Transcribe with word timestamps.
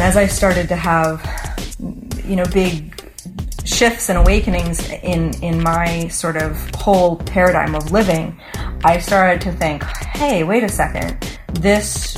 As 0.00 0.16
I 0.16 0.26
started 0.26 0.68
to 0.68 0.76
have, 0.76 1.20
you 2.24 2.36
know, 2.36 2.44
big 2.52 2.94
shifts 3.64 4.08
and 4.08 4.16
awakenings 4.16 4.88
in 4.90 5.34
in 5.42 5.62
my 5.62 6.08
sort 6.08 6.36
of 6.36 6.56
whole 6.74 7.16
paradigm 7.16 7.74
of 7.74 7.90
living, 7.92 8.38
I 8.84 8.98
started 8.98 9.40
to 9.42 9.52
think, 9.52 9.82
hey, 9.82 10.44
wait 10.44 10.62
a 10.62 10.68
second, 10.68 11.38
this 11.52 12.17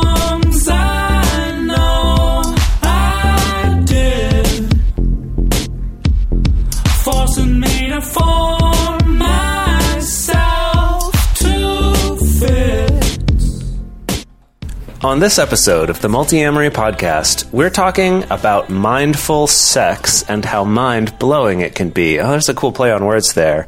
On 15.03 15.17
this 15.19 15.39
episode 15.39 15.89
of 15.89 15.99
the 15.99 16.09
Multiamory 16.09 16.69
Podcast, 16.69 17.51
we're 17.51 17.71
talking 17.71 18.23
about 18.29 18.69
mindful 18.69 19.47
sex 19.47 20.21
and 20.29 20.45
how 20.45 20.63
mind-blowing 20.63 21.61
it 21.61 21.73
can 21.73 21.89
be. 21.89 22.19
Oh, 22.19 22.29
there's 22.29 22.49
a 22.49 22.53
cool 22.53 22.71
play 22.71 22.91
on 22.91 23.03
words 23.03 23.33
there. 23.33 23.65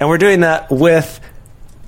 And 0.00 0.08
we're 0.08 0.18
doing 0.18 0.40
that 0.40 0.72
with 0.72 1.20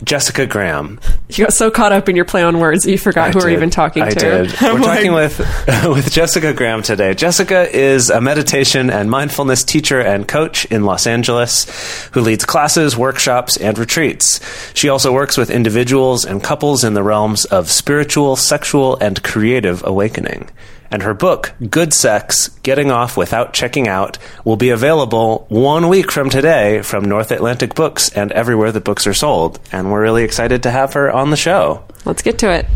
Jessica 0.03 0.47
Graham. 0.47 0.98
You 1.28 1.45
got 1.45 1.55
so 1.55 1.70
caught 1.70 1.92
up 1.92 2.09
in 2.09 2.17
your 2.17 2.25
play 2.25 2.42
on 2.42 2.59
words 2.59 2.84
that 2.84 2.91
you 2.91 2.98
forgot 2.98 3.28
I 3.28 3.33
who 3.33 3.39
we're 3.39 3.50
even 3.50 3.70
talking 3.70 4.03
I 4.03 4.11
to. 4.11 4.19
did. 4.19 4.61
We're 4.61 4.81
talking 4.81 5.12
with 5.12 5.39
with 5.84 6.11
Jessica 6.11 6.53
Graham 6.53 6.83
today. 6.83 7.14
Jessica 7.14 7.69
is 7.75 8.11
a 8.11 8.20
meditation 8.20 8.91
and 8.91 9.11
mindfulness 9.11 9.62
teacher 9.62 10.00
and 10.00 10.27
coach 10.27 10.65
in 10.67 10.84
Los 10.84 11.06
Angeles 11.06 12.09
who 12.12 12.20
leads 12.20 12.45
classes, 12.45 12.97
workshops, 12.97 13.56
and 13.56 13.78
retreats. 13.78 14.41
She 14.75 14.89
also 14.89 15.12
works 15.12 15.37
with 15.37 15.48
individuals 15.50 16.25
and 16.25 16.42
couples 16.42 16.83
in 16.83 16.95
the 16.95 17.03
realms 17.03 17.45
of 17.45 17.70
spiritual, 17.70 18.37
sexual, 18.37 18.97
and 18.97 19.22
creative 19.22 19.84
awakening. 19.87 20.50
And 20.95 21.03
her 21.03 21.12
book, 21.12 21.53
Good 21.70 21.92
Sex 21.92 22.50
Getting 22.62 22.92
Off 22.92 23.17
Without 23.17 23.53
Checking 23.53 23.89
Out, 23.89 24.17
will 24.45 24.55
be 24.55 24.70
available 24.70 25.45
one 25.48 25.89
week 25.89 26.12
from 26.12 26.31
today 26.31 26.83
from 26.83 27.05
North 27.05 27.33
Atlantic 27.33 27.75
Books 27.75 28.11
and 28.11 28.31
everywhere 28.31 28.70
that 28.70 28.84
books 28.84 29.05
are 29.09 29.12
sold. 29.12 29.59
And 29.72 29.91
we're 29.91 30.03
really 30.03 30.22
excited 30.22 30.62
to 30.62 30.70
have 30.70 30.92
her 30.92 31.11
on 31.11 31.31
the 31.31 31.37
show. 31.37 31.83
Let's 32.05 32.22
get 32.22 32.39
to 32.39 32.53
it. 32.53 32.67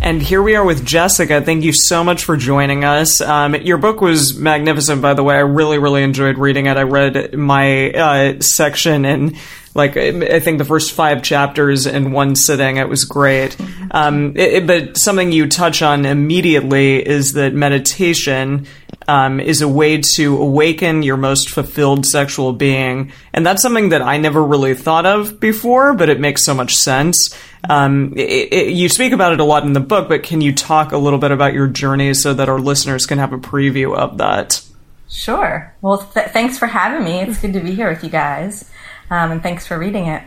And 0.00 0.22
here 0.22 0.40
we 0.40 0.54
are 0.54 0.64
with 0.64 0.86
Jessica. 0.86 1.40
Thank 1.40 1.64
you 1.64 1.72
so 1.72 2.04
much 2.04 2.22
for 2.22 2.36
joining 2.36 2.84
us. 2.84 3.20
Um, 3.20 3.56
your 3.56 3.78
book 3.78 4.00
was 4.00 4.38
magnificent, 4.38 5.02
by 5.02 5.14
the 5.14 5.24
way. 5.24 5.34
I 5.34 5.40
really, 5.40 5.78
really 5.78 6.04
enjoyed 6.04 6.38
reading 6.38 6.66
it. 6.66 6.76
I 6.76 6.84
read 6.84 7.34
my 7.34 7.90
uh, 7.90 8.40
section 8.40 9.04
in, 9.04 9.36
like, 9.74 9.96
I 9.96 10.40
think 10.40 10.58
the 10.58 10.64
first 10.64 10.92
five 10.92 11.22
chapters 11.22 11.86
in 11.86 12.12
one 12.12 12.34
sitting. 12.36 12.76
It 12.78 12.88
was 12.88 13.04
great. 13.04 13.56
Um, 13.90 14.36
it, 14.36 14.52
it- 14.54 14.66
but 14.66 14.96
something 14.98 15.32
you 15.32 15.46
touch 15.48 15.82
on 15.82 16.04
immediately 16.04 16.96
is 17.06 17.32
that 17.34 17.54
meditation 17.54 18.66
um, 19.06 19.40
is 19.40 19.62
a 19.62 19.68
way 19.68 20.02
to 20.16 20.36
awaken 20.40 21.02
your 21.02 21.16
most 21.16 21.48
fulfilled 21.50 22.04
sexual 22.04 22.52
being. 22.52 23.12
And 23.32 23.46
that's 23.46 23.62
something 23.62 23.88
that 23.90 24.02
I 24.02 24.18
never 24.18 24.42
really 24.42 24.74
thought 24.74 25.06
of 25.06 25.40
before, 25.40 25.94
but 25.94 26.08
it 26.10 26.20
makes 26.20 26.44
so 26.44 26.52
much 26.54 26.74
sense. 26.74 27.34
Um, 27.68 28.12
it, 28.16 28.72
you 28.74 28.88
speak 28.88 29.12
about 29.12 29.32
it 29.32 29.40
a 29.40 29.44
lot 29.44 29.64
in 29.64 29.72
the 29.72 29.80
book, 29.80 30.08
but 30.08 30.22
can 30.22 30.40
you 30.40 30.52
talk 30.54 30.92
a 30.92 30.98
little 30.98 31.18
bit 31.18 31.30
about 31.30 31.54
your 31.54 31.66
journey 31.68 32.12
so 32.14 32.34
that 32.34 32.48
our 32.48 32.58
listeners 32.60 33.06
can 33.06 33.18
have 33.18 33.32
a 33.32 33.38
preview 33.38 33.96
of 33.96 34.18
that? 34.18 34.62
Sure. 35.10 35.74
Well, 35.80 35.98
th- 36.12 36.28
thanks 36.28 36.58
for 36.58 36.66
having 36.66 37.02
me. 37.04 37.20
It's 37.20 37.40
good 37.40 37.54
to 37.54 37.60
be 37.60 37.74
here 37.74 37.88
with 37.88 38.04
you 38.04 38.10
guys, 38.10 38.70
um, 39.10 39.32
and 39.32 39.42
thanks 39.42 39.66
for 39.66 39.78
reading 39.78 40.06
it. 40.06 40.22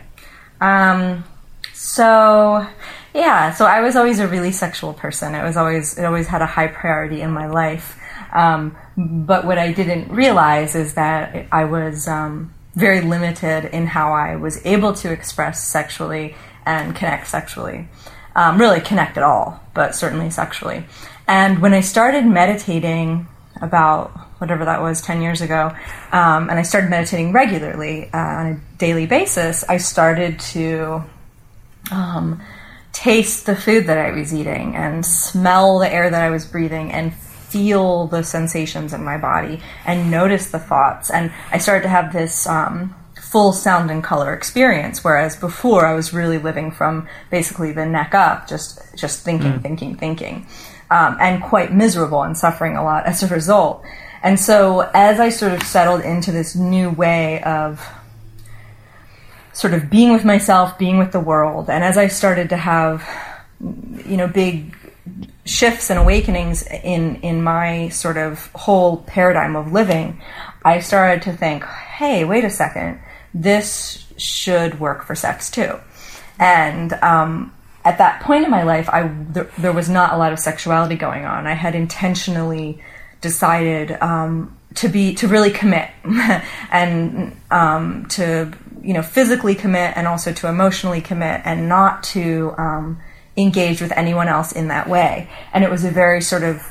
Um, 0.60 1.24
so, 1.72 2.66
yeah. 3.14 3.52
So 3.52 3.66
I 3.66 3.80
was 3.80 3.96
always 3.96 4.18
a 4.18 4.28
really 4.28 4.52
sexual 4.52 4.92
person. 4.92 5.34
It 5.34 5.42
was 5.42 5.56
always 5.56 5.98
it 5.98 6.04
always 6.04 6.28
had 6.28 6.42
a 6.42 6.46
high 6.46 6.68
priority 6.68 7.20
in 7.20 7.30
my 7.30 7.48
life. 7.48 7.98
Um, 8.32 8.76
but 8.96 9.44
what 9.44 9.58
I 9.58 9.72
didn't 9.72 10.10
realize 10.10 10.74
is 10.74 10.94
that 10.94 11.46
I 11.52 11.64
was 11.64 12.08
um, 12.08 12.54
very 12.74 13.02
limited 13.02 13.66
in 13.66 13.86
how 13.86 14.12
I 14.12 14.36
was 14.36 14.64
able 14.64 14.94
to 14.94 15.12
express 15.12 15.62
sexually 15.66 16.34
and 16.64 16.96
connect 16.96 17.28
sexually. 17.28 17.88
Um, 18.34 18.58
really 18.58 18.80
connect 18.80 19.18
at 19.18 19.22
all, 19.22 19.60
but 19.74 19.94
certainly 19.94 20.30
sexually. 20.30 20.84
And 21.28 21.60
when 21.60 21.74
I 21.74 21.80
started 21.80 22.24
meditating 22.24 23.26
about 23.60 24.12
whatever 24.42 24.64
that 24.64 24.82
was 24.82 25.00
10 25.00 25.22
years 25.22 25.40
ago 25.40 25.70
um, 26.10 26.50
and 26.50 26.58
i 26.58 26.62
started 26.62 26.90
meditating 26.90 27.32
regularly 27.32 28.10
uh, 28.12 28.18
on 28.18 28.46
a 28.46 28.60
daily 28.76 29.06
basis 29.06 29.64
i 29.68 29.76
started 29.76 30.40
to 30.40 31.00
um, 31.92 32.42
taste 32.92 33.46
the 33.46 33.54
food 33.54 33.86
that 33.86 33.98
i 33.98 34.10
was 34.10 34.34
eating 34.34 34.74
and 34.74 35.06
smell 35.06 35.78
the 35.78 35.88
air 35.88 36.10
that 36.10 36.22
i 36.22 36.28
was 36.28 36.44
breathing 36.44 36.90
and 36.90 37.14
feel 37.14 38.08
the 38.08 38.24
sensations 38.24 38.92
in 38.92 39.04
my 39.04 39.16
body 39.16 39.60
and 39.86 40.10
notice 40.10 40.50
the 40.50 40.58
thoughts 40.58 41.08
and 41.08 41.32
i 41.52 41.56
started 41.56 41.84
to 41.84 41.88
have 41.88 42.12
this 42.12 42.44
um, 42.48 42.92
full 43.14 43.52
sound 43.52 43.92
and 43.92 44.02
color 44.02 44.34
experience 44.34 45.04
whereas 45.04 45.36
before 45.36 45.86
i 45.86 45.94
was 45.94 46.12
really 46.12 46.38
living 46.38 46.72
from 46.72 47.06
basically 47.30 47.70
the 47.70 47.86
neck 47.86 48.12
up 48.12 48.48
just 48.48 48.80
just 48.96 49.24
thinking 49.24 49.60
thinking 49.60 49.96
thinking 49.96 50.44
um, 50.92 51.16
and 51.20 51.42
quite 51.42 51.72
miserable 51.72 52.22
and 52.22 52.36
suffering 52.36 52.76
a 52.76 52.84
lot 52.84 53.06
as 53.06 53.22
a 53.22 53.28
result. 53.28 53.82
And 54.22 54.38
so, 54.38 54.88
as 54.94 55.18
I 55.18 55.30
sort 55.30 55.52
of 55.52 55.62
settled 55.62 56.02
into 56.02 56.30
this 56.30 56.54
new 56.54 56.90
way 56.90 57.42
of 57.42 57.84
sort 59.52 59.74
of 59.74 59.90
being 59.90 60.12
with 60.12 60.24
myself, 60.24 60.78
being 60.78 60.98
with 60.98 61.12
the 61.12 61.20
world, 61.20 61.68
and 61.68 61.82
as 61.82 61.98
I 61.98 62.06
started 62.06 62.50
to 62.50 62.56
have, 62.56 63.06
you 63.60 64.16
know, 64.16 64.28
big 64.28 64.76
shifts 65.44 65.90
and 65.90 65.98
awakenings 65.98 66.62
in 66.62 67.16
in 67.16 67.42
my 67.42 67.88
sort 67.88 68.16
of 68.16 68.50
whole 68.54 68.98
paradigm 68.98 69.56
of 69.56 69.72
living, 69.72 70.22
I 70.64 70.78
started 70.78 71.22
to 71.22 71.32
think, 71.32 71.64
hey, 71.64 72.24
wait 72.24 72.44
a 72.44 72.50
second, 72.50 73.00
this 73.34 74.06
should 74.16 74.78
work 74.78 75.04
for 75.04 75.16
sex 75.16 75.50
too. 75.50 75.80
And 76.38 76.92
um, 76.94 77.52
at 77.84 77.98
that 77.98 78.22
point 78.22 78.44
in 78.44 78.50
my 78.50 78.62
life, 78.62 78.88
I 78.88 79.08
there, 79.08 79.50
there 79.58 79.72
was 79.72 79.88
not 79.88 80.12
a 80.12 80.16
lot 80.16 80.32
of 80.32 80.38
sexuality 80.38 80.94
going 80.94 81.24
on. 81.24 81.48
I 81.48 81.54
had 81.54 81.74
intentionally 81.74 82.80
decided 83.22 83.92
um, 84.02 84.54
to 84.74 84.88
be 84.88 85.14
to 85.14 85.28
really 85.28 85.50
commit 85.50 85.88
and 86.70 87.34
um, 87.50 88.06
to 88.10 88.52
you 88.82 88.92
know 88.92 89.02
physically 89.02 89.54
commit 89.54 89.96
and 89.96 90.06
also 90.06 90.32
to 90.32 90.48
emotionally 90.48 91.00
commit 91.00 91.40
and 91.44 91.68
not 91.68 92.02
to 92.02 92.54
um, 92.58 93.00
engage 93.36 93.80
with 93.80 93.92
anyone 93.92 94.28
else 94.28 94.52
in 94.52 94.68
that 94.68 94.88
way. 94.88 95.30
And 95.54 95.64
it 95.64 95.70
was 95.70 95.84
a 95.84 95.90
very 95.90 96.20
sort 96.20 96.42
of 96.42 96.62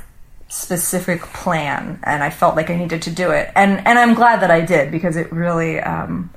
specific 0.49 1.21
plan, 1.21 1.99
and 2.03 2.21
I 2.21 2.29
felt 2.29 2.55
like 2.55 2.69
I 2.69 2.75
needed 2.75 3.01
to 3.03 3.11
do 3.11 3.31
it. 3.31 3.49
And 3.55 3.85
and 3.87 3.97
I'm 3.97 4.13
glad 4.13 4.41
that 4.41 4.51
I 4.51 4.61
did 4.61 4.91
because 4.91 5.15
it 5.15 5.31
really 5.31 5.79
um, 5.79 6.29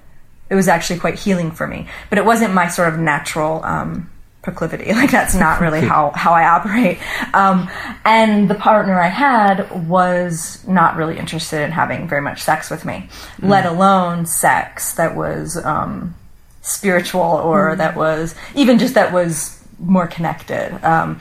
it 0.49 0.55
was 0.55 0.69
actually 0.69 1.01
quite 1.01 1.19
healing 1.19 1.51
for 1.51 1.67
me. 1.67 1.89
But 2.09 2.19
it 2.19 2.25
wasn't 2.25 2.55
my 2.55 2.69
sort 2.69 2.93
of 2.93 2.99
natural 2.99 3.65
um, 3.65 4.11
proclivity. 4.45 4.93
Like 5.05 5.11
that's 5.11 5.35
not 5.35 5.61
really 5.61 5.81
how 5.81 6.11
how 6.11 6.33
I 6.33 6.47
operate. 6.47 6.99
Um, 7.35 7.69
and 8.05 8.49
the 8.49 8.55
partner 8.55 8.99
I 8.99 9.09
had 9.09 9.89
was 9.89 10.67
not 10.69 10.97
really 10.97 11.19
interested 11.19 11.63
in 11.63 11.73
having 11.73 12.09
very 12.09 12.23
much 12.23 12.43
sex 12.43 12.71
with 12.71 12.85
me, 12.85 13.09
let 13.43 13.67
alone 13.67 14.25
sex 14.25 14.95
that 14.95 15.17
was 15.17 15.57
um, 15.57 16.15
spiritual 16.63 17.21
or 17.23 17.77
that 17.77 17.97
was 17.97 18.35
even 18.55 18.79
just 18.79 18.95
that 18.95 19.13
was 19.13 19.63
more 19.79 20.07
connected. 20.07 20.73
Um, 20.85 21.21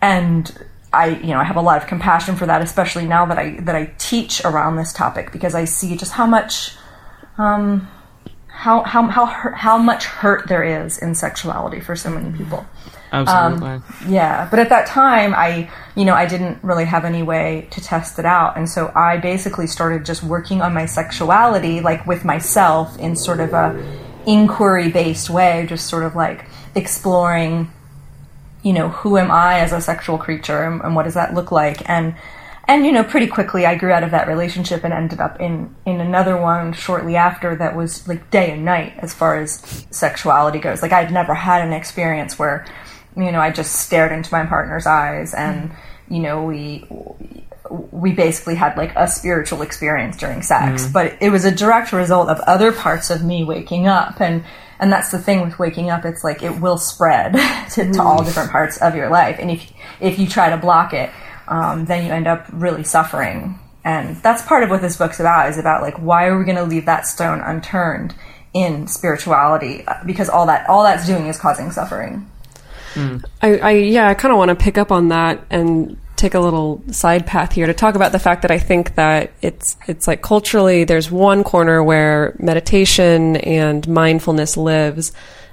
and 0.00 0.50
I, 0.92 1.10
you 1.10 1.28
know, 1.28 1.38
I 1.38 1.44
have 1.44 1.56
a 1.56 1.60
lot 1.60 1.80
of 1.80 1.86
compassion 1.86 2.36
for 2.36 2.46
that, 2.46 2.62
especially 2.62 3.06
now 3.06 3.26
that 3.26 3.38
I 3.38 3.60
that 3.60 3.76
I 3.76 3.92
teach 3.98 4.44
around 4.44 4.76
this 4.76 4.92
topic 4.92 5.30
because 5.30 5.54
I 5.54 5.64
see 5.64 5.96
just 5.96 6.12
how 6.12 6.26
much 6.26 6.74
um, 7.38 7.88
how 8.60 8.82
how 8.82 9.06
how 9.06 9.24
how 9.24 9.78
much 9.78 10.04
hurt 10.04 10.46
there 10.46 10.62
is 10.62 10.98
in 10.98 11.14
sexuality 11.14 11.80
for 11.80 11.96
so 11.96 12.10
many 12.10 12.30
people. 12.36 12.66
Oh, 13.10 13.24
Absolutely. 13.26 13.68
Um, 13.68 13.82
yeah, 14.06 14.48
but 14.50 14.58
at 14.60 14.68
that 14.68 14.86
time, 14.86 15.34
I, 15.34 15.70
you 15.96 16.04
know, 16.04 16.14
I 16.14 16.26
didn't 16.26 16.62
really 16.62 16.84
have 16.84 17.06
any 17.06 17.22
way 17.22 17.68
to 17.70 17.80
test 17.80 18.18
it 18.18 18.26
out, 18.26 18.58
and 18.58 18.68
so 18.68 18.92
I 18.94 19.16
basically 19.16 19.66
started 19.66 20.04
just 20.04 20.22
working 20.22 20.60
on 20.60 20.74
my 20.74 20.84
sexuality, 20.84 21.80
like 21.80 22.06
with 22.06 22.24
myself, 22.24 22.98
in 22.98 23.16
sort 23.16 23.40
of 23.40 23.54
a 23.54 23.82
inquiry-based 24.26 25.30
way, 25.30 25.64
just 25.66 25.86
sort 25.88 26.04
of 26.04 26.14
like 26.14 26.44
exploring, 26.74 27.72
you 28.62 28.74
know, 28.74 28.90
who 28.90 29.16
am 29.16 29.30
I 29.30 29.60
as 29.60 29.72
a 29.72 29.80
sexual 29.80 30.18
creature, 30.18 30.62
and, 30.62 30.82
and 30.82 30.94
what 30.94 31.04
does 31.04 31.14
that 31.14 31.32
look 31.32 31.50
like, 31.50 31.88
and 31.88 32.14
and 32.70 32.86
you 32.86 32.92
know, 32.92 33.02
pretty 33.02 33.26
quickly, 33.26 33.66
I 33.66 33.74
grew 33.74 33.90
out 33.90 34.04
of 34.04 34.12
that 34.12 34.28
relationship 34.28 34.84
and 34.84 34.92
ended 34.92 35.18
up 35.18 35.40
in 35.40 35.74
in 35.84 36.00
another 36.00 36.36
one 36.36 36.72
shortly 36.72 37.16
after 37.16 37.56
that 37.56 37.74
was 37.74 38.06
like 38.06 38.30
day 38.30 38.52
and 38.52 38.64
night 38.64 38.94
as 38.98 39.12
far 39.12 39.40
as 39.40 39.84
sexuality 39.90 40.60
goes. 40.60 40.80
Like 40.80 40.92
I'd 40.92 41.12
never 41.12 41.34
had 41.34 41.66
an 41.66 41.72
experience 41.72 42.38
where, 42.38 42.64
you 43.16 43.32
know, 43.32 43.40
I 43.40 43.50
just 43.50 43.72
stared 43.72 44.12
into 44.12 44.32
my 44.32 44.46
partner's 44.46 44.86
eyes 44.86 45.34
and 45.34 45.70
mm-hmm. 45.70 46.14
you 46.14 46.20
know 46.20 46.44
we 46.44 46.86
we 47.90 48.12
basically 48.12 48.54
had 48.54 48.76
like 48.76 48.94
a 48.94 49.08
spiritual 49.08 49.62
experience 49.62 50.16
during 50.16 50.40
sex, 50.40 50.84
mm-hmm. 50.84 50.92
but 50.92 51.16
it 51.20 51.30
was 51.30 51.44
a 51.44 51.50
direct 51.50 51.92
result 51.92 52.28
of 52.28 52.38
other 52.40 52.70
parts 52.70 53.10
of 53.10 53.24
me 53.24 53.42
waking 53.42 53.88
up. 53.88 54.20
And 54.20 54.44
and 54.78 54.92
that's 54.92 55.10
the 55.10 55.18
thing 55.18 55.42
with 55.42 55.58
waking 55.58 55.90
up 55.90 56.04
it's 56.04 56.22
like 56.22 56.44
it 56.44 56.60
will 56.60 56.78
spread 56.78 57.32
to, 57.72 57.92
to 57.92 58.00
all 58.00 58.22
different 58.22 58.52
parts 58.52 58.76
of 58.76 58.94
your 58.94 59.10
life. 59.10 59.38
And 59.40 59.50
if 59.50 59.72
if 59.98 60.20
you 60.20 60.28
try 60.28 60.50
to 60.50 60.56
block 60.56 60.92
it 60.92 61.10
um, 61.50 61.84
then 61.84 62.06
you 62.06 62.12
end 62.12 62.26
up 62.26 62.46
really 62.52 62.84
suffering. 62.84 63.58
And 63.84 64.16
that's 64.18 64.42
part 64.42 64.62
of 64.62 64.70
what 64.70 64.80
this 64.80 64.96
book's 64.96 65.20
about 65.20 65.50
is 65.50 65.58
about 65.58 65.82
like 65.82 65.96
why 65.98 66.26
are 66.26 66.38
we 66.38 66.44
going 66.44 66.56
to 66.56 66.64
leave 66.64 66.86
that 66.86 67.06
stone 67.06 67.40
unturned 67.40 68.14
in 68.54 68.86
spirituality? 68.86 69.84
Because 70.06 70.28
all 70.28 70.46
that 70.46 70.68
all 70.68 70.84
that's 70.84 71.06
doing 71.06 71.26
is 71.26 71.38
causing 71.38 71.70
suffering. 71.70 72.30
I, 73.42 73.58
I 73.58 73.70
yeah, 73.72 74.08
I 74.08 74.14
kind 74.14 74.32
of 74.32 74.38
want 74.38 74.50
to 74.50 74.54
pick 74.54 74.78
up 74.78 74.92
on 74.92 75.08
that 75.08 75.44
and 75.50 75.98
take 76.16 76.34
a 76.34 76.40
little 76.40 76.82
side 76.92 77.26
path 77.26 77.52
here 77.52 77.66
to 77.66 77.72
talk 77.72 77.94
about 77.94 78.12
the 78.12 78.18
fact 78.18 78.42
that 78.42 78.50
I 78.50 78.58
think 78.58 78.96
that 78.96 79.32
it's 79.40 79.76
it's 79.88 80.06
like 80.06 80.20
culturally 80.20 80.84
there's 80.84 81.10
one 81.10 81.42
corner 81.42 81.82
where 81.82 82.36
meditation 82.38 83.36
and 83.36 83.88
mindfulness 83.88 84.56
lives 84.56 85.12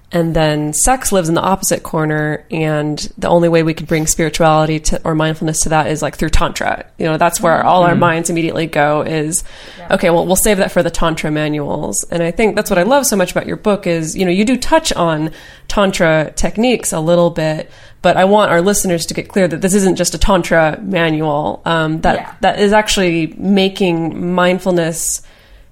and 0.10 0.34
then 0.34 0.72
sex 0.72 1.12
lives 1.12 1.28
in 1.28 1.36
the 1.36 1.42
opposite 1.42 1.84
corner 1.84 2.46
and 2.50 3.12
the 3.18 3.28
only 3.28 3.50
way 3.50 3.62
we 3.62 3.74
could 3.74 3.88
bring 3.88 4.08
spirituality 4.08 4.80
to 4.80 5.02
or 5.04 5.14
mindfulness 5.16 5.60
to 5.62 5.70
that 5.70 5.88
is 5.88 6.02
like 6.02 6.16
through 6.16 6.30
tantra. 6.30 6.86
You 6.98 7.08
know 7.08 7.18
that's 7.18 7.42
where 7.42 7.62
all 7.66 7.84
our 7.84 7.94
minds 7.96 8.30
immediately 8.30 8.68
go 8.68 9.02
is 9.02 9.44
okay 9.92 10.10
well 10.10 10.26
we'll 10.26 10.38
save 10.38 10.58
that 10.58 10.72
for 10.72 10.82
the 10.82 10.90
tantra 10.92 11.30
manuals. 11.30 12.06
And 12.10 12.24
i 12.24 12.32
think 12.32 12.56
that's 12.56 12.70
what 12.70 12.80
i 12.80 12.84
love 12.84 13.06
so 13.06 13.18
much 13.18 13.32
about 13.32 13.48
your 13.48 13.58
book 13.58 13.86
is 13.86 14.16
you 14.16 14.24
know 14.24 14.32
you 14.32 14.46
do 14.46 14.56
touch 14.56 14.94
on 14.94 15.32
tantra 15.68 16.32
techniques 16.38 16.94
a 16.94 17.00
little 17.02 17.30
bit 17.30 17.70
but 18.02 18.16
i 18.16 18.24
want 18.24 18.50
our 18.52 18.62
listeners 18.62 19.06
to 19.08 19.14
get 19.14 19.28
clear 19.28 19.48
that 19.48 19.62
this 19.62 19.74
isn't 19.74 19.98
just 19.98 20.16
a 20.16 20.18
tantra 20.18 20.80
manual 20.82 21.62
um, 21.66 22.00
that 22.02 22.16
Yeah. 22.16 22.36
that 22.42 22.60
is 22.60 22.72
actually 22.72 23.28
making 23.38 24.34
mindfulness 24.34 25.22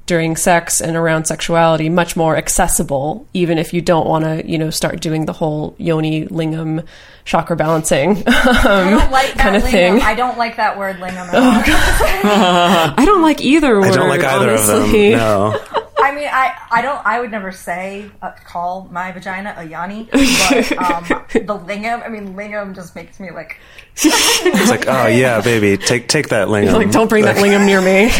during 0.06 0.36
sex 0.36 0.82
and 0.82 0.96
around 0.96 1.26
sexuality 1.26 1.90
much 1.90 2.16
more 2.16 2.38
accessible, 2.38 3.28
even 3.34 3.58
if 3.58 3.74
you 3.74 3.82
don't 3.82 4.08
want 4.08 4.24
to, 4.24 4.50
you 4.50 4.58
know, 4.58 4.70
start 4.70 5.02
doing 5.02 5.26
the 5.26 5.34
whole 5.34 5.76
yoni 5.78 6.28
lingam 6.28 6.86
chakra 7.24 7.56
balancing 7.56 8.12
um, 8.28 9.12
like 9.12 9.36
kind 9.36 9.56
of 9.56 9.64
lingam. 9.64 9.72
thing. 9.72 10.02
I 10.02 10.14
don't 10.14 10.38
like 10.38 10.58
that 10.58 10.78
word 10.78 10.98
lingam 10.98 11.28
at 11.28 11.36
all. 11.36 12.94
I 12.98 13.06
don't 13.06 13.24
like 13.24 13.42
either 13.42 13.80
word. 13.80 13.92
I 13.92 13.96
don't 13.96 14.10
like 14.10 14.24
either 14.24 14.50
honestly. 14.52 15.14
of 15.14 15.20
them. 15.20 15.62
No. 15.72 15.82
I 16.06 16.14
mean, 16.14 16.28
I, 16.32 16.56
I 16.70 16.82
don't. 16.84 17.04
I 17.04 17.20
would 17.20 17.32
never 17.32 17.52
say 17.52 18.12
uh, 18.22 18.34
call 18.46 18.88
my 18.92 19.12
vagina 19.12 19.56
a 19.58 19.64
yanni, 19.64 20.04
but 20.12 20.72
um, 20.78 21.04
the 21.34 21.58
lingam. 21.66 22.06
I 22.06 22.10
mean, 22.10 22.36
lingam 22.36 22.76
just 22.76 22.96
makes 22.96 23.20
me 23.20 23.32
like. 23.32 23.58
It's 23.98 24.70
like, 24.70 24.88
oh 24.88 25.08
yeah, 25.08 25.42
baby, 25.42 25.78
take 25.82 26.08
take 26.08 26.30
that 26.30 26.50
lingam. 26.50 26.74
Like, 26.74 26.92
don't 26.92 27.10
bring 27.10 27.26
that 27.26 27.38
lingam 27.38 27.66
near 27.66 27.82
me. 27.82 28.12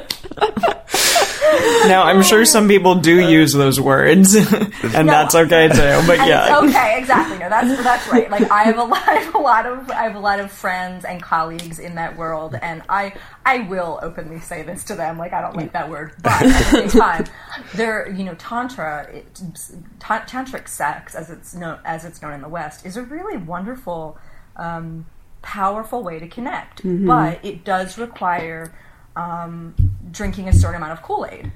Now, 1.88 2.04
I'm 2.04 2.22
sure 2.22 2.44
some 2.44 2.68
people 2.68 2.96
do 2.96 3.20
use 3.20 3.52
those 3.52 3.80
words, 3.80 4.34
and 4.94 5.08
that's 5.08 5.34
okay 5.34 5.68
too. 5.68 6.06
But 6.06 6.18
And 6.20 6.28
yeah, 6.28 6.58
it's 6.62 6.70
okay, 6.70 6.98
exactly. 6.98 7.38
No, 7.38 7.48
that's 7.48 7.82
that's 7.82 8.08
right. 8.08 8.30
Like 8.30 8.50
I 8.50 8.64
have 8.64 8.78
a 8.78 8.84
lot, 8.84 9.02
I 9.08 9.14
have 9.14 9.34
a 9.34 9.38
lot 9.38 9.66
of, 9.66 9.90
I 9.90 10.02
have 10.04 10.16
a 10.16 10.20
lot 10.20 10.40
of 10.40 10.50
friends 10.50 11.04
and 11.04 11.22
colleagues 11.22 11.78
in 11.78 11.94
that 11.96 12.16
world, 12.16 12.56
and 12.60 12.82
I, 12.88 13.14
I 13.44 13.60
will 13.60 13.98
openly 14.02 14.40
say 14.40 14.62
this 14.62 14.84
to 14.84 14.94
them. 14.94 15.18
Like 15.18 15.32
I 15.32 15.40
don't 15.40 15.56
like 15.56 15.72
that 15.72 15.88
word, 15.90 16.12
but 16.22 16.42
at 16.42 16.48
the 16.48 16.64
same 16.64 16.88
time, 16.88 17.24
there, 17.74 18.08
you 18.10 18.24
know, 18.24 18.34
tantra, 18.34 19.08
it, 19.12 19.40
ta- 20.00 20.24
tantric 20.26 20.68
sex, 20.68 21.14
as 21.14 21.30
it's 21.30 21.54
known, 21.54 21.78
as 21.84 22.04
it's 22.04 22.20
known 22.22 22.32
in 22.32 22.40
the 22.42 22.48
West, 22.48 22.84
is 22.86 22.96
a 22.96 23.02
really 23.02 23.36
wonderful, 23.36 24.18
um, 24.56 25.06
powerful 25.42 26.02
way 26.02 26.18
to 26.18 26.28
connect. 26.28 26.82
But 27.06 27.44
it 27.44 27.64
does 27.64 27.98
require. 27.98 28.72
Um, 29.16 29.74
drinking 30.14 30.48
a 30.48 30.52
certain 30.52 30.76
amount 30.76 30.92
of 30.92 31.02
Kool 31.02 31.26
Aid, 31.30 31.52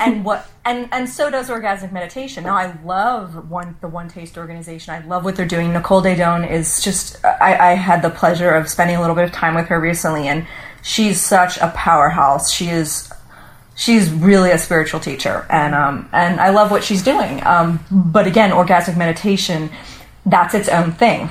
and 0.00 0.24
what 0.24 0.48
and 0.64 0.88
and 0.92 1.08
so 1.08 1.30
does 1.30 1.48
orgasmic 1.48 1.92
meditation. 1.92 2.44
Now 2.44 2.56
i 2.56 2.76
love 2.84 3.50
one 3.50 3.76
the 3.80 3.88
OneTaste 3.88 4.36
organization. 4.36 4.92
I 4.92 5.04
love 5.06 5.24
what 5.24 5.36
they're 5.36 5.46
doing. 5.46 5.72
Nicole 5.72 6.02
Daedone 6.02 6.50
is 6.50 6.82
just 6.82 7.24
I, 7.24 7.70
I 7.70 7.74
had 7.74 8.02
the 8.02 8.10
pleasure 8.10 8.50
of 8.50 8.68
spending 8.68 8.96
a 8.96 9.00
little 9.00 9.16
bit 9.16 9.24
of 9.24 9.32
time 9.32 9.54
with 9.54 9.66
her 9.68 9.80
recently 9.80 10.28
and 10.28 10.46
she's 10.82 11.20
such 11.20 11.56
a 11.58 11.72
powerhouse. 11.74 12.52
She 12.52 12.68
is 12.68 13.10
she's 13.76 14.10
really 14.10 14.50
a 14.50 14.58
spiritual 14.58 15.00
teacher 15.00 15.46
and 15.48 15.74
um 15.74 16.08
and 16.12 16.38
i 16.40 16.50
love 16.50 16.70
what 16.70 16.84
she's 16.84 17.02
doing. 17.02 17.44
Um 17.46 17.80
but 17.90 18.26
again 18.26 18.50
orgasmic 18.50 18.96
meditation 18.96 19.70
that's 20.26 20.54
its 20.54 20.68
own 20.68 20.92
thing. 20.92 21.30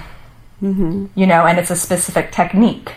You 0.62 1.28
know 1.28 1.46
and 1.46 1.60
it's 1.60 1.70
a 1.70 1.76
specific 1.76 2.32
technique 2.32 2.94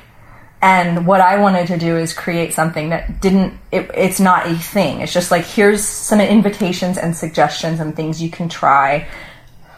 and 0.62 1.06
what 1.06 1.20
I 1.20 1.38
wanted 1.40 1.66
to 1.66 1.76
do 1.76 1.96
is 1.96 2.14
create 2.14 2.54
something 2.54 2.90
that 2.90 3.20
didn't, 3.20 3.54
it, 3.72 3.90
it's 3.94 4.20
not 4.20 4.46
a 4.46 4.54
thing. 4.54 5.00
It's 5.00 5.12
just 5.12 5.30
like, 5.32 5.44
here's 5.44 5.82
some 5.82 6.20
invitations 6.20 6.96
and 6.96 7.16
suggestions 7.16 7.80
and 7.80 7.96
things 7.96 8.22
you 8.22 8.30
can 8.30 8.48
try, 8.48 9.08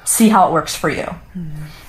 see 0.05 0.29
how 0.29 0.49
it 0.49 0.53
works 0.53 0.77
for 0.77 0.91
you. 0.91 1.07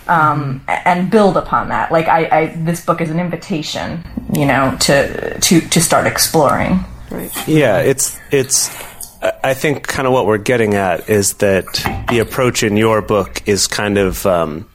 Um, 0.07 0.63
and 0.67 1.09
build 1.11 1.35
upon 1.35 1.69
that. 1.69 1.91
Like 1.91 2.07
I, 2.07 2.25
I, 2.31 2.45
this 2.55 2.85
book 2.85 3.01
is 3.01 3.09
an 3.09 3.19
invitation, 3.19 4.05
you 4.33 4.45
know, 4.45 4.77
to, 4.81 5.39
to, 5.39 5.59
to 5.61 5.81
start 5.81 6.07
exploring. 6.07 6.79
Yeah, 7.47 7.79
it's 7.79 8.17
it's. 8.31 8.69
I- 9.23 9.33
I 9.43 9.53
think 9.55 9.87
kind 9.87 10.05
of 10.07 10.13
what 10.13 10.27
we're 10.27 10.37
getting 10.37 10.75
at 10.75 11.09
is 11.09 11.35
that 11.35 11.65
the 12.09 12.19
approach 12.19 12.61
in 12.61 12.77
your 12.77 13.01
book 13.01 13.41
is 13.47 13.65
kind 13.65 13.97
of 13.97 14.23
um, 14.25 14.69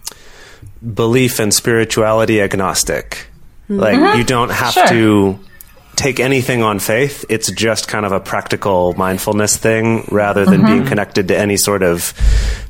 belief 0.94 1.38
and 1.38 1.55
spirituality 1.55 2.40
agnostic. 2.40 3.29
Mm-hmm. 3.70 3.81
Like 3.81 3.94
uh-huh. 3.99 4.19
you 4.19 4.25
don't 4.25 4.50
have 4.50 4.72
Sure. 4.75 4.87
to 4.88 5.38
take 5.96 6.19
anything 6.19 6.62
on 6.62 6.78
faith. 6.78 7.25
It's 7.28 7.50
just 7.52 7.87
kind 7.87 8.05
of 8.05 8.12
a 8.12 8.20
practical 8.20 8.94
mindfulness 8.94 9.56
thing 9.56 10.08
rather 10.11 10.44
than 10.44 10.64
being 10.64 10.78
mm-hmm. 10.81 10.88
connected 10.88 11.28
to 11.28 11.38
any 11.38 11.56
sort 11.56 11.82
of 11.82 12.14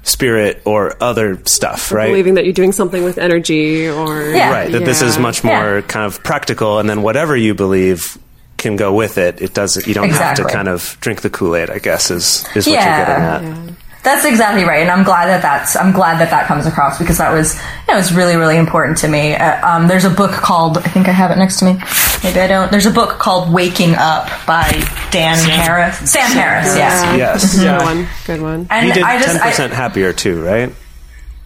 spirit 0.03 0.61
or 0.65 0.97
other 1.03 1.41
stuff, 1.47 1.93
right? 1.93 2.09
Believing 2.09 2.35
that 2.35 2.45
you're 2.45 2.53
doing 2.53 2.73
something 2.73 3.05
with 3.05 3.19
energy 3.19 3.89
or 3.89 4.23
Yeah. 4.31 4.51
Right, 4.51 4.73
that 4.73 4.85
this 4.85 5.01
is 5.01 5.19
much 5.19 5.45
more 5.45 5.77
Yeah. 5.77 5.81
kind 5.83 6.07
of 6.07 6.23
practical, 6.25 6.79
and 6.81 6.89
then 6.91 7.03
whatever 7.03 7.37
you 7.37 7.55
believe 7.55 8.19
can 8.59 8.77
go 8.77 8.93
with 8.93 9.17
it. 9.17 9.41
It 9.41 9.55
doesn't, 9.55 9.87
You 9.87 9.95
don't 9.95 10.11
have 10.11 10.37
to 10.37 10.45
kind 10.45 10.69
of 10.69 10.97
drink 11.01 11.23
the 11.23 11.31
Kool 11.31 11.57
Aid. 11.57 11.71
I 11.71 11.79
guess 11.79 12.11
is 12.11 12.45
is 12.55 12.67
what 12.67 12.75
Yeah. 12.75 12.97
you're 12.97 13.07
getting 13.41 13.69
at. 13.69 13.75
That's 14.03 14.25
exactly 14.25 14.65
right, 14.65 14.81
and 14.81 14.91
I'm 14.91 15.05
glad 15.05 15.27
that 15.27 15.43
that's 15.43 15.77
I'm 15.77 15.93
glad 15.93 16.21
that 16.21 16.31
that 16.31 16.47
comes 16.47 16.65
across 16.65 16.99
because 16.99 17.19
that 17.19 17.31
was 17.33 17.55
you 17.55 17.61
know, 17.89 17.95
it 17.95 17.97
was 17.97 18.15
really 18.15 18.37
really 18.37 18.57
important 18.57 18.97
to 18.99 19.09
me. 19.09 19.35
Uh, 19.35 19.67
um, 19.67 19.89
there's 19.89 20.05
a 20.07 20.11
book 20.11 20.31
called 20.31 20.79
I 20.79 20.83
think 20.89 21.07
I 21.07 21.13
have 21.13 21.31
it 21.31 21.37
next 21.37 21.59
to 21.59 21.67
me. 21.67 21.73
Maybe 22.25 22.41
I 22.41 22.47
don't. 22.47 22.71
There's 22.71 22.87
a 22.87 22.91
book 22.91 23.19
called 23.19 23.53
Waking 23.53 23.95
Up 23.97 24.31
by 24.47 24.71
Dan 25.11 25.37
Harris. 25.39 26.11
Sam 26.11 26.31
Harris, 26.33 26.75
yes. 26.75 27.17
Yes, 27.19 27.57
Good 27.57 27.65
Yeah. 27.65 27.83
one. 27.85 28.09
Good 28.27 28.41
one. 28.41 28.67
And 28.71 28.87
he 28.87 28.93
did 28.93 29.03
I 29.03 29.19
just 29.19 29.33
ten 29.37 29.43
I, 29.43 29.51
percent 29.51 29.73
happier 29.75 30.13
too, 30.15 30.43
right? 30.43 30.73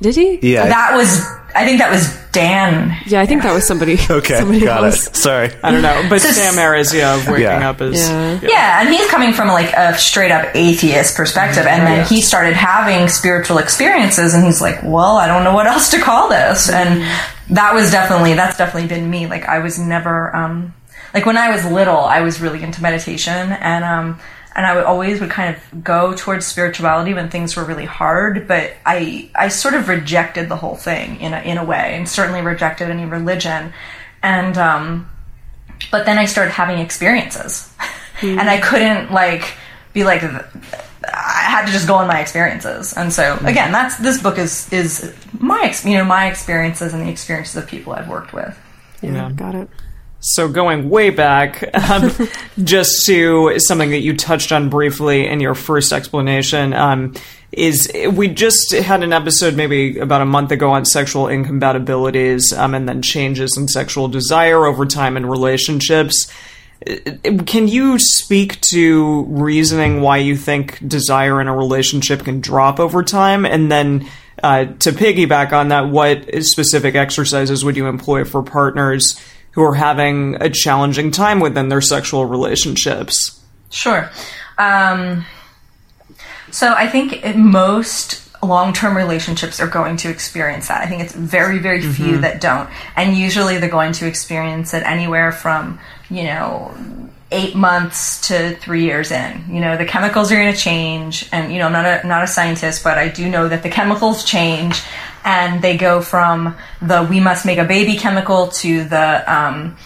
Did 0.00 0.14
he? 0.14 0.38
Yeah. 0.52 0.66
that 0.66 0.94
was 0.96 1.26
I 1.56 1.64
think 1.64 1.78
that 1.80 1.90
was 1.90 2.06
Dan. 2.34 2.96
Yeah, 3.06 3.20
I 3.20 3.26
think 3.26 3.42
that 3.44 3.52
was 3.54 3.66
somebody. 3.66 3.96
okay, 4.10 4.38
somebody 4.38 4.60
got 4.60 4.84
else. 4.84 5.06
it. 5.06 5.16
Sorry. 5.16 5.50
I 5.62 5.70
don't 5.70 5.82
know. 5.82 6.06
But 6.10 6.20
So- 6.20 6.30
Sam 6.32 6.54
Harris, 6.54 6.92
yeah, 6.92 7.16
waking 7.30 7.42
Yeah. 7.44 7.68
up 7.70 7.80
is 7.80 7.98
Yeah. 8.08 8.40
Yeah, 8.42 8.80
and 8.80 8.88
he's 8.90 9.08
coming 9.10 9.32
from 9.32 9.48
like 9.48 9.72
a 9.72 9.96
straight 9.96 10.30
up 10.32 10.48
atheist 10.54 11.16
perspective, 11.16 11.66
and 11.66 11.86
then 11.86 12.04
he 12.06 12.20
started 12.20 12.54
having 12.54 13.08
spiritual 13.08 13.58
experiences, 13.58 14.34
and 14.34 14.44
he's 14.44 14.60
like, 14.60 14.80
"Well, 14.82 15.16
I 15.16 15.26
don't 15.26 15.44
know 15.44 15.54
what 15.54 15.66
else 15.66 15.90
to 15.92 16.00
call 16.00 16.28
this," 16.28 16.68
and 16.68 17.02
that 17.50 17.72
was 17.74 17.90
definitely 17.90 18.34
that's 18.34 18.56
definitely 18.58 18.88
been 18.88 19.08
me. 19.08 19.26
Like 19.26 19.46
I 19.48 19.60
was 19.60 19.78
never 19.78 20.34
um, 20.34 20.74
like 21.14 21.26
when 21.26 21.36
I 21.36 21.50
was 21.50 21.64
little, 21.64 21.98
I 22.00 22.20
was 22.22 22.40
really 22.40 22.62
into 22.62 22.82
meditation, 22.82 23.52
and 23.52 23.84
um, 23.84 24.20
and 24.56 24.64
I 24.64 24.74
would 24.76 24.84
always 24.84 25.20
would 25.20 25.30
kind 25.30 25.54
of 25.54 25.84
go 25.84 26.14
towards 26.14 26.46
spirituality 26.46 27.12
when 27.12 27.28
things 27.28 27.56
were 27.56 27.64
really 27.64 27.84
hard, 27.84 28.46
but 28.46 28.72
I 28.86 29.28
I 29.34 29.48
sort 29.48 29.74
of 29.74 29.88
rejected 29.88 30.48
the 30.48 30.56
whole 30.56 30.76
thing 30.76 31.20
in 31.20 31.34
a 31.34 31.40
in 31.40 31.58
a 31.58 31.64
way, 31.64 31.94
and 31.96 32.08
certainly 32.08 32.40
rejected 32.40 32.88
any 32.88 33.04
religion, 33.04 33.72
and 34.22 34.56
um, 34.56 35.10
but 35.90 36.06
then 36.06 36.18
I 36.18 36.26
started 36.26 36.52
having 36.52 36.78
experiences, 36.78 37.72
and 38.22 38.48
I 38.48 38.60
couldn't 38.60 39.10
like 39.10 39.54
be 39.92 40.04
like 40.04 40.22
I 40.22 41.42
had 41.42 41.66
to 41.66 41.72
just 41.72 41.88
go 41.88 41.96
on 41.96 42.06
my 42.06 42.20
experiences, 42.20 42.92
and 42.92 43.12
so 43.12 43.36
again, 43.44 43.72
that's 43.72 43.96
this 43.98 44.22
book 44.22 44.38
is 44.38 44.72
is 44.72 45.14
my 45.38 45.74
you 45.84 45.98
know 45.98 46.04
my 46.04 46.28
experiences 46.28 46.94
and 46.94 47.02
the 47.02 47.10
experiences 47.10 47.56
of 47.56 47.66
people 47.66 47.92
I've 47.92 48.08
worked 48.08 48.32
with. 48.32 48.56
Yeah, 49.02 49.30
got 49.32 49.54
it. 49.54 49.68
So 50.26 50.48
going 50.48 50.88
way 50.88 51.10
back, 51.10 51.62
um, 51.90 52.10
just 52.64 53.04
to 53.04 53.58
something 53.58 53.90
that 53.90 54.00
you 54.00 54.16
touched 54.16 54.52
on 54.52 54.70
briefly 54.70 55.26
in 55.26 55.38
your 55.38 55.54
first 55.54 55.92
explanation, 55.92 56.72
um, 56.72 57.12
is 57.52 57.92
we 58.10 58.28
just 58.28 58.72
had 58.72 59.02
an 59.02 59.12
episode 59.12 59.54
maybe 59.54 59.98
about 59.98 60.22
a 60.22 60.24
month 60.24 60.50
ago 60.50 60.70
on 60.70 60.86
sexual 60.86 61.28
incompatibilities 61.28 62.54
um, 62.54 62.74
and 62.74 62.88
then 62.88 63.02
changes 63.02 63.54
in 63.58 63.68
sexual 63.68 64.08
desire 64.08 64.64
over 64.64 64.86
time 64.86 65.18
in 65.18 65.26
relationships. 65.26 66.32
Can 67.44 67.68
you 67.68 67.98
speak 67.98 68.62
to 68.72 69.24
reasoning 69.24 70.00
why 70.00 70.16
you 70.16 70.38
think 70.38 70.88
desire 70.88 71.38
in 71.38 71.48
a 71.48 71.56
relationship 71.56 72.24
can 72.24 72.40
drop 72.40 72.80
over 72.80 73.02
time? 73.02 73.44
And 73.44 73.70
then 73.70 74.08
uh, 74.42 74.64
to 74.64 74.90
piggyback 74.90 75.52
on 75.52 75.68
that, 75.68 75.90
what 75.90 76.42
specific 76.44 76.94
exercises 76.94 77.62
would 77.62 77.76
you 77.76 77.88
employ 77.88 78.24
for 78.24 78.42
partners 78.42 79.20
who 79.54 79.62
are 79.62 79.74
having 79.74 80.36
a 80.40 80.50
challenging 80.50 81.10
time 81.10 81.40
within 81.40 81.68
their 81.68 81.80
sexual 81.80 82.26
relationships? 82.26 83.40
Sure. 83.70 84.10
Um, 84.58 85.24
so 86.50 86.72
I 86.72 86.88
think 86.88 87.24
most 87.36 88.20
long-term 88.42 88.96
relationships 88.96 89.58
are 89.58 89.66
going 89.66 89.96
to 89.96 90.10
experience 90.10 90.68
that. 90.68 90.82
I 90.82 90.86
think 90.86 91.02
it's 91.02 91.14
very, 91.14 91.58
very 91.58 91.80
few 91.80 92.18
that 92.18 92.40
don't, 92.40 92.68
and 92.94 93.16
usually 93.16 93.58
they're 93.58 93.70
going 93.70 93.92
to 93.94 94.06
experience 94.06 94.74
it 94.74 94.82
anywhere 94.82 95.32
from 95.32 95.80
you 96.10 96.24
know 96.24 96.74
eight 97.30 97.54
months 97.54 98.28
to 98.28 98.54
three 98.56 98.84
years 98.84 99.10
in. 99.10 99.44
You 99.48 99.60
know 99.60 99.76
the 99.76 99.84
chemicals 99.84 100.30
are 100.32 100.36
going 100.36 100.52
to 100.52 100.58
change, 100.58 101.28
and 101.32 101.52
you 101.52 101.58
know 101.58 101.66
I'm 101.66 101.72
not 101.72 101.86
a 101.86 102.06
not 102.06 102.22
a 102.22 102.26
scientist, 102.26 102.84
but 102.84 102.98
I 102.98 103.08
do 103.08 103.28
know 103.28 103.48
that 103.48 103.62
the 103.62 103.70
chemicals 103.70 104.24
change, 104.24 104.82
and 105.24 105.62
they 105.62 105.76
go 105.76 106.00
from 106.00 106.56
the 106.82 107.06
we 107.08 107.20
must 107.20 107.46
make 107.46 107.58
a 107.58 107.64
baby 107.64 107.96
chemical 107.96 108.48
to 108.48 108.84
the 108.84 109.32
um, 109.32 109.76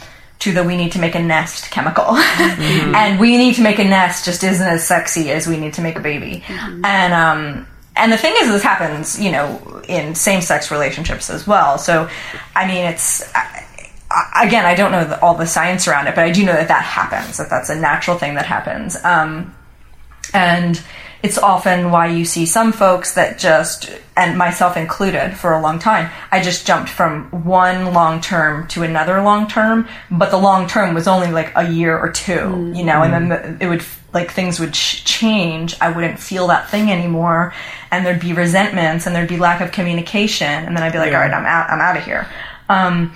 to 0.41 0.53
the 0.53 0.63
we 0.63 0.77
need 0.77 0.93
to 0.93 0.99
make 0.99 1.15
a 1.15 1.23
nest 1.23 1.71
chemical. 1.71 2.05
and 2.17 3.19
we 3.19 3.37
need 3.37 3.55
to 3.57 3.63
make 3.63 3.79
a 3.79 3.85
nest 3.85 4.25
just 4.25 4.45
isn't 4.45 4.67
as 4.67 4.87
sexy 4.87 5.31
as 5.31 5.47
we 5.47 5.57
need 5.57 5.75
to 5.75 5.83
make 5.83 5.97
a 5.97 6.01
baby. 6.01 6.45
And 6.49 7.13
um 7.13 7.67
and 7.97 8.13
the 8.13 8.19
thing 8.19 8.35
is 8.39 8.49
this 8.49 8.63
happens, 8.63 9.21
you 9.21 9.33
know, 9.33 9.83
in 9.89 10.15
same-sex 10.15 10.71
relationships 10.71 11.31
as 11.31 11.47
well. 11.47 11.79
So 11.79 12.09
I 12.55 12.67
mean 12.69 12.85
it's 12.85 13.29
again, 14.41 14.65
I 14.65 14.75
don't 14.75 14.93
know 14.93 15.05
the, 15.05 15.21
all 15.21 15.35
the 15.35 15.47
science 15.47 15.87
around 15.87 16.07
it, 16.07 16.15
but 16.15 16.25
I 16.25 16.33
do 16.33 16.45
know 16.45 16.53
that 16.53 16.69
that 16.69 16.85
happens, 16.85 17.37
that 17.39 17.51
that's 17.51 17.71
a 17.71 17.75
natural 17.77 18.19
thing 18.19 18.35
that 18.35 18.47
happens. 18.47 18.97
Um 19.05 19.55
and 20.35 20.83
it's 21.23 21.39
often 21.39 21.91
why 21.91 22.07
you 22.07 22.25
see 22.25 22.47
some 22.47 22.71
folks 22.71 23.15
that 23.15 23.39
just 23.39 23.91
and 24.17 24.39
myself 24.39 24.77
included 24.77 25.37
for 25.37 25.53
a 25.53 25.61
long 25.61 25.79
time 25.79 26.11
i 26.31 26.41
just 26.41 26.67
jumped 26.67 26.91
from 26.91 27.25
one 27.45 27.93
long 27.93 28.21
term 28.21 28.69
to 28.69 28.83
another 28.83 29.23
long 29.23 29.49
term 29.49 29.89
but 30.11 30.31
the 30.31 30.37
long 30.37 30.69
term 30.69 30.95
was 30.95 31.09
only 31.09 31.31
like 31.31 31.51
a 31.57 31.71
year 31.73 31.99
or 31.99 32.13
two 32.13 32.73
you 32.75 32.85
know 32.85 33.03
and 33.03 33.13
then 33.13 33.29
the, 33.31 33.65
it 33.65 33.69
would 33.69 33.83
like 34.15 34.31
things 34.31 34.59
would 34.59 34.73
ch- 34.73 35.05
change. 35.05 35.77
I 35.81 35.91
wouldn't 35.91 36.19
feel 36.19 36.47
that 36.47 36.71
thing 36.71 36.91
anymore 36.91 37.53
and 37.91 38.07
there'd 38.07 38.21
be 38.21 38.33
resentments 38.33 39.07
and 39.07 39.15
there'd 39.15 39.29
be 39.29 39.37
lack 39.37 39.61
of 39.61 39.73
communication 39.73 40.47
and 40.47 40.77
then 40.77 40.83
i'd 40.83 40.93
be 40.93 40.99
like 40.99 41.13
all 41.13 41.21
right 41.21 41.33
i'm 41.33 41.45
out 41.45 41.71
i'm 41.71 41.81
out 41.81 41.97
of 41.97 42.05
here. 42.05 42.29
Um, 42.71 43.15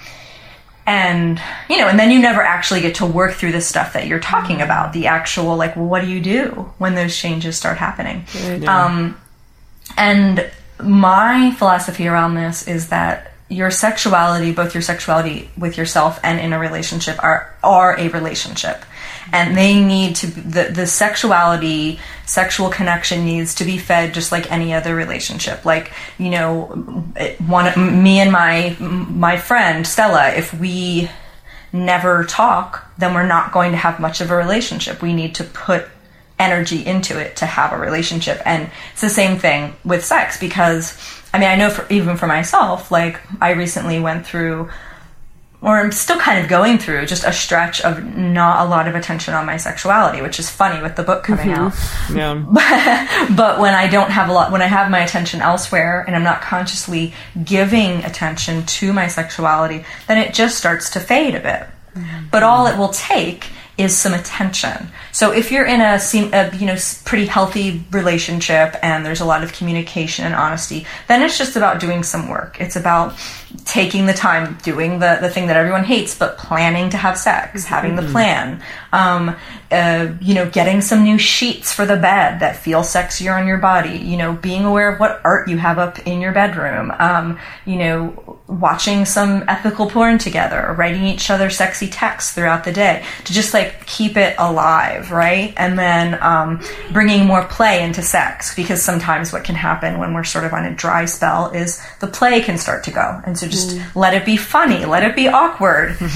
and 0.86 1.40
you 1.68 1.78
know 1.78 1.88
and 1.88 1.98
then 1.98 2.10
you 2.10 2.18
never 2.18 2.42
actually 2.42 2.80
get 2.80 2.96
to 2.96 3.06
work 3.06 3.34
through 3.34 3.52
the 3.52 3.60
stuff 3.60 3.92
that 3.92 4.06
you're 4.06 4.20
talking 4.20 4.60
about 4.60 4.92
the 4.92 5.06
actual 5.06 5.56
like 5.56 5.76
well, 5.76 5.86
what 5.86 6.02
do 6.02 6.08
you 6.08 6.20
do 6.20 6.72
when 6.78 6.94
those 6.94 7.16
changes 7.16 7.56
start 7.56 7.78
happening? 7.78 8.24
Um, 8.66 9.20
and 9.96 10.50
my 10.80 11.52
philosophy 11.52 12.08
around 12.08 12.34
this 12.34 12.66
is 12.66 12.88
that 12.88 13.32
your 13.48 13.70
sexuality 13.70 14.52
both 14.52 14.74
your 14.74 14.82
sexuality 14.82 15.50
with 15.56 15.76
yourself 15.76 16.18
and 16.22 16.40
in 16.40 16.52
a 16.52 16.58
relationship 16.58 17.22
are 17.22 17.54
are 17.62 17.98
a 17.98 18.08
relationship 18.08 18.84
and 19.32 19.56
they 19.56 19.82
need 19.82 20.16
to 20.16 20.26
the, 20.26 20.64
the 20.64 20.86
sexuality 20.86 21.98
sexual 22.26 22.68
connection 22.68 23.24
needs 23.24 23.54
to 23.56 23.64
be 23.64 23.78
fed 23.78 24.14
just 24.14 24.30
like 24.30 24.50
any 24.52 24.72
other 24.74 24.94
relationship. 24.94 25.64
Like 25.64 25.92
you 26.18 26.30
know 26.30 26.66
one 27.46 28.02
me 28.02 28.20
and 28.20 28.30
my 28.30 28.76
my 28.78 29.36
friend 29.36 29.86
stella 29.86 30.30
if 30.30 30.52
we 30.54 31.10
never 31.72 32.24
talk 32.24 32.86
then 32.98 33.14
we're 33.14 33.26
not 33.26 33.52
going 33.52 33.72
to 33.72 33.78
have 33.78 33.98
much 33.98 34.20
of 34.20 34.30
a 34.30 34.36
relationship. 34.36 35.02
We 35.02 35.14
need 35.14 35.34
to 35.36 35.44
put 35.44 35.86
energy 36.38 36.84
into 36.84 37.18
it 37.18 37.36
to 37.36 37.46
have 37.46 37.72
a 37.72 37.78
relationship. 37.78 38.42
And 38.44 38.70
it's 38.92 39.00
the 39.00 39.08
same 39.08 39.38
thing 39.38 39.74
with 39.84 40.04
sex 40.04 40.38
because 40.38 40.98
i 41.34 41.38
mean 41.38 41.48
i 41.48 41.56
know 41.56 41.70
for 41.70 41.86
even 41.90 42.16
for 42.16 42.26
myself 42.26 42.90
like 42.90 43.18
i 43.40 43.52
recently 43.52 43.98
went 43.98 44.26
through 44.26 44.68
or 45.62 45.78
I'm 45.78 45.92
still 45.92 46.18
kind 46.18 46.42
of 46.42 46.50
going 46.50 46.78
through 46.78 47.06
just 47.06 47.24
a 47.24 47.32
stretch 47.32 47.80
of 47.82 48.04
not 48.16 48.66
a 48.66 48.68
lot 48.68 48.88
of 48.88 48.96
attention 48.96 49.32
on 49.32 49.46
my 49.46 49.56
sexuality, 49.56 50.20
which 50.20 50.40
is 50.40 50.50
funny 50.50 50.82
with 50.82 50.96
the 50.96 51.04
book 51.04 51.22
coming 51.22 51.50
mm-hmm. 51.50 52.16
out. 52.16 52.16
Yeah. 52.16 53.28
But 53.36 53.60
when 53.60 53.74
I 53.74 53.86
don't 53.88 54.10
have 54.10 54.28
a 54.28 54.32
lot, 54.32 54.50
when 54.50 54.62
I 54.62 54.66
have 54.66 54.90
my 54.90 55.00
attention 55.00 55.40
elsewhere 55.40 56.04
and 56.06 56.16
I'm 56.16 56.24
not 56.24 56.42
consciously 56.42 57.14
giving 57.44 58.04
attention 58.04 58.66
to 58.66 58.92
my 58.92 59.06
sexuality, 59.06 59.84
then 60.08 60.18
it 60.18 60.34
just 60.34 60.58
starts 60.58 60.90
to 60.90 61.00
fade 61.00 61.36
a 61.36 61.40
bit. 61.40 61.66
Mm-hmm. 61.94 62.26
But 62.30 62.42
all 62.42 62.66
it 62.66 62.76
will 62.76 62.88
take 62.88 63.46
is 63.78 63.96
some 63.96 64.12
attention. 64.12 64.88
So 65.12 65.32
if 65.32 65.50
you're 65.50 65.64
in 65.64 65.80
a, 65.80 65.98
a 66.32 66.56
you 66.56 66.66
know 66.66 66.76
pretty 67.04 67.26
healthy 67.26 67.84
relationship 67.90 68.76
and 68.82 69.06
there's 69.06 69.20
a 69.20 69.24
lot 69.24 69.42
of 69.42 69.52
communication 69.52 70.24
and 70.24 70.34
honesty, 70.34 70.86
then 71.08 71.22
it's 71.22 71.38
just 71.38 71.56
about 71.56 71.80
doing 71.80 72.02
some 72.02 72.28
work. 72.28 72.60
It's 72.60 72.76
about 72.76 73.14
taking 73.64 74.06
the 74.06 74.12
time, 74.12 74.58
doing 74.62 74.98
the, 74.98 75.18
the 75.20 75.28
thing 75.28 75.46
that 75.46 75.56
everyone 75.56 75.84
hates, 75.84 76.16
but 76.16 76.38
planning 76.38 76.90
to 76.90 76.96
have 76.96 77.18
sex, 77.18 77.64
having 77.64 77.96
the 77.96 78.02
plan, 78.02 78.62
um, 78.92 79.36
uh, 79.70 80.12
you 80.20 80.34
know, 80.34 80.48
getting 80.50 80.80
some 80.80 81.02
new 81.02 81.18
sheets 81.18 81.72
for 81.72 81.86
the 81.86 81.96
bed 81.96 82.40
that 82.40 82.56
feel 82.56 82.80
sexier 82.80 83.38
on 83.38 83.46
your 83.46 83.58
body, 83.58 83.98
you 83.98 84.16
know, 84.16 84.32
being 84.34 84.64
aware 84.64 84.92
of 84.92 85.00
what 85.00 85.20
art 85.24 85.48
you 85.48 85.56
have 85.56 85.78
up 85.78 85.98
in 86.06 86.20
your 86.20 86.32
bedroom, 86.32 86.92
um, 86.98 87.38
you 87.64 87.76
know, 87.76 88.38
watching 88.48 89.04
some 89.04 89.44
ethical 89.48 89.88
porn 89.88 90.18
together, 90.18 90.74
writing 90.76 91.04
each 91.04 91.30
other 91.30 91.48
sexy 91.48 91.88
texts 91.88 92.34
throughout 92.34 92.64
the 92.64 92.72
day 92.72 93.04
to 93.24 93.32
just 93.32 93.54
like 93.54 93.86
keep 93.86 94.16
it 94.16 94.34
alive, 94.38 95.10
right? 95.10 95.54
And 95.56 95.78
then 95.78 96.18
um, 96.22 96.62
bringing 96.92 97.26
more 97.26 97.44
play 97.44 97.82
into 97.82 98.02
sex 98.02 98.54
because 98.54 98.82
sometimes 98.82 99.32
what 99.32 99.44
can 99.44 99.54
happen 99.54 99.98
when 99.98 100.12
we're 100.12 100.24
sort 100.24 100.44
of 100.44 100.52
on 100.52 100.64
a 100.66 100.74
dry 100.74 101.06
spell 101.06 101.50
is 101.50 101.82
the 102.00 102.06
play 102.06 102.40
can 102.42 102.58
start 102.58 102.84
to 102.84 102.90
go. 102.90 103.20
And 103.24 103.38
so 103.42 103.48
just 103.48 103.96
let 103.96 104.14
it 104.14 104.24
be 104.24 104.36
funny, 104.36 104.84
let 104.84 105.02
it 105.02 105.14
be 105.16 105.28
awkward. 105.28 105.96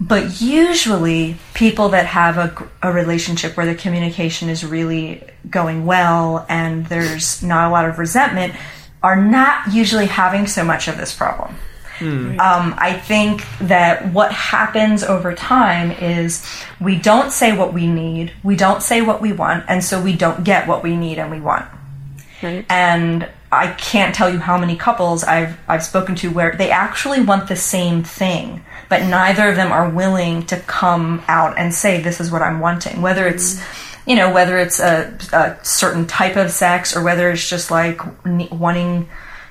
But 0.00 0.40
usually, 0.40 1.36
people 1.54 1.90
that 1.90 2.04
have 2.04 2.36
a, 2.36 2.68
a 2.82 2.92
relationship 2.92 3.56
where 3.56 3.64
the 3.64 3.74
communication 3.76 4.50
is 4.50 4.62
really 4.64 5.22
going 5.48 5.86
well 5.86 6.44
and 6.48 6.84
there's 6.86 7.42
not 7.42 7.68
a 7.68 7.72
lot 7.72 7.88
of 7.88 7.98
resentment 7.98 8.54
are 9.02 9.16
not 9.16 9.72
usually 9.72 10.06
having 10.06 10.46
so 10.46 10.62
much 10.64 10.88
of 10.88 10.98
this 10.98 11.14
problem. 11.14 11.54
Um, 12.00 12.74
I 12.76 12.92
think 13.02 13.44
that 13.60 14.12
what 14.12 14.32
happens 14.32 15.04
over 15.04 15.32
time 15.32 15.92
is 15.92 16.44
we 16.80 16.98
don't 16.98 17.30
say 17.30 17.56
what 17.56 17.72
we 17.72 17.86
need, 17.86 18.32
we 18.42 18.56
don't 18.56 18.82
say 18.82 19.00
what 19.00 19.22
we 19.22 19.32
want, 19.32 19.64
and 19.68 19.82
so 19.82 20.02
we 20.02 20.14
don't 20.14 20.42
get 20.44 20.66
what 20.66 20.82
we 20.82 20.96
need 20.96 21.18
and 21.18 21.30
we 21.30 21.40
want 21.40 21.64
Right. 22.42 22.66
and 22.68 23.26
I 23.54 23.72
can't 23.72 24.14
tell 24.14 24.30
you 24.30 24.38
how 24.38 24.58
many 24.58 24.76
couples 24.76 25.24
I've 25.24 25.58
I've 25.68 25.82
spoken 25.82 26.14
to 26.16 26.30
where 26.30 26.54
they 26.56 26.70
actually 26.70 27.22
want 27.22 27.48
the 27.48 27.56
same 27.56 28.02
thing, 28.02 28.64
but 28.88 29.04
neither 29.04 29.48
of 29.48 29.56
them 29.56 29.72
are 29.72 29.88
willing 29.88 30.46
to 30.46 30.58
come 30.60 31.22
out 31.28 31.58
and 31.58 31.74
say 31.74 32.00
this 32.00 32.20
is 32.20 32.30
what 32.30 32.42
I'm 32.42 32.60
wanting. 32.60 33.02
Whether 33.02 33.26
it's 33.26 33.62
you 34.06 34.16
know 34.16 34.32
whether 34.32 34.58
it's 34.58 34.80
a, 34.80 35.16
a 35.32 35.64
certain 35.64 36.06
type 36.06 36.36
of 36.36 36.50
sex 36.50 36.96
or 36.96 37.02
whether 37.02 37.30
it's 37.30 37.48
just 37.48 37.70
like 37.70 38.00
wanting 38.52 39.08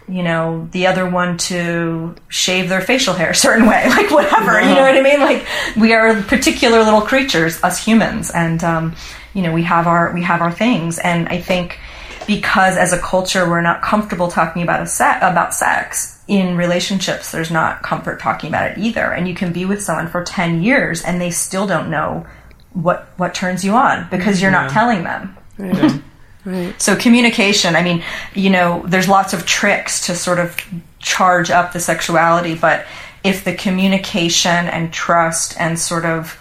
you 0.07 0.21
know 0.21 0.67
the 0.71 0.87
other 0.87 1.09
one 1.09 1.37
to 1.37 2.15
shave 2.27 2.69
their 2.69 2.81
facial 2.81 3.13
hair 3.13 3.31
a 3.31 3.35
certain 3.35 3.67
way 3.67 3.85
like 3.89 4.11
whatever 4.11 4.59
you 4.61 4.75
know 4.75 4.81
what 4.81 4.95
i 4.95 5.01
mean? 5.01 5.19
Like 5.19 5.45
we 5.77 5.93
are 5.93 6.21
particular 6.23 6.83
little 6.83 7.01
creatures 7.01 7.63
us 7.63 7.83
humans 7.83 8.31
and 8.31 8.63
um, 8.63 8.95
you 9.33 9.41
know 9.41 9.53
we 9.53 9.63
have 9.63 9.87
our 9.87 10.13
we 10.13 10.21
have 10.23 10.41
our 10.41 10.51
things. 10.51 10.99
And 10.99 11.27
i 11.29 11.39
think 11.39 11.79
because 12.27 12.77
as 12.77 12.93
a 12.93 12.99
culture 12.99 13.49
we're 13.49 13.61
not 13.61 13.81
comfortable 13.81 14.29
talking 14.29 14.61
about 14.61 14.81
a 14.81 14.87
se- 14.87 15.19
about 15.21 15.53
sex. 15.53 16.21
In 16.27 16.57
relationships 16.57 17.31
there's 17.31 17.51
not 17.51 17.81
comfort 17.83 18.19
talking 18.19 18.49
about 18.49 18.71
it 18.71 18.77
either. 18.77 19.11
And 19.11 19.27
you 19.27 19.35
can 19.35 19.51
be 19.53 19.65
with 19.65 19.81
someone 19.81 20.07
for 20.07 20.23
10 20.23 20.63
years 20.63 21.01
and 21.03 21.19
they 21.19 21.31
still 21.31 21.67
don't 21.67 21.89
know 21.89 22.25
what 22.73 23.07
what 23.17 23.33
turns 23.33 23.63
you 23.63 23.73
on 23.73 24.07
because 24.09 24.41
you're 24.41 24.51
not 24.51 24.71
telling 24.71 25.03
them. 25.03 25.37
Right. 25.57 26.01
right. 26.45 26.81
so 26.81 26.95
communication, 26.95 27.75
I 27.75 27.83
mean, 27.83 28.03
you 28.33 28.49
know, 28.49 28.83
there's 28.87 29.07
lots 29.07 29.33
of 29.33 29.45
tricks 29.45 30.07
to 30.07 30.15
sort 30.15 30.39
of 30.39 30.57
charge 30.99 31.51
up 31.51 31.73
the 31.73 31.79
sexuality, 31.79 32.55
but 32.55 32.85
if 33.23 33.43
the 33.43 33.53
communication 33.53 34.49
and 34.49 34.91
trust 34.91 35.55
and 35.59 35.79
sort 35.79 36.05
of 36.05 36.37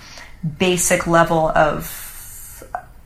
basic 0.58 1.06
level 1.06 1.48
of 1.50 2.01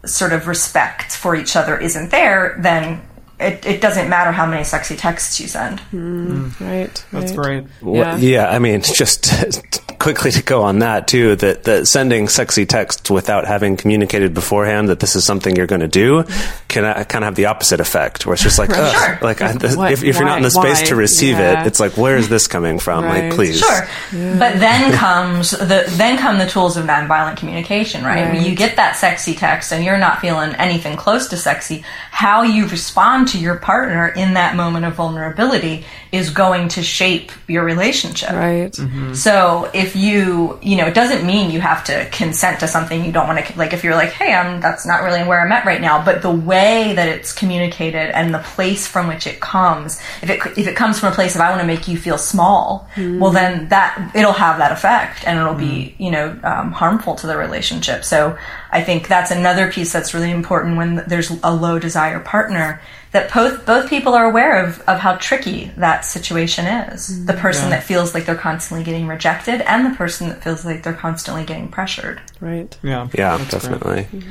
sort 0.06 0.32
of 0.32 0.46
respect 0.46 1.12
for 1.14 1.34
each 1.36 1.56
other 1.56 1.78
isn't 1.78 2.10
there, 2.10 2.56
then 2.60 3.02
it, 3.38 3.66
it 3.66 3.80
doesn't 3.80 4.08
matter 4.08 4.32
how 4.32 4.46
many 4.46 4.64
sexy 4.64 4.96
texts 4.96 5.40
you 5.40 5.46
send. 5.48 5.78
Mm. 5.92 6.26
Mm. 6.52 6.60
Right. 6.60 7.04
That's 7.12 7.32
right. 7.32 7.62
great. 7.62 7.64
What- 7.80 7.96
Yeah. 7.96 8.16
yeah, 8.16 8.50
I 8.50 8.58
mean, 8.58 8.80
just 8.82 9.82
quickly 9.98 10.30
to 10.30 10.42
go 10.42 10.62
on 10.62 10.80
that 10.80 11.08
too. 11.08 11.36
That 11.36 11.64
that 11.64 11.86
sending 11.88 12.28
sexy 12.28 12.66
texts 12.66 13.10
without 13.10 13.44
having 13.46 13.76
communicated 13.76 14.34
beforehand 14.34 14.88
that 14.88 15.00
this 15.00 15.16
is 15.16 15.24
something 15.24 15.54
you're 15.56 15.66
going 15.66 15.80
to 15.80 15.88
do 15.88 16.24
can 16.68 16.84
uh, 16.84 17.04
kind 17.04 17.24
of 17.24 17.28
have 17.28 17.34
the 17.36 17.46
opposite 17.46 17.80
effect, 17.80 18.26
where 18.26 18.34
it's 18.34 18.42
just 18.42 18.58
like, 18.58 18.70
ugh, 18.70 18.94
Sure. 18.94 19.18
like 19.22 19.40
I, 19.42 19.52
this, 19.52 19.76
if, 19.76 20.02
if 20.02 20.16
you're 20.16 20.24
not 20.24 20.38
in 20.38 20.42
the 20.42 20.50
why- 20.52 20.72
space 20.74 20.88
to 20.88 20.96
receive 20.96 21.36
Yeah. 21.38 21.62
it, 21.62 21.66
it's 21.66 21.78
like, 21.80 21.96
where 21.96 22.16
is 22.16 22.28
this 22.28 22.46
coming 22.48 22.78
from? 22.78 23.04
Right. 23.04 23.24
Like, 23.28 23.34
please, 23.34 23.58
Sure, 23.60 23.88
but 24.12 24.58
then 24.58 24.92
comes 24.92 25.52
the 25.52 25.84
then 25.96 26.18
come 26.18 26.38
the 26.38 26.46
tools 26.46 26.76
of 26.76 26.86
nonviolent 26.86 27.36
communication, 27.36 28.04
right? 28.04 28.32
When 28.32 28.42
you 28.44 28.54
get 28.56 28.76
that 28.76 28.96
sexy 28.96 29.34
text 29.34 29.72
and 29.72 29.84
you're 29.84 29.98
not 29.98 30.20
feeling 30.20 30.54
anything 30.56 30.96
close 30.96 31.28
to 31.28 31.36
sexy, 31.36 31.84
how 32.10 32.42
you 32.42 32.66
respond 32.66 33.28
to 33.28 33.38
your 33.38 33.56
partner 33.56 34.08
in 34.08 34.34
that 34.34 34.56
moment 34.56 34.84
of 34.84 34.94
vulnerability 34.94 35.84
is 36.12 36.30
going 36.30 36.68
to 36.68 36.82
shape 36.82 37.30
your 37.46 37.62
relationship. 37.64 38.30
Right. 38.30 38.74
So 39.14 39.70
if 39.74 39.85
you, 39.94 40.58
you 40.62 40.76
know, 40.76 40.86
it 40.86 40.94
doesn't 40.94 41.24
mean 41.24 41.50
you 41.50 41.60
have 41.60 41.84
to 41.84 42.08
consent 42.10 42.60
to 42.60 42.68
something 42.68 43.04
you 43.04 43.12
don't 43.12 43.28
want 43.28 43.44
to, 43.44 43.58
like 43.58 43.72
if 43.72 43.84
you're 43.84 43.94
like, 43.94 44.10
hey, 44.10 44.32
I'm, 44.32 44.60
that's 44.60 44.86
not 44.86 45.02
really 45.02 45.22
where 45.22 45.40
I'm 45.40 45.52
at 45.52 45.64
right 45.66 45.80
now, 45.80 46.04
but 46.04 46.22
the 46.22 46.30
way 46.30 46.94
that 46.94 47.08
it's 47.08 47.32
communicated 47.32 48.10
and 48.16 48.34
the 48.34 48.38
place 48.38 48.86
from 48.86 49.06
which 49.06 49.26
it 49.26 49.40
comes, 49.40 50.00
if 50.22 50.30
it, 50.30 50.40
if 50.58 50.66
it 50.66 50.74
comes 50.74 50.98
from 50.98 51.12
a 51.12 51.14
place 51.14 51.34
of 51.34 51.42
I 51.42 51.50
want 51.50 51.60
to 51.60 51.66
make 51.66 51.86
you 51.86 51.98
feel 51.98 52.18
small, 52.18 52.88
well 53.20 53.30
then 53.30 53.68
that, 53.68 54.10
it'll 54.14 54.32
have 54.32 54.58
that 54.58 54.72
effect 54.72 55.26
and 55.26 55.38
it'll 55.38 55.54
be, 55.54 55.94
you 55.98 56.10
know, 56.10 56.38
um, 56.42 56.72
harmful 56.72 57.14
to 57.16 57.26
the 57.26 57.36
relationship. 57.36 58.04
So 58.04 58.36
I 58.76 58.82
think 58.82 59.08
that's 59.08 59.30
another 59.30 59.72
piece 59.72 59.90
that's 59.90 60.12
really 60.12 60.30
important 60.30 60.76
when 60.76 60.96
there's 61.06 61.30
a 61.42 61.50
low 61.54 61.78
desire 61.78 62.20
partner 62.20 62.82
that 63.12 63.32
both 63.32 63.64
both 63.64 63.88
people 63.88 64.12
are 64.12 64.26
aware 64.26 64.62
of, 64.62 64.80
of 64.80 64.98
how 64.98 65.16
tricky 65.16 65.72
that 65.78 66.04
situation 66.04 66.66
is. 66.66 67.24
The 67.24 67.32
person 67.32 67.70
that 67.70 67.84
feels 67.84 68.12
like 68.12 68.26
they're 68.26 68.34
constantly 68.34 68.84
getting 68.84 69.06
rejected 69.06 69.62
and 69.62 69.90
the 69.90 69.96
person 69.96 70.28
that 70.28 70.44
feels 70.44 70.66
like 70.66 70.82
they're 70.82 70.92
constantly 70.92 71.44
getting 71.44 71.68
pressured. 71.68 72.20
Right. 72.38 72.76
Yeah, 72.82 73.08
Yeah, 73.14 73.38
That's 73.38 73.66
great. 73.66 73.80
definitely. 73.80 74.24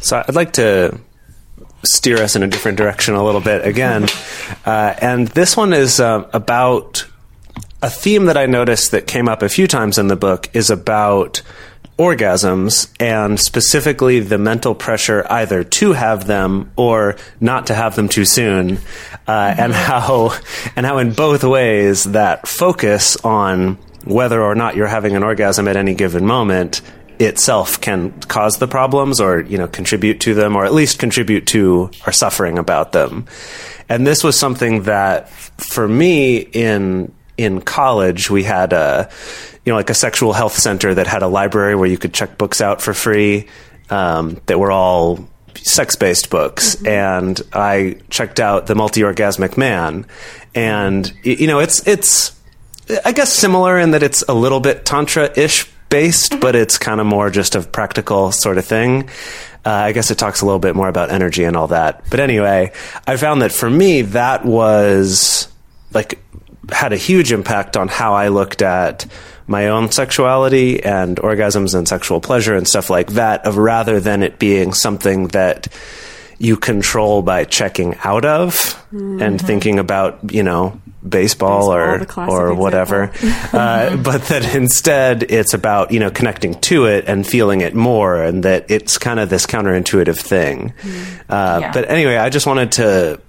So 0.00 0.20
I'd 0.26 0.34
like 0.34 0.54
to 0.54 0.98
steer 1.84 2.16
us 2.16 2.34
in 2.34 2.42
a 2.42 2.48
different 2.48 2.78
direction 2.78 3.14
a 3.14 3.24
little 3.24 3.40
bit 3.40 3.64
again. 3.64 4.08
Uh, 4.64 4.94
and 5.00 5.28
this 5.28 5.56
one 5.56 5.72
is 5.72 6.00
uh, 6.00 6.28
about 6.32 7.06
a 7.82 7.90
theme 7.90 8.26
that 8.26 8.36
I 8.36 8.46
noticed 8.46 8.90
that 8.90 9.06
came 9.06 9.28
up 9.28 9.42
a 9.42 9.48
few 9.48 9.68
times 9.68 9.96
in 9.96 10.08
the 10.08 10.16
book 10.16 10.48
is 10.54 10.70
about 10.70 11.42
orgasms 11.98 12.92
and 13.00 13.40
specifically 13.40 14.20
the 14.20 14.36
mental 14.36 14.74
pressure 14.74 15.26
either 15.30 15.64
to 15.64 15.92
have 15.92 16.26
them 16.26 16.70
or 16.76 17.16
not 17.40 17.68
to 17.68 17.74
have 17.74 17.96
them 17.96 18.08
too 18.08 18.24
soon 18.24 18.78
uh, 19.26 19.54
and 19.56 19.72
how 19.72 20.32
and 20.76 20.84
how 20.84 20.98
in 20.98 21.12
both 21.12 21.42
ways 21.42 22.04
that 22.04 22.46
focus 22.46 23.16
on 23.24 23.78
whether 24.04 24.42
or 24.42 24.54
not 24.54 24.76
you're 24.76 24.86
having 24.86 25.16
an 25.16 25.22
orgasm 25.22 25.66
at 25.66 25.76
any 25.76 25.94
given 25.94 26.26
moment 26.26 26.82
itself 27.18 27.80
can 27.80 28.12
cause 28.22 28.58
the 28.58 28.68
problems 28.68 29.20
or 29.20 29.40
you 29.40 29.56
know 29.56 29.66
contribute 29.66 30.20
to 30.20 30.34
them 30.34 30.54
or 30.54 30.66
at 30.66 30.74
least 30.74 30.98
contribute 30.98 31.46
to 31.46 31.90
our 32.04 32.12
suffering 32.12 32.58
about 32.58 32.92
them. 32.92 33.24
And 33.88 34.06
this 34.06 34.22
was 34.22 34.38
something 34.38 34.82
that 34.82 35.30
for 35.30 35.88
me 35.88 36.38
in 36.38 37.12
in 37.36 37.60
college 37.60 38.30
we 38.30 38.42
had 38.42 38.72
a 38.72 39.10
you 39.64 39.72
know 39.72 39.76
like 39.76 39.90
a 39.90 39.94
sexual 39.94 40.32
health 40.32 40.54
center 40.54 40.94
that 40.94 41.06
had 41.06 41.22
a 41.22 41.28
library 41.28 41.74
where 41.74 41.88
you 41.88 41.98
could 41.98 42.14
check 42.14 42.38
books 42.38 42.60
out 42.60 42.80
for 42.80 42.94
free 42.94 43.46
um, 43.90 44.40
that 44.46 44.58
were 44.58 44.72
all 44.72 45.28
sex 45.56 45.96
based 45.96 46.30
books 46.30 46.82
and 46.84 47.40
I 47.52 47.98
checked 48.10 48.40
out 48.40 48.66
the 48.66 48.74
multi 48.74 49.00
orgasmic 49.02 49.56
man 49.56 50.06
and 50.54 51.12
you 51.22 51.46
know 51.46 51.60
it's 51.60 51.86
it's 51.86 52.36
I 53.04 53.12
guess 53.12 53.32
similar 53.32 53.78
in 53.78 53.92
that 53.92 54.02
it's 54.02 54.22
a 54.28 54.34
little 54.34 54.60
bit 54.60 54.84
tantra 54.84 55.30
ish 55.36 55.68
based, 55.88 56.40
but 56.40 56.54
it's 56.54 56.78
kind 56.78 57.00
of 57.00 57.06
more 57.06 57.30
just 57.30 57.54
a 57.54 57.62
practical 57.62 58.32
sort 58.32 58.58
of 58.58 58.64
thing. 58.64 59.08
Uh, 59.64 59.70
I 59.70 59.92
guess 59.92 60.10
it 60.10 60.18
talks 60.18 60.42
a 60.42 60.46
little 60.46 60.60
bit 60.60 60.76
more 60.76 60.88
about 60.88 61.10
energy 61.10 61.44
and 61.44 61.56
all 61.56 61.68
that. 61.68 62.04
But 62.10 62.20
anyway, 62.20 62.72
I 63.06 63.16
found 63.16 63.42
that 63.42 63.52
for 63.52 63.68
me, 63.68 64.02
that 64.02 64.44
was 64.44 65.48
like 65.92 66.20
had 66.70 66.92
a 66.92 66.96
huge 66.96 67.32
impact 67.32 67.76
on 67.76 67.88
how 67.88 68.14
I 68.14 68.28
looked 68.28 68.62
at 68.62 69.06
my 69.46 69.68
own 69.68 69.92
sexuality 69.92 70.82
and 70.82 71.16
orgasms 71.18 71.74
and 71.74 71.86
sexual 71.86 72.20
pleasure 72.20 72.54
and 72.56 72.66
stuff 72.66 72.90
like 72.90 73.12
that, 73.12 73.46
of 73.46 73.56
rather 73.56 74.00
than 74.00 74.22
it 74.22 74.38
being 74.38 74.72
something 74.72 75.28
that 75.28 75.68
you 76.38 76.56
control 76.56 77.22
by 77.22 77.44
checking 77.44 77.96
out 78.04 78.24
of 78.24 78.84
and 78.92 79.40
thinking 79.40 79.78
about, 79.78 80.32
you 80.32 80.42
know, 80.42 80.78
baseball, 81.08 81.72
Baseball, 81.98 82.26
or 82.28 82.50
or 82.50 82.54
whatever. 82.54 83.10
uh, 83.52 83.96
but 83.96 84.22
that 84.24 84.54
instead 84.54 85.22
it's 85.30 85.54
about, 85.54 85.92
you 85.92 86.00
know, 86.00 86.10
connecting 86.10 86.54
to 86.62 86.86
it 86.86 87.04
and 87.06 87.26
feeling 87.26 87.60
it 87.62 87.74
more 87.74 88.22
and 88.22 88.42
that 88.42 88.70
it's 88.70 88.98
kind 88.98 89.20
of 89.20 89.30
this 89.30 89.46
counterintuitive 89.46 90.18
thing. 90.18 90.74
Uh, 91.28 91.58
Yeah. 91.60 91.72
But 91.72 91.88
anyway, 91.90 92.16
I 92.16 92.28
just 92.28 92.46
wanted 92.46 92.72
to 92.72 93.20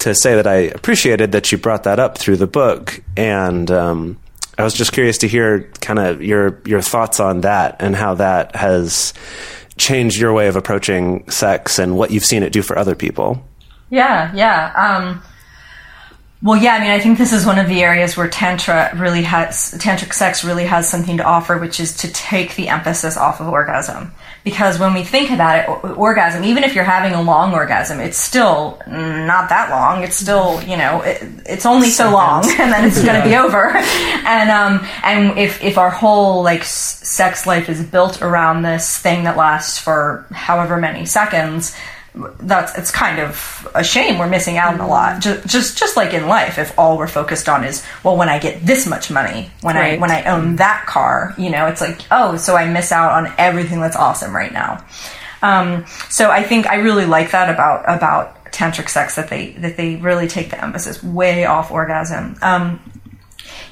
to 0.00 0.14
say 0.14 0.34
that 0.36 0.46
I 0.46 0.54
appreciated 0.54 1.32
that 1.32 1.50
you 1.50 1.58
brought 1.58 1.84
that 1.84 1.98
up 1.98 2.18
through 2.18 2.36
the 2.36 2.46
book 2.46 3.02
and 3.16 3.70
um, 3.70 4.18
I 4.58 4.62
was 4.62 4.74
just 4.74 4.92
curious 4.92 5.18
to 5.18 5.28
hear 5.28 5.70
kind 5.80 5.98
of 5.98 6.22
your 6.22 6.60
your 6.64 6.80
thoughts 6.80 7.20
on 7.20 7.40
that 7.40 7.76
and 7.80 7.96
how 7.96 8.14
that 8.14 8.54
has 8.54 9.12
changed 9.76 10.18
your 10.18 10.32
way 10.32 10.46
of 10.46 10.56
approaching 10.56 11.28
sex 11.28 11.78
and 11.78 11.96
what 11.96 12.10
you've 12.10 12.24
seen 12.24 12.42
it 12.42 12.52
do 12.52 12.62
for 12.62 12.78
other 12.78 12.94
people. 12.94 13.44
Yeah, 13.90 14.32
yeah. 14.34 14.72
Um, 14.76 15.22
well, 16.42 16.60
yeah. 16.60 16.74
I 16.74 16.80
mean, 16.80 16.90
I 16.90 17.00
think 17.00 17.18
this 17.18 17.32
is 17.32 17.44
one 17.44 17.58
of 17.58 17.68
the 17.68 17.82
areas 17.82 18.16
where 18.16 18.28
tantra 18.28 18.92
really 18.96 19.22
has 19.22 19.74
tantric 19.78 20.12
sex 20.12 20.44
really 20.44 20.64
has 20.64 20.88
something 20.88 21.16
to 21.16 21.24
offer, 21.24 21.58
which 21.58 21.80
is 21.80 21.96
to 21.98 22.12
take 22.12 22.54
the 22.54 22.68
emphasis 22.68 23.16
off 23.16 23.40
of 23.40 23.48
orgasm. 23.48 24.12
Because 24.44 24.78
when 24.78 24.92
we 24.92 25.04
think 25.04 25.30
about 25.30 25.58
it, 25.58 25.96
orgasm, 25.96 26.44
even 26.44 26.64
if 26.64 26.74
you're 26.74 26.84
having 26.84 27.14
a 27.14 27.22
long 27.22 27.54
orgasm, 27.54 27.98
it's 27.98 28.18
still 28.18 28.78
not 28.86 29.48
that 29.48 29.70
long. 29.70 30.02
It's 30.04 30.16
still, 30.16 30.62
you 30.62 30.76
know, 30.76 31.00
it, 31.00 31.22
it's 31.46 31.64
only 31.64 31.88
so 31.88 32.10
long, 32.10 32.44
and 32.58 32.70
then 32.70 32.84
it's 32.86 33.02
going 33.02 33.20
to 33.22 33.26
be 33.26 33.36
over. 33.36 33.70
And 33.70 34.50
um, 34.50 34.86
and 35.02 35.38
if 35.38 35.62
if 35.62 35.78
our 35.78 35.88
whole 35.88 36.42
like 36.42 36.62
sex 36.62 37.46
life 37.46 37.70
is 37.70 37.82
built 37.82 38.20
around 38.20 38.62
this 38.62 38.98
thing 38.98 39.24
that 39.24 39.38
lasts 39.38 39.78
for 39.78 40.26
however 40.30 40.76
many 40.76 41.06
seconds, 41.06 41.74
that's 42.14 42.76
it's 42.78 42.90
kind 42.92 43.18
of 43.18 43.68
a 43.74 43.82
shame 43.82 44.18
we're 44.18 44.28
missing 44.28 44.56
out 44.56 44.74
on 44.74 44.80
a 44.80 44.86
lot. 44.86 45.20
Just, 45.20 45.46
just 45.48 45.78
just 45.78 45.96
like 45.96 46.14
in 46.14 46.28
life 46.28 46.58
if 46.58 46.78
all 46.78 46.96
we're 46.96 47.08
focused 47.08 47.48
on 47.48 47.64
is 47.64 47.84
well 48.04 48.16
when 48.16 48.28
i 48.28 48.38
get 48.38 48.64
this 48.64 48.86
much 48.86 49.10
money 49.10 49.50
when 49.62 49.76
i 49.76 49.96
when 49.98 50.10
i 50.10 50.22
own 50.24 50.56
that 50.56 50.86
car 50.86 51.34
you 51.36 51.50
know 51.50 51.66
it's 51.66 51.80
like 51.80 52.00
oh 52.12 52.36
so 52.36 52.56
i 52.56 52.70
miss 52.70 52.92
out 52.92 53.12
on 53.12 53.32
everything 53.38 53.80
that's 53.80 53.96
awesome 53.96 54.34
right 54.34 54.52
now. 54.52 54.84
Um, 55.42 55.84
so 56.08 56.30
i 56.30 56.42
think 56.42 56.66
i 56.68 56.76
really 56.76 57.04
like 57.04 57.32
that 57.32 57.52
about 57.52 57.84
about 57.88 58.44
tantric 58.54 58.88
sex 58.88 59.16
that 59.16 59.28
they 59.28 59.50
that 59.52 59.76
they 59.76 59.96
really 59.96 60.28
take 60.28 60.50
the 60.50 60.62
emphasis 60.62 61.02
way 61.02 61.44
off 61.44 61.70
orgasm. 61.72 62.36
Um, 62.40 62.80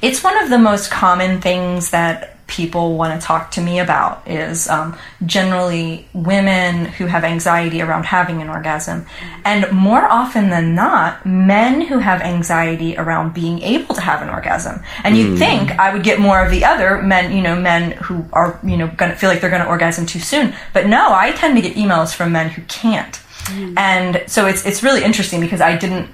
it's 0.03 0.25
one 0.25 0.37
of 0.43 0.51
the 0.51 0.59
most 0.59 0.91
common 0.91 1.41
things 1.41 1.91
that 1.91 2.42
people 2.47 2.97
want 2.97 3.19
to 3.19 3.27
talk 3.27 3.51
to 3.53 3.61
me 3.61 3.79
about 3.79 4.27
is 4.29 4.69
um, 4.69 4.97
generally 5.25 6.07
women 6.13 6.85
who 6.85 7.07
have 7.07 7.25
anxiety 7.25 7.81
around 7.81 8.05
having 8.05 8.43
an 8.43 8.49
orgasm. 8.49 9.07
And 9.45 9.71
more 9.73 10.05
often 10.05 10.51
than 10.51 10.75
not 10.75 11.25
men 11.25 11.81
who 11.81 11.99
have 11.99 12.21
anxiety 12.21 12.97
around 12.97 13.33
being 13.33 13.63
able 13.63 13.95
to 13.95 14.01
have 14.01 14.23
an 14.23 14.29
orgasm. 14.29 14.83
And 15.05 15.17
you'd 15.17 15.39
think 15.39 15.71
i 15.79 15.93
would 15.93 16.03
get 16.03 16.19
more 16.19 16.45
of 16.45 16.51
the 16.51 16.65
other 16.65 17.01
men 17.03 17.35
you 17.35 17.43
know 17.43 17.57
men 17.57 17.93
who 17.93 18.25
are 18.33 18.59
you 18.63 18.77
know 18.77 18.87
going 18.89 19.11
to 19.11 19.17
feel 19.17 19.31
like 19.31 19.41
they're 19.41 19.51
going 19.51 19.63
to 19.63 19.69
orgasm 19.69 20.07
too 20.07 20.21
soon. 20.21 20.55
But 20.73 20.87
no 20.87 21.13
i 21.13 21.33
tend 21.33 21.57
to 21.57 21.63
get 21.63 21.77
emails 21.77 22.15
from 22.15 22.33
men 22.33 22.51
who 22.51 22.63
can't. 22.63 23.21
And 23.77 24.23
so 24.27 24.47
it's 24.47 24.65
it's 24.67 24.83
really 24.83 25.03
interesting 25.03 25.41
because 25.41 25.61
i 25.61 25.77
didn't 25.77 26.09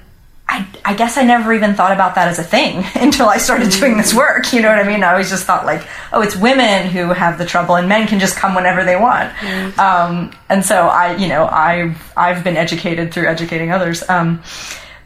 I, 0.50 0.66
I 0.84 0.94
guess 0.94 1.18
I 1.18 1.24
never 1.24 1.52
even 1.52 1.74
thought 1.74 1.92
about 1.92 2.14
that 2.14 2.28
as 2.28 2.38
a 2.38 2.42
thing 2.42 2.84
until 2.94 3.28
I 3.28 3.36
started 3.38 3.70
doing 3.70 3.96
this 3.98 4.14
work. 4.14 4.52
You 4.52 4.62
know 4.62 4.68
what 4.68 4.78
I 4.78 4.88
mean? 4.88 5.02
I 5.02 5.10
always 5.12 5.28
just 5.28 5.44
thought 5.44 5.66
like, 5.66 5.86
oh, 6.12 6.22
it's 6.22 6.36
women 6.36 6.88
who 6.88 7.08
have 7.12 7.36
the 7.38 7.44
trouble, 7.44 7.76
and 7.76 7.88
men 7.88 8.08
can 8.08 8.18
just 8.18 8.36
come 8.36 8.54
whenever 8.54 8.84
they 8.84 8.96
want. 8.96 9.30
Um, 9.78 10.32
and 10.48 10.64
so 10.64 10.88
I, 10.88 11.16
you 11.16 11.28
know, 11.28 11.46
I've 11.46 12.12
I've 12.16 12.42
been 12.44 12.56
educated 12.56 13.12
through 13.12 13.28
educating 13.28 13.70
others. 13.72 14.08
Um, 14.08 14.42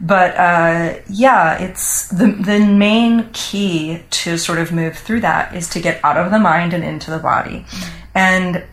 but 0.01 0.37
uh, 0.37 0.95
yeah, 1.09 1.59
it's 1.59 2.09
the 2.09 2.27
the 2.27 2.59
main 2.59 3.29
key 3.33 4.03
to 4.11 4.37
sort 4.37 4.59
of 4.59 4.73
move 4.73 4.97
through 4.97 5.21
that 5.21 5.55
is 5.55 5.69
to 5.71 5.81
get 5.81 6.05
out 6.05 6.17
of 6.17 6.31
the 6.31 6.39
mind 6.39 6.73
and 6.73 6.83
into 6.83 7.11
the 7.11 7.19
body, 7.19 7.65
and 8.15 8.65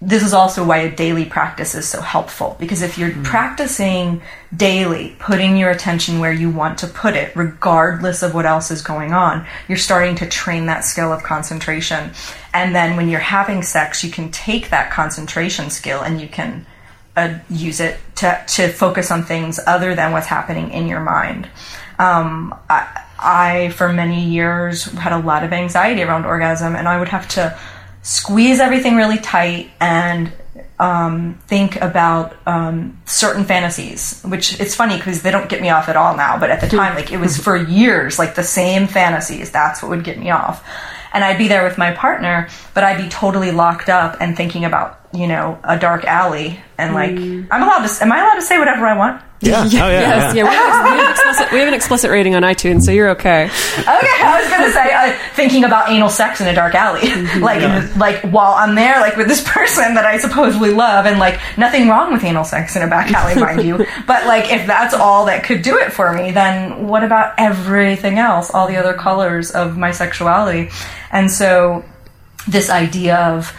this 0.00 0.22
is 0.22 0.32
also 0.32 0.64
why 0.64 0.78
a 0.78 0.94
daily 0.94 1.24
practice 1.24 1.74
is 1.74 1.88
so 1.88 2.00
helpful. 2.00 2.56
Because 2.60 2.82
if 2.82 2.98
you're 2.98 3.10
practicing 3.24 4.22
daily 4.56 5.16
putting 5.18 5.56
your 5.56 5.70
attention 5.70 6.20
where 6.20 6.32
you 6.32 6.50
want 6.50 6.78
to 6.78 6.86
put 6.86 7.14
it 7.14 7.34
regardless 7.36 8.22
of 8.22 8.32
what 8.32 8.46
else 8.46 8.70
is 8.70 8.80
going 8.80 9.12
on 9.12 9.46
you're 9.68 9.76
starting 9.76 10.14
to 10.14 10.26
train 10.26 10.66
that 10.66 10.84
skill 10.84 11.12
of 11.12 11.22
concentration. 11.22 12.12
And 12.54 12.74
then 12.74 12.96
when 12.96 13.10
you're 13.10 13.20
having 13.20 13.62
sex 13.62 14.02
you 14.02 14.10
can 14.10 14.30
take 14.30 14.70
that 14.70 14.90
concentration 14.90 15.68
skill 15.68 16.00
and 16.00 16.20
you 16.20 16.28
can 16.28 16.64
uh, 17.18 17.38
use 17.50 17.80
it 17.80 17.98
to, 18.14 18.42
to 18.46 18.68
focus 18.68 19.10
on 19.10 19.24
things 19.24 19.58
other 19.66 19.94
than 19.94 20.12
what's 20.12 20.28
happening 20.28 20.70
in 20.70 20.86
your 20.86 21.00
mind. 21.00 21.48
Um, 21.98 22.54
I, 22.70 23.04
I, 23.18 23.68
for 23.70 23.92
many 23.92 24.24
years, 24.24 24.84
had 24.84 25.12
a 25.12 25.18
lot 25.18 25.42
of 25.42 25.52
anxiety 25.52 26.02
around 26.04 26.24
orgasm, 26.26 26.76
and 26.76 26.86
I 26.86 26.96
would 26.96 27.08
have 27.08 27.26
to 27.30 27.58
squeeze 28.08 28.58
everything 28.58 28.96
really 28.96 29.18
tight 29.18 29.70
and 29.82 30.32
um, 30.78 31.38
think 31.46 31.76
about 31.76 32.34
um, 32.46 32.98
certain 33.04 33.44
fantasies, 33.44 34.22
which 34.22 34.58
it's 34.58 34.74
funny 34.74 34.96
because 34.96 35.20
they 35.20 35.30
don't 35.30 35.50
get 35.50 35.60
me 35.60 35.68
off 35.68 35.90
at 35.90 35.96
all 35.96 36.16
now. 36.16 36.38
But 36.38 36.50
at 36.50 36.62
the 36.62 36.68
time, 36.68 36.94
like 36.94 37.12
it 37.12 37.18
was 37.18 37.36
for 37.36 37.54
years, 37.54 38.18
like 38.18 38.34
the 38.34 38.42
same 38.42 38.86
fantasies. 38.86 39.50
That's 39.50 39.82
what 39.82 39.90
would 39.90 40.04
get 40.04 40.18
me 40.18 40.30
off. 40.30 40.66
And 41.12 41.22
I'd 41.22 41.36
be 41.36 41.48
there 41.48 41.64
with 41.64 41.76
my 41.76 41.92
partner, 41.92 42.48
but 42.72 42.82
I'd 42.82 42.96
be 42.96 43.10
totally 43.10 43.50
locked 43.50 43.90
up 43.90 44.16
and 44.20 44.34
thinking 44.34 44.64
about, 44.64 45.07
you 45.12 45.26
know, 45.26 45.58
a 45.64 45.78
dark 45.78 46.04
alley. 46.04 46.60
And 46.76 46.94
like, 46.94 47.10
I'm 47.10 47.62
allowed 47.62 47.86
to, 47.86 48.02
am 48.02 48.12
I 48.12 48.20
allowed 48.20 48.36
to 48.36 48.42
say 48.42 48.58
whatever 48.58 48.86
I 48.86 48.96
want? 48.96 49.22
Yeah. 49.40 49.64
Oh, 49.78 49.88
yeah. 49.88 50.00
yes, 50.00 50.34
yeah. 50.34 50.42
we, 50.42 50.50
have, 50.50 50.84
we, 50.84 50.90
have 50.90 50.98
an 50.98 51.10
explicit, 51.10 51.52
we 51.52 51.58
have 51.58 51.68
an 51.68 51.74
explicit 51.74 52.10
rating 52.10 52.34
on 52.34 52.42
iTunes, 52.42 52.82
so 52.82 52.90
you're 52.90 53.10
okay. 53.10 53.44
Okay, 53.44 53.86
I 53.86 54.40
was 54.40 54.50
gonna 54.50 54.72
say 54.72 54.92
uh, 54.92 55.16
thinking 55.34 55.64
about 55.64 55.90
anal 55.90 56.08
sex 56.08 56.40
in 56.40 56.48
a 56.48 56.54
dark 56.54 56.74
alley, 56.74 57.08
like 57.40 57.96
like 57.96 58.20
while 58.32 58.54
I'm 58.54 58.74
there, 58.74 59.00
like 59.00 59.16
with 59.16 59.28
this 59.28 59.42
person 59.48 59.94
that 59.94 60.04
I 60.04 60.18
supposedly 60.18 60.70
love, 60.70 61.06
and 61.06 61.20
like 61.20 61.38
nothing 61.56 61.88
wrong 61.88 62.12
with 62.12 62.24
anal 62.24 62.44
sex 62.44 62.74
in 62.74 62.82
a 62.82 62.88
back 62.88 63.12
alley, 63.12 63.40
mind 63.40 63.62
you, 63.62 63.86
but 64.06 64.26
like 64.26 64.50
if 64.50 64.66
that's 64.66 64.94
all 64.94 65.26
that 65.26 65.44
could 65.44 65.62
do 65.62 65.78
it 65.78 65.92
for 65.92 66.12
me, 66.12 66.32
then 66.32 66.88
what 66.88 67.04
about 67.04 67.34
everything 67.38 68.18
else, 68.18 68.50
all 68.52 68.66
the 68.66 68.76
other 68.76 68.94
colors 68.94 69.52
of 69.52 69.76
my 69.76 69.92
sexuality, 69.92 70.70
and 71.12 71.30
so 71.30 71.84
this 72.48 72.70
idea 72.70 73.16
of 73.16 73.56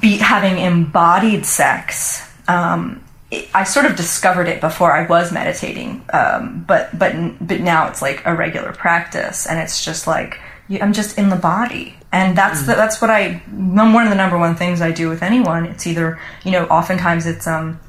be 0.00 0.18
having 0.18 0.58
embodied 0.58 1.46
sex. 1.46 2.28
Um, 2.46 3.02
it, 3.30 3.48
I 3.54 3.64
sort 3.64 3.86
of 3.86 3.96
discovered 3.96 4.48
it 4.48 4.60
before 4.60 4.92
I 4.92 5.06
was 5.06 5.32
meditating, 5.32 6.04
um, 6.12 6.64
but 6.66 6.96
but 6.98 7.12
but 7.46 7.60
now 7.60 7.88
it's 7.88 8.02
like 8.02 8.22
a 8.24 8.34
regular 8.34 8.72
practice, 8.72 9.46
and 9.46 9.58
it's 9.58 9.84
just 9.84 10.06
like 10.06 10.40
you, 10.68 10.78
I'm 10.80 10.92
just 10.92 11.18
in 11.18 11.28
the 11.28 11.36
body, 11.36 11.96
and 12.12 12.36
that's 12.36 12.62
the, 12.62 12.74
that's 12.74 13.00
what 13.00 13.10
I 13.10 13.42
one 13.50 14.04
of 14.04 14.10
the 14.10 14.16
number 14.16 14.38
one 14.38 14.56
things 14.56 14.80
I 14.80 14.92
do 14.92 15.08
with 15.08 15.22
anyone. 15.22 15.66
It's 15.66 15.86
either 15.86 16.18
you 16.44 16.52
know, 16.52 16.64
oftentimes 16.66 17.26
it's 17.26 17.46
um, 17.46 17.80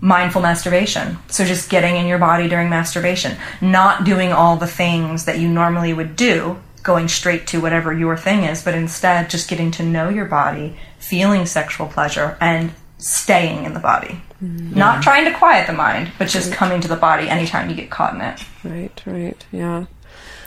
mindful 0.00 0.42
masturbation, 0.42 1.18
so 1.28 1.44
just 1.44 1.68
getting 1.68 1.96
in 1.96 2.06
your 2.06 2.18
body 2.18 2.48
during 2.48 2.68
masturbation, 2.68 3.36
not 3.60 4.04
doing 4.04 4.32
all 4.32 4.56
the 4.56 4.68
things 4.68 5.24
that 5.24 5.38
you 5.38 5.48
normally 5.48 5.92
would 5.92 6.14
do, 6.14 6.60
going 6.84 7.08
straight 7.08 7.48
to 7.48 7.60
whatever 7.60 7.92
your 7.92 8.16
thing 8.16 8.44
is, 8.44 8.62
but 8.62 8.74
instead 8.74 9.28
just 9.28 9.50
getting 9.50 9.72
to 9.72 9.82
know 9.82 10.08
your 10.08 10.26
body, 10.26 10.76
feeling 11.08 11.46
sexual 11.46 11.86
pleasure, 11.86 12.36
and 12.40 12.72
staying 12.98 13.64
in 13.64 13.74
the 13.74 13.80
body. 13.80 14.20
Not 14.40 15.02
trying 15.02 15.24
to 15.24 15.32
quiet 15.32 15.66
the 15.66 15.72
mind, 15.72 16.12
but 16.18 16.28
just 16.28 16.52
coming 16.52 16.80
to 16.82 16.88
the 16.88 16.96
body 16.96 17.28
anytime 17.28 17.70
you 17.70 17.76
get 17.76 17.90
caught 17.90 18.14
in 18.14 18.20
it. 18.20 18.44
Right, 18.64 19.02
right, 19.06 19.46
yeah. 19.50 19.86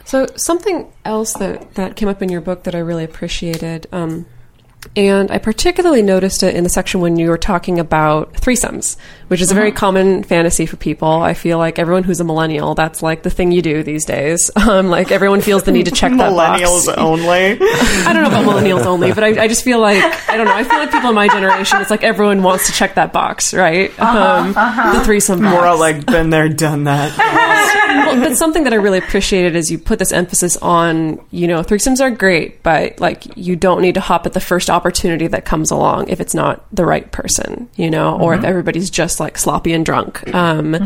So 0.06 0.28
something 0.36 0.92
else 1.06 1.34
that 1.34 1.76
that 1.76 1.96
came 1.96 2.08
up 2.10 2.22
in 2.22 2.30
your 2.30 2.42
book 2.42 2.64
that 2.64 2.76
I 2.76 2.80
really 2.80 3.04
appreciated, 3.04 3.88
um, 3.92 4.26
and 4.96 5.30
I 5.30 5.38
particularly 5.40 6.02
noticed 6.02 6.42
it 6.42 6.56
in 6.56 6.64
the 6.64 6.70
section 6.70 7.02
when 7.02 7.18
you 7.18 7.30
were 7.30 7.38
talking 7.38 7.80
about 7.80 8.34
threesomes, 8.34 8.96
which 9.28 9.42
is 9.42 9.52
a 9.52 9.54
very 9.54 9.72
common 9.72 10.24
fantasy 10.24 10.66
for 10.66 10.78
people. 10.78 11.10
I 11.10 11.34
feel 11.34 11.58
like 11.58 11.78
everyone 11.80 12.04
who's 12.04 12.20
a 12.20 12.24
millennial, 12.24 12.76
that's 12.76 13.04
like 13.04 13.24
the 13.24 13.30
thing 13.30 13.52
you 13.52 13.62
do 13.62 13.84
these 13.84 14.06
days. 14.06 14.50
Um, 14.70 14.90
like 14.90 15.12
everyone 15.12 15.42
feels 15.42 15.64
the 15.64 15.72
need 15.72 15.86
to 15.86 15.92
check 15.92 16.12
that 16.12 16.32
box. 16.36 16.62
Millennials 16.62 16.96
only. 16.96 17.58
I 17.62 18.12
don't 18.14 18.22
know 18.22 18.28
about 18.28 18.46
millennials 18.46 18.86
only, 18.86 19.14
but 19.14 19.24
I, 19.24 19.44
I 19.44 19.48
just 19.48 19.64
feel 19.64 19.80
like 19.80 20.04
I 20.30 20.38
don't 20.38 20.46
know. 20.46 20.54
I 20.54 20.64
feel 20.64 20.78
like 20.78 20.92
people 20.92 21.10
in 21.10 21.16
my 21.16 21.28
generation, 21.28 21.82
it's 21.82 21.90
like 21.90 22.04
everyone 22.04 22.44
wants 22.44 22.68
to 22.68 22.72
check 22.74 22.96
that 22.96 23.12
box, 23.12 23.52
right? 23.54 23.90
um, 24.00 24.54
The 24.54 25.04
threesome 25.04 25.42
box. 25.42 25.56
We're 25.56 25.76
like, 25.76 26.06
been 26.06 26.30
there, 26.30 26.50
done 26.50 26.84
that. 26.84 27.18
well, 28.14 28.22
but 28.22 28.38
something 28.38 28.64
that 28.66 28.74
I 28.74 28.76
really 28.76 29.00
appreciated 29.00 29.56
is 29.56 29.72
you 29.72 29.80
put 29.80 29.98
this 29.98 30.12
emphasis 30.12 30.56
on, 30.58 31.20
you 31.32 31.48
know, 31.48 31.64
threesomes 31.64 32.00
are 32.00 32.12
great, 32.12 32.62
but 32.62 33.00
like 33.00 33.24
you 33.36 33.56
don't 33.56 33.82
need 33.82 33.96
to 33.96 34.02
hop 34.02 34.28
at 34.28 34.34
the 34.34 34.40
first 34.40 34.69
opportunity 34.70 35.28
that 35.28 35.46
comes 35.46 35.72
along 35.72 36.10
if 36.10 36.20
it's 36.20 36.34
not 36.34 36.66
the 36.74 36.86
right 36.86 37.12
person, 37.12 37.68
you 37.76 37.90
know, 37.90 38.18
or 38.20 38.34
if 38.36 38.44
everybody's 38.44 38.90
just 38.90 39.20
like 39.20 39.38
sloppy 39.38 39.74
and 39.74 39.86
drunk. 39.86 40.34
Um, 40.34 40.78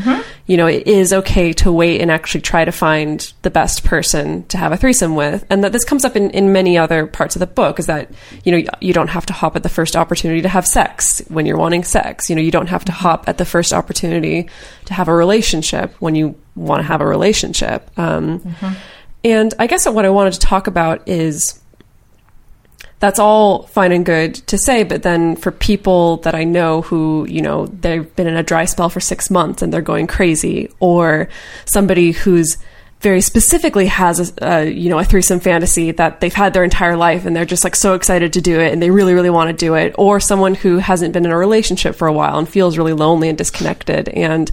You 0.46 0.58
know, 0.58 0.68
it 0.68 0.88
is 0.88 1.14
okay 1.14 1.54
to 1.54 1.72
wait 1.72 2.02
and 2.02 2.12
actually 2.12 2.42
try 2.42 2.66
to 2.66 2.72
find 2.72 3.32
the 3.44 3.50
best 3.50 3.86
person 3.86 4.44
to 4.48 4.58
have 4.58 4.74
a 4.74 4.78
threesome 4.78 5.16
with, 5.16 5.46
and 5.50 5.64
that 5.64 5.72
this 5.72 5.86
comes 5.86 6.04
up 6.04 6.18
in, 6.18 6.32
in 6.32 6.52
many 6.52 6.78
other 6.78 7.08
parts 7.08 7.36
of 7.36 7.40
the 7.40 7.48
book. 7.48 7.80
Is 7.80 7.86
that 7.86 8.12
you 8.44 8.52
know 8.52 8.72
you 8.82 8.94
don't 8.94 9.10
have 9.10 9.26
to 9.28 9.34
hop 9.34 9.56
at 9.56 9.64
the 9.64 9.70
first 9.70 9.96
opportunity 9.96 10.42
to 10.42 10.50
have 10.50 10.68
sex 10.68 11.22
when 11.30 11.46
you're 11.46 11.58
wanting 11.58 11.84
sex. 11.84 12.30
You 12.30 12.36
know, 12.36 12.42
you 12.42 12.52
don't 12.52 12.68
have 12.68 12.84
to 12.86 12.92
hop 12.92 13.30
at 13.30 13.38
the 13.38 13.46
first 13.46 13.72
opportunity 13.72 14.50
to 14.86 14.94
have 14.94 15.08
a 15.08 15.14
relationship 15.14 15.94
when 16.00 16.16
you 16.16 16.36
want 16.56 16.82
to 16.82 16.88
have 16.88 17.00
a 17.02 17.08
relationship. 17.08 17.90
Um, 17.98 18.42
And 19.26 19.54
I 19.58 19.68
guess 19.68 19.88
what 19.88 20.04
I 20.04 20.10
wanted 20.10 20.34
to 20.34 20.40
talk 20.40 20.68
about 20.68 21.08
is 21.08 21.58
that's 23.04 23.20
all 23.20 23.64
fine 23.64 23.92
and 23.92 24.06
good 24.06 24.34
to 24.48 24.58
say, 24.58 24.84
but 24.84 25.04
then 25.04 25.36
for 25.36 25.52
people 25.52 26.18
that 26.18 26.36
I 26.36 26.46
know 26.46 26.84
who, 26.84 27.28
you 27.30 27.42
know, 27.42 27.66
they've 27.66 28.16
been 28.16 28.28
in 28.28 28.38
a 28.38 28.44
dry 28.44 28.64
spell 28.64 28.88
for 28.88 29.02
six 29.02 29.30
months 29.30 29.62
and 29.62 29.74
they're 29.74 29.82
going 29.82 30.08
crazy, 30.08 30.72
or 30.80 31.28
somebody 31.66 32.14
who's 32.14 32.58
very 33.02 33.20
specifically 33.20 33.88
has 33.88 34.32
a, 34.32 34.48
a 34.48 34.70
you 34.70 34.90
know 34.90 34.98
a 34.98 35.04
threesome 35.04 35.42
fantasy 35.42 35.92
that 35.92 36.22
they've 36.22 36.34
had 36.34 36.54
their 36.54 36.64
entire 36.64 36.96
life 36.96 37.26
and 37.26 37.36
they're 37.36 37.44
just 37.44 37.66
like 37.66 37.76
so 37.76 37.96
excited 37.96 38.32
to 38.32 38.40
do 38.40 38.62
it 38.62 38.72
and 38.72 38.82
they 38.82 38.90
really 38.90 39.14
really 39.14 39.30
want 39.30 39.50
to 39.50 39.54
do 39.54 39.74
it 39.74 39.94
or 39.98 40.22
someone 40.22 40.56
who 40.56 40.78
hasn't 40.78 41.12
been 41.12 41.26
in 41.26 41.32
a 41.32 41.38
relationship 41.38 41.96
for 41.96 42.08
a 42.08 42.14
while 42.14 42.40
and 42.40 42.48
feels 42.48 42.78
really 42.78 42.94
lonely 42.94 43.28
and 43.28 43.38
disconnected 43.38 44.08
and 44.08 44.52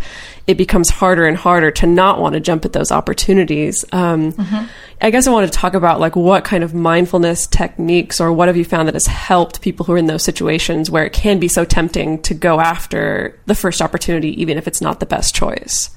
it 0.51 0.57
becomes 0.57 0.91
harder 0.91 1.27
and 1.27 1.37
harder 1.37 1.71
to 1.71 1.87
not 1.87 2.21
want 2.21 2.35
to 2.35 2.41
jump 2.41 2.65
at 2.65 2.73
those 2.73 2.91
opportunities. 2.91 3.85
Um, 3.93 4.33
mm-hmm. 4.33 4.67
i 5.01 5.11
guess 5.11 5.27
i 5.27 5.31
wanted 5.31 5.53
to 5.53 5.59
talk 5.59 5.75
about 5.75 6.01
like 6.01 6.17
what 6.17 6.45
kind 6.45 6.63
of 6.63 6.75
mindfulness 6.75 7.47
techniques 7.47 8.21
or 8.21 8.33
what 8.33 8.49
have 8.49 8.57
you 8.57 8.65
found 8.65 8.89
that 8.89 8.95
has 8.95 9.07
helped 9.07 9.61
people 9.61 9.87
who 9.87 9.93
are 9.93 9.99
in 9.99 10.07
those 10.07 10.23
situations 10.23 10.91
where 10.91 11.05
it 11.05 11.13
can 11.13 11.39
be 11.39 11.49
so 11.49 11.65
tempting 11.65 12.21
to 12.23 12.35
go 12.35 12.61
after 12.61 13.39
the 13.47 13.55
first 13.55 13.81
opportunity 13.81 14.41
even 14.41 14.59
if 14.59 14.67
it's 14.67 14.81
not 14.81 15.01
the 15.01 15.07
best 15.07 15.35
choice? 15.35 15.91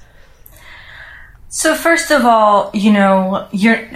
So 1.48 1.74
first 1.74 2.10
of 2.10 2.24
all, 2.24 2.70
you 2.74 2.92
know, 2.92 3.46
you're 3.52 3.88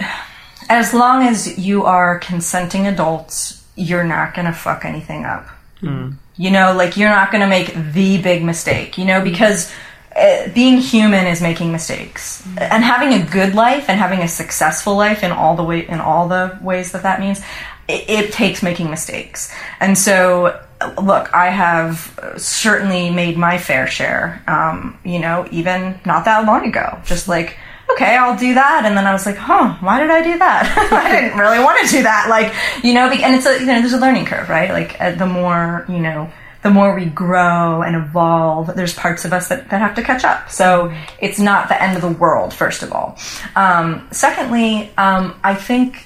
as 0.69 0.93
long 0.93 1.27
as 1.27 1.57
you 1.57 1.83
are 1.83 2.19
consenting 2.19 2.87
adults, 2.87 3.65
you're 3.75 4.03
not 4.03 4.33
going 4.35 4.45
to 4.45 4.53
fuck 4.53 4.85
anything 4.85 5.25
up. 5.25 5.47
Mm. 5.81 6.15
You 6.37 6.51
know, 6.51 6.73
like 6.73 6.95
you're 6.95 7.09
not 7.09 7.31
going 7.31 7.41
to 7.41 7.47
make 7.47 7.73
the 7.93 8.21
big 8.21 8.43
mistake, 8.43 8.97
you 8.97 9.05
know, 9.05 9.19
mm. 9.19 9.23
because 9.23 9.73
uh, 10.19 10.49
being 10.53 10.77
human 10.77 11.25
is 11.27 11.41
making 11.41 11.71
mistakes. 11.71 12.45
And 12.57 12.83
having 12.83 13.13
a 13.13 13.25
good 13.25 13.55
life 13.55 13.89
and 13.89 13.99
having 13.99 14.19
a 14.19 14.27
successful 14.27 14.95
life 14.95 15.23
in 15.23 15.31
all 15.31 15.55
the 15.55 15.63
way 15.63 15.87
in 15.87 15.99
all 15.99 16.27
the 16.27 16.57
ways 16.61 16.91
that 16.91 17.03
that 17.03 17.19
means, 17.19 17.39
it, 17.87 18.09
it 18.09 18.33
takes 18.33 18.61
making 18.61 18.89
mistakes. 18.89 19.53
And 19.79 19.97
so 19.97 20.59
look, 21.01 21.33
I 21.33 21.49
have 21.49 22.35
certainly 22.37 23.09
made 23.09 23.37
my 23.37 23.57
fair 23.57 23.87
share. 23.87 24.41
Um, 24.47 24.97
you 25.03 25.19
know, 25.19 25.47
even 25.51 25.99
not 26.05 26.25
that 26.25 26.45
long 26.45 26.65
ago, 26.65 26.99
just 27.05 27.27
like, 27.27 27.57
okay, 27.91 28.15
I'll 28.15 28.37
do 28.37 28.53
that, 28.53 28.83
and 28.85 28.95
then 28.95 29.05
I 29.05 29.13
was 29.13 29.25
like, 29.25 29.35
huh, 29.35 29.75
why 29.81 29.99
did 29.99 30.11
I 30.11 30.21
do 30.21 30.37
that? 30.37 30.89
I 30.91 31.21
didn't 31.21 31.37
really 31.37 31.59
want 31.59 31.85
to 31.85 31.91
do 31.91 32.03
that. 32.03 32.29
Like, 32.29 32.53
you 32.83 32.93
know, 32.93 33.09
and 33.09 33.35
it's 33.35 33.45
a 33.45 33.59
you 33.59 33.65
know, 33.65 33.79
there's 33.79 33.93
a 33.93 33.99
learning 33.99 34.25
curve, 34.25 34.49
right? 34.49 34.71
Like, 34.71 34.99
uh, 34.99 35.11
the 35.15 35.25
more 35.25 35.85
you 35.89 35.99
know. 35.99 36.31
The 36.61 36.69
more 36.69 36.93
we 36.93 37.05
grow 37.05 37.81
and 37.83 37.95
evolve, 37.95 38.75
there's 38.75 38.93
parts 38.93 39.23
of 39.23 39.31
us 39.31 39.47
that, 39.47 39.69
that 39.69 39.79
have 39.79 39.95
to 39.95 40.03
catch 40.03 40.25
up. 40.25 40.49
So 40.51 40.93
it's 41.19 41.39
not 41.39 41.69
the 41.69 41.81
end 41.81 41.95
of 41.95 42.01
the 42.01 42.11
world, 42.11 42.53
first 42.53 42.83
of 42.83 42.91
all. 42.91 43.17
Um, 43.55 44.07
secondly, 44.11 44.91
um, 44.97 45.39
I 45.43 45.55
think 45.55 46.05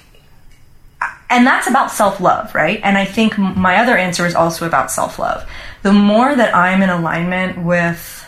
and 1.30 1.46
that's 1.46 1.66
about 1.66 1.90
self 1.90 2.20
love, 2.20 2.54
right? 2.54 2.80
And 2.84 2.96
I 2.96 3.04
think 3.04 3.36
my 3.38 3.78
other 3.78 3.96
answer 3.96 4.26
is 4.26 4.34
also 4.34 4.66
about 4.66 4.90
self 4.90 5.18
love. 5.18 5.48
The 5.82 5.92
more 5.92 6.34
that 6.34 6.54
I'm 6.54 6.82
in 6.82 6.90
alignment 6.90 7.64
with 7.64 8.20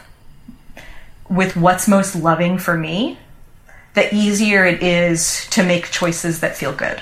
with 1.28 1.56
what's 1.56 1.86
most 1.88 2.16
loving 2.16 2.58
for 2.58 2.76
me, 2.76 3.18
the 3.94 4.12
easier 4.14 4.64
it 4.64 4.82
is 4.82 5.46
to 5.50 5.62
make 5.62 5.90
choices 5.90 6.40
that 6.40 6.56
feel 6.56 6.72
good. 6.72 7.00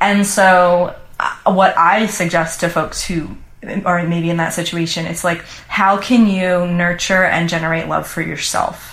And 0.00 0.26
so, 0.26 0.94
uh, 1.18 1.52
what 1.52 1.76
I 1.76 2.06
suggest 2.06 2.60
to 2.60 2.68
folks 2.68 3.04
who 3.04 3.36
are 3.84 4.02
maybe 4.06 4.30
in 4.30 4.36
that 4.38 4.52
situation, 4.52 5.06
it's 5.06 5.24
like, 5.24 5.42
how 5.68 5.98
can 5.98 6.26
you 6.26 6.66
nurture 6.66 7.24
and 7.24 7.48
generate 7.48 7.88
love 7.88 8.06
for 8.06 8.22
yourself? 8.22 8.92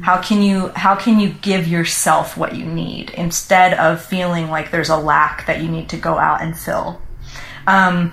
How 0.00 0.20
can 0.20 0.42
you 0.42 0.68
how 0.70 0.96
can 0.96 1.20
you 1.20 1.28
give 1.28 1.68
yourself 1.68 2.36
what 2.36 2.56
you 2.56 2.64
need 2.64 3.10
instead 3.10 3.74
of 3.74 4.04
feeling 4.04 4.50
like 4.50 4.72
there's 4.72 4.88
a 4.88 4.96
lack 4.96 5.46
that 5.46 5.62
you 5.62 5.68
need 5.68 5.90
to 5.90 5.96
go 5.96 6.18
out 6.18 6.42
and 6.42 6.58
fill? 6.58 7.00
Um, 7.68 8.12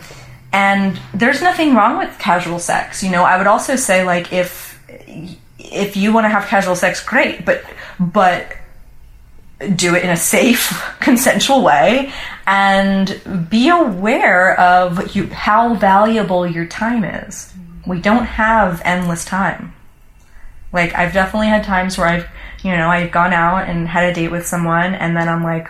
and 0.53 0.99
there's 1.13 1.41
nothing 1.41 1.73
wrong 1.73 1.97
with 1.97 2.17
casual 2.19 2.59
sex. 2.59 3.01
You 3.01 3.09
know, 3.09 3.23
I 3.23 3.37
would 3.37 3.47
also 3.47 3.75
say 3.75 4.03
like 4.03 4.31
if 4.31 4.79
if 5.57 5.97
you 5.97 6.13
want 6.13 6.25
to 6.25 6.29
have 6.29 6.45
casual 6.45 6.75
sex, 6.75 7.03
great, 7.03 7.45
but 7.45 7.63
but 7.99 8.57
do 9.75 9.95
it 9.95 10.03
in 10.03 10.09
a 10.09 10.17
safe, 10.17 10.71
consensual 10.99 11.63
way, 11.63 12.11
and 12.51 13.49
be 13.49 13.69
aware 13.69 14.59
of 14.59 15.15
you, 15.15 15.27
how 15.27 15.73
valuable 15.73 16.45
your 16.45 16.65
time 16.65 17.05
is. 17.05 17.53
We 17.87 18.01
don't 18.01 18.25
have 18.25 18.81
endless 18.83 19.23
time. 19.23 19.73
Like 20.73 20.93
I've 20.93 21.13
definitely 21.13 21.47
had 21.47 21.63
times 21.63 21.97
where 21.97 22.07
I've 22.07 22.27
You 22.61 22.75
know, 22.77 22.89
I've 22.89 23.11
gone 23.11 23.33
out 23.33 23.69
and 23.69 23.87
had 23.87 24.03
a 24.03 24.13
date 24.13 24.29
with 24.29 24.45
someone, 24.45 24.93
and 24.93 25.17
then 25.17 25.27
I'm 25.27 25.43
like, 25.43 25.67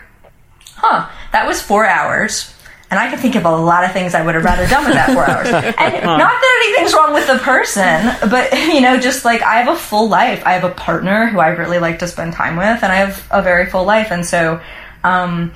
huh, 0.76 1.08
that 1.32 1.48
was 1.48 1.62
four 1.62 1.86
hours. 1.86 2.54
And 2.90 3.00
I 3.00 3.10
can 3.10 3.18
think 3.20 3.36
of 3.36 3.46
a 3.46 3.56
lot 3.56 3.86
of 3.86 3.94
things 3.94 4.14
I 4.14 4.26
would 4.26 4.36
have 4.36 4.44
rather 4.44 4.68
done 4.68 4.84
with 4.84 4.96
that 4.96 5.14
four 5.14 5.24
hours. 5.24 5.48
And 5.78 6.06
not 6.06 6.42
that 6.42 6.64
anything's 6.66 6.94
wrong 6.94 7.14
with 7.14 7.28
the 7.28 7.38
person, 7.38 8.30
but, 8.30 8.52
you 8.74 8.82
know, 8.82 9.00
just 9.00 9.24
like 9.24 9.42
I 9.42 9.62
have 9.62 9.74
a 9.74 9.80
full 9.80 10.10
life. 10.10 10.44
I 10.46 10.54
have 10.54 10.66
a 10.66 10.74
partner 10.74 11.28
who 11.28 11.40
I 11.40 11.50
really 11.50 11.80
like 11.80 12.00
to 12.00 12.08
spend 12.08 12.34
time 12.34 12.58
with, 12.58 12.84
and 12.84 12.92
I 12.92 12.96
have 12.96 13.26
a 13.32 13.42
very 13.42 13.68
full 13.68 13.86
life. 13.86 14.12
And 14.12 14.26
so, 14.26 14.60
um, 15.06 15.54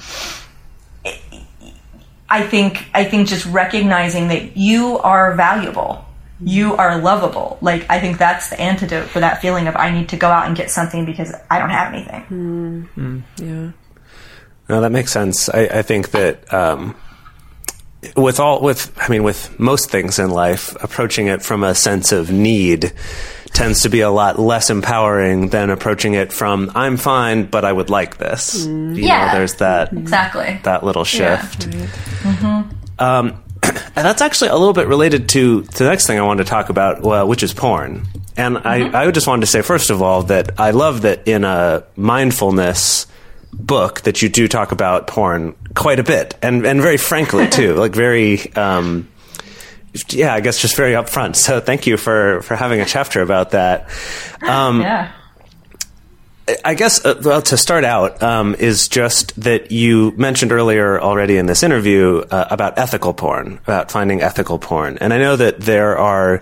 I 2.29 2.41
think 2.41 2.87
I 2.93 3.03
think 3.03 3.27
just 3.27 3.45
recognizing 3.45 4.29
that 4.29 4.57
you 4.57 4.97
are 4.99 5.35
valuable, 5.35 6.05
you 6.41 6.75
are 6.75 6.99
lovable. 6.99 7.57
Like 7.61 7.85
I 7.89 7.99
think 7.99 8.17
that's 8.17 8.49
the 8.49 8.59
antidote 8.59 9.07
for 9.07 9.19
that 9.19 9.41
feeling 9.41 9.67
of 9.67 9.75
I 9.75 9.91
need 9.91 10.09
to 10.09 10.17
go 10.17 10.27
out 10.27 10.47
and 10.47 10.55
get 10.55 10.71
something 10.71 11.05
because 11.05 11.33
I 11.49 11.59
don't 11.59 11.69
have 11.69 11.93
anything. 11.93 13.25
Yeah. 13.37 13.71
No, 14.67 14.81
that 14.81 14.91
makes 14.91 15.11
sense. 15.11 15.47
I, 15.49 15.65
I 15.65 15.81
think 15.83 16.11
that 16.11 16.51
um, 16.51 16.95
with 18.15 18.39
all 18.39 18.61
with 18.61 18.91
I 18.97 19.09
mean 19.09 19.23
with 19.23 19.59
most 19.59 19.91
things 19.91 20.19
in 20.19 20.29
life, 20.29 20.75
approaching 20.83 21.27
it 21.27 21.41
from 21.43 21.63
a 21.63 21.75
sense 21.75 22.11
of 22.11 22.31
need 22.31 22.91
tends 23.55 23.81
to 23.83 23.89
be 23.89 24.01
a 24.01 24.09
lot 24.09 24.37
less 24.37 24.69
empowering 24.69 25.49
than 25.49 25.69
approaching 25.69 26.13
it 26.13 26.31
from 26.33 26.71
I'm 26.75 26.97
fine, 26.97 27.45
but 27.45 27.63
I 27.65 27.71
would 27.71 27.89
like 27.89 28.17
this. 28.17 28.65
You 28.65 28.91
Yeah. 28.93 29.27
know, 29.27 29.37
there's 29.39 29.55
that 29.55 29.91
Exactly. 29.93 30.59
that 30.63 30.83
little 30.83 31.03
shift. 31.05 31.67
Um, 32.99 33.41
and 33.63 34.05
that's 34.05 34.21
actually 34.21 34.49
a 34.49 34.55
little 34.55 34.73
bit 34.73 34.87
related 34.87 35.29
to, 35.29 35.63
to 35.63 35.83
the 35.83 35.89
next 35.89 36.05
thing 36.07 36.19
I 36.19 36.21
wanted 36.21 36.43
to 36.45 36.49
talk 36.49 36.69
about, 36.69 37.01
well, 37.01 37.27
which 37.27 37.43
is 37.43 37.53
porn. 37.53 38.05
And 38.37 38.57
I, 38.59 39.03
I 39.07 39.11
just 39.11 39.27
wanted 39.27 39.41
to 39.41 39.47
say, 39.47 39.61
first 39.61 39.89
of 39.89 40.01
all, 40.01 40.23
that 40.23 40.59
I 40.59 40.71
love 40.71 41.01
that 41.03 41.27
in 41.27 41.43
a 41.45 41.83
mindfulness 41.95 43.07
book 43.53 44.01
that 44.01 44.21
you 44.21 44.27
do 44.29 44.47
talk 44.49 44.73
about 44.73 45.07
porn 45.07 45.55
quite 45.75 45.99
a 45.99 46.03
bit, 46.03 46.35
and, 46.41 46.65
and 46.65 46.81
very 46.81 46.97
frankly, 46.97 47.47
too. 47.49 47.73
like, 47.75 47.93
very. 47.93 48.53
Um, 48.53 49.07
yeah, 50.09 50.33
I 50.33 50.41
guess 50.41 50.59
just 50.59 50.75
very 50.75 50.93
upfront. 50.93 51.35
So 51.35 51.59
thank 51.59 51.87
you 51.87 51.97
for, 51.97 52.41
for 52.41 52.55
having 52.55 52.81
a 52.81 52.85
chapter 52.85 53.21
about 53.21 53.51
that. 53.51 53.89
Um, 54.41 54.81
Yeah. 54.81 55.11
I 56.63 56.75
guess, 56.75 57.03
uh, 57.03 57.19
well, 57.23 57.41
to 57.41 57.57
start 57.57 57.83
out, 57.83 58.21
um, 58.21 58.53
is 58.59 58.87
just 58.87 59.33
that 59.41 59.71
you 59.71 60.11
mentioned 60.11 60.51
earlier 60.51 61.01
already 61.01 61.37
in 61.37 61.47
this 61.47 61.63
interview 61.63 62.19
uh, 62.29 62.45
about 62.51 62.77
ethical 62.77 63.15
porn, 63.15 63.59
about 63.63 63.89
finding 63.89 64.21
ethical 64.21 64.59
porn. 64.59 64.99
And 65.01 65.11
I 65.11 65.17
know 65.17 65.35
that 65.35 65.59
there 65.61 65.97
are 65.97 66.41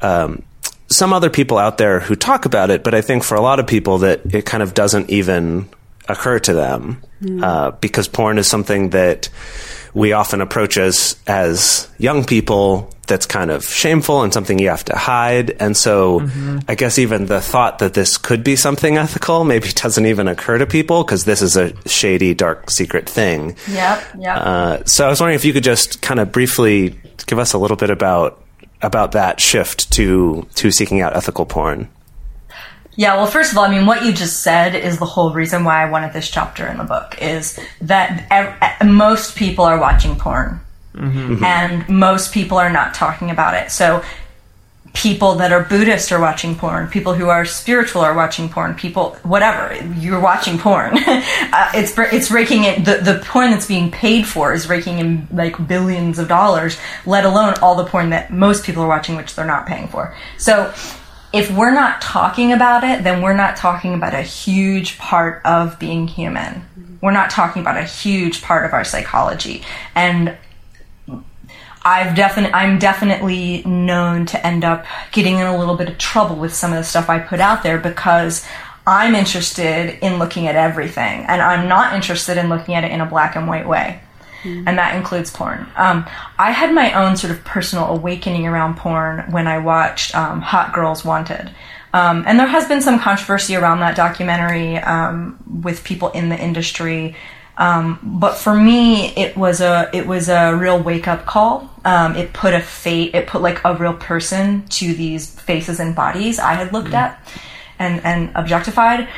um, 0.00 0.44
some 0.88 1.12
other 1.12 1.28
people 1.28 1.58
out 1.58 1.76
there 1.78 1.98
who 1.98 2.14
talk 2.14 2.44
about 2.44 2.70
it, 2.70 2.84
but 2.84 2.94
I 2.94 3.00
think 3.00 3.24
for 3.24 3.34
a 3.34 3.40
lot 3.40 3.58
of 3.58 3.66
people 3.66 3.98
that 3.98 4.32
it 4.32 4.46
kind 4.46 4.62
of 4.62 4.74
doesn't 4.74 5.10
even 5.10 5.68
occur 6.08 6.38
to 6.38 6.54
them 6.54 7.02
uh, 7.42 7.72
because 7.72 8.06
porn 8.06 8.38
is 8.38 8.46
something 8.46 8.90
that 8.90 9.28
we 9.96 10.12
often 10.12 10.40
approach 10.42 10.76
as 10.76 11.16
as 11.26 11.88
young 11.98 12.22
people 12.24 12.92
that's 13.06 13.24
kind 13.24 13.50
of 13.50 13.64
shameful 13.64 14.22
and 14.22 14.32
something 14.34 14.58
you 14.58 14.68
have 14.68 14.84
to 14.84 14.94
hide 14.96 15.50
and 15.62 15.74
so 15.76 16.20
i 16.68 16.74
guess 16.74 16.98
even 16.98 17.26
the 17.26 17.40
thought 17.40 17.78
that 17.78 17.94
this 17.94 18.18
could 18.18 18.42
be 18.44 18.56
something 18.56 18.98
ethical 18.98 19.42
maybe 19.44 19.68
doesn't 19.84 20.04
even 20.06 20.28
occur 20.28 20.58
to 20.58 20.66
people 20.66 21.02
because 21.02 21.24
this 21.24 21.40
is 21.40 21.56
a 21.56 21.72
shady 21.88 22.34
dark 22.34 22.68
secret 22.70 23.08
thing 23.08 23.56
Yep. 23.68 24.02
Yep. 24.18 24.36
uh, 24.36 24.84
so 24.84 25.06
i 25.06 25.08
was 25.08 25.18
wondering 25.20 25.36
if 25.36 25.44
you 25.46 25.52
could 25.54 25.64
just 25.64 26.02
kind 26.02 26.20
of 26.20 26.30
briefly 26.30 26.94
give 27.26 27.38
us 27.38 27.54
a 27.54 27.58
little 27.58 27.76
bit 27.78 27.90
about 27.90 28.42
about 28.82 29.12
that 29.12 29.40
shift 29.40 29.90
to 29.92 30.46
to 30.56 30.70
seeking 30.70 31.00
out 31.00 31.16
ethical 31.16 31.46
porn 31.46 31.88
Yeah, 32.96 33.16
well, 33.16 33.26
first 33.26 33.52
of 33.52 33.58
all, 33.58 33.64
I 33.64 33.70
mean, 33.70 33.86
what 33.86 34.04
you 34.04 34.12
just 34.12 34.42
said 34.42 34.74
is 34.74 34.98
the 34.98 35.04
whole 35.04 35.32
reason 35.32 35.64
why 35.64 35.82
I 35.82 35.90
wanted 35.90 36.12
this 36.12 36.30
chapter 36.30 36.66
in 36.66 36.78
the 36.78 36.84
book 36.84 37.16
is 37.20 37.60
that 37.82 38.26
ev- 38.30 38.86
most 38.88 39.36
people 39.36 39.64
are 39.64 39.78
watching 39.78 40.16
porn. 40.16 40.60
And 41.44 41.86
most 41.90 42.32
people 42.32 42.56
are 42.56 42.70
not 42.70 42.94
talking 42.94 43.30
about 43.30 43.54
it. 43.54 43.70
So, 43.70 44.02
people 44.96 45.34
that 45.34 45.52
are 45.52 45.62
Buddhist 45.62 46.10
are 46.10 46.18
watching 46.18 46.54
porn. 46.54 46.88
People 46.88 47.12
who 47.12 47.28
are 47.28 47.44
spiritual 47.44 48.00
are 48.00 48.14
watching 48.14 48.48
porn. 48.48 48.74
People, 48.74 49.10
whatever, 49.24 49.74
you're 49.98 50.20
watching 50.20 50.58
porn. 50.58 50.96
uh, 51.06 51.70
it's 51.74 51.92
it's 51.98 52.30
raking 52.30 52.64
in 52.64 52.84
the 52.84 52.96
the 52.96 53.22
porn 53.26 53.50
that's 53.50 53.66
being 53.66 53.90
paid 53.90 54.26
for 54.26 54.54
is 54.54 54.70
raking 54.70 54.98
in 54.98 55.28
like 55.30 55.68
billions 55.68 56.18
of 56.18 56.28
dollars. 56.28 56.78
Let 57.04 57.26
alone 57.26 57.54
all 57.60 57.74
the 57.74 57.84
porn 57.84 58.10
that 58.10 58.32
most 58.32 58.64
people 58.64 58.82
are 58.82 58.88
watching, 58.88 59.16
which 59.16 59.34
they're 59.34 59.44
not 59.44 59.66
paying 59.66 59.88
for. 59.88 60.16
So 60.38 60.72
if 61.36 61.50
we're 61.50 61.74
not 61.74 62.00
talking 62.00 62.52
about 62.52 62.82
it, 62.82 63.04
then 63.04 63.22
we're 63.22 63.36
not 63.36 63.56
talking 63.56 63.94
about 63.94 64.14
a 64.14 64.22
huge 64.22 64.98
part 64.98 65.42
of 65.44 65.78
being 65.78 66.08
human. 66.08 66.64
We're 67.02 67.12
not 67.12 67.30
talking 67.30 67.62
about 67.62 67.76
a 67.76 67.84
huge 67.84 68.42
part 68.42 68.64
of 68.64 68.72
our 68.72 68.84
psychology. 68.84 69.62
And 69.94 70.36
I've 71.84 72.16
definitely 72.16 72.52
I'm 72.52 72.78
definitely 72.78 73.62
known 73.64 74.26
to 74.26 74.44
end 74.44 74.64
up 74.64 74.86
getting 75.12 75.36
in 75.36 75.46
a 75.46 75.56
little 75.56 75.76
bit 75.76 75.88
of 75.88 75.98
trouble 75.98 76.34
with 76.34 76.52
some 76.52 76.72
of 76.72 76.78
the 76.78 76.84
stuff 76.84 77.08
I 77.08 77.20
put 77.20 77.38
out 77.38 77.62
there 77.62 77.78
because 77.78 78.44
I'm 78.86 79.14
interested 79.14 79.98
in 80.02 80.18
looking 80.18 80.48
at 80.48 80.56
everything 80.56 81.26
and 81.26 81.40
I'm 81.40 81.68
not 81.68 81.94
interested 81.94 82.38
in 82.38 82.48
looking 82.48 82.74
at 82.74 82.82
it 82.82 82.90
in 82.90 83.00
a 83.00 83.06
black 83.06 83.36
and 83.36 83.46
white 83.46 83.68
way. 83.68 84.00
And 84.46 84.78
that 84.78 84.96
includes 84.96 85.30
porn. 85.30 85.66
Um, 85.76 86.06
I 86.38 86.50
had 86.50 86.74
my 86.74 86.92
own 86.92 87.16
sort 87.16 87.32
of 87.32 87.44
personal 87.44 87.86
awakening 87.86 88.46
around 88.46 88.76
porn 88.76 89.30
when 89.30 89.46
I 89.46 89.58
watched 89.58 90.14
um, 90.14 90.40
Hot 90.40 90.72
Girls 90.72 91.04
Wanted. 91.04 91.50
Um, 91.92 92.24
and 92.26 92.38
there 92.38 92.46
has 92.46 92.68
been 92.68 92.82
some 92.82 92.98
controversy 92.98 93.56
around 93.56 93.80
that 93.80 93.96
documentary 93.96 94.76
um, 94.76 95.38
with 95.62 95.82
people 95.84 96.10
in 96.10 96.28
the 96.28 96.38
industry. 96.38 97.16
Um, 97.58 97.98
but 98.02 98.36
for 98.36 98.54
me, 98.54 99.14
it 99.16 99.36
was 99.36 99.60
a 99.62 99.88
it 99.94 100.06
was 100.06 100.28
a 100.28 100.54
real 100.54 100.82
wake 100.82 101.08
up 101.08 101.24
call. 101.24 101.70
Um, 101.84 102.14
it 102.14 102.34
put 102.34 102.52
a 102.52 102.60
fate, 102.60 103.14
it 103.14 103.26
put 103.26 103.40
like 103.40 103.64
a 103.64 103.74
real 103.74 103.94
person 103.94 104.66
to 104.68 104.92
these 104.92 105.30
faces 105.40 105.80
and 105.80 105.94
bodies 105.94 106.38
I 106.38 106.52
had 106.52 106.72
looked 106.72 106.92
at 106.92 107.18
and 107.78 108.04
and 108.04 108.30
objectified, 108.34 109.08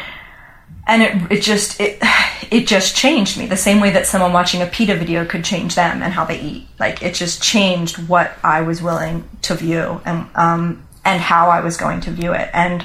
and 0.88 1.02
it 1.02 1.32
it 1.38 1.42
just 1.42 1.80
it 1.80 1.98
it 2.50 2.66
just 2.66 2.96
changed 2.96 3.38
me 3.38 3.46
the 3.46 3.56
same 3.56 3.80
way 3.80 3.90
that 3.90 4.06
someone 4.06 4.32
watching 4.32 4.62
a 4.62 4.66
PETA 4.66 4.96
video 4.96 5.24
could 5.24 5.44
change 5.44 5.74
them 5.74 6.02
and 6.02 6.12
how 6.12 6.24
they 6.24 6.40
eat. 6.40 6.66
Like 6.80 7.02
it 7.02 7.14
just 7.14 7.42
changed 7.42 8.08
what 8.08 8.32
I 8.42 8.62
was 8.62 8.82
willing 8.82 9.28
to 9.42 9.54
view 9.54 10.00
and 10.04 10.26
um 10.34 10.82
and 11.04 11.20
how 11.20 11.50
I 11.50 11.60
was 11.60 11.76
going 11.76 12.00
to 12.02 12.10
view 12.10 12.32
it. 12.32 12.50
And 12.52 12.84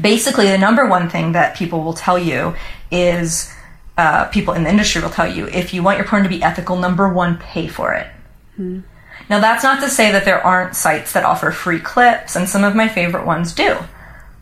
basically 0.00 0.48
the 0.48 0.58
number 0.58 0.86
one 0.86 1.08
thing 1.08 1.32
that 1.32 1.56
people 1.56 1.82
will 1.84 1.94
tell 1.94 2.18
you 2.18 2.54
is 2.90 3.52
uh, 3.96 4.24
people 4.26 4.54
in 4.54 4.64
the 4.64 4.70
industry 4.70 5.00
will 5.00 5.10
tell 5.10 5.32
you 5.32 5.46
if 5.46 5.72
you 5.72 5.82
want 5.82 5.98
your 5.98 6.06
porn 6.06 6.24
to 6.24 6.28
be 6.28 6.42
ethical 6.42 6.76
number 6.76 7.08
one 7.08 7.38
pay 7.38 7.68
for 7.68 7.94
it. 7.94 8.08
Now 9.30 9.40
that's 9.40 9.62
not 9.62 9.80
to 9.82 9.88
say 9.88 10.10
that 10.10 10.24
there 10.24 10.44
aren't 10.44 10.74
sites 10.74 11.12
that 11.12 11.24
offer 11.24 11.50
free 11.50 11.78
clips 11.78 12.34
and 12.34 12.48
some 12.48 12.64
of 12.64 12.74
my 12.74 12.88
favorite 12.88 13.24
ones 13.24 13.52
do 13.52 13.78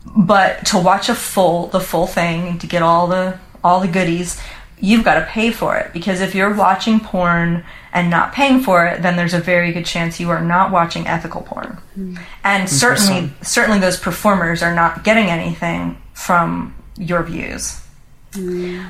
but 0.05 0.65
to 0.67 0.77
watch 0.77 1.09
a 1.09 1.15
full 1.15 1.67
the 1.67 1.79
full 1.79 2.07
thing 2.07 2.47
and 2.47 2.61
to 2.61 2.67
get 2.67 2.81
all 2.81 3.07
the 3.07 3.37
all 3.63 3.79
the 3.79 3.87
goodies 3.87 4.39
you've 4.79 5.05
got 5.05 5.15
to 5.15 5.25
pay 5.27 5.49
for 5.49 5.77
it. 5.77 5.93
Because 5.93 6.19
if 6.19 6.35
you're 6.35 6.53
watching 6.53 6.99
porn 6.99 7.63
and 7.93 8.09
not 8.09 8.33
paying 8.33 8.61
for 8.61 8.85
it 8.85 9.01
then 9.01 9.15
there's 9.15 9.33
a 9.33 9.39
very 9.39 9.71
good 9.71 9.85
chance 9.85 10.19
you 10.19 10.29
are 10.29 10.41
not 10.43 10.71
watching 10.71 11.07
ethical 11.07 11.41
porn. 11.41 11.77
And 12.43 12.69
certainly 12.69 13.31
certainly 13.41 13.79
those 13.79 13.97
performers 13.99 14.61
are 14.61 14.75
not 14.75 15.03
getting 15.03 15.27
anything 15.27 16.01
from 16.13 16.75
your 16.97 17.23
views. 17.23 17.79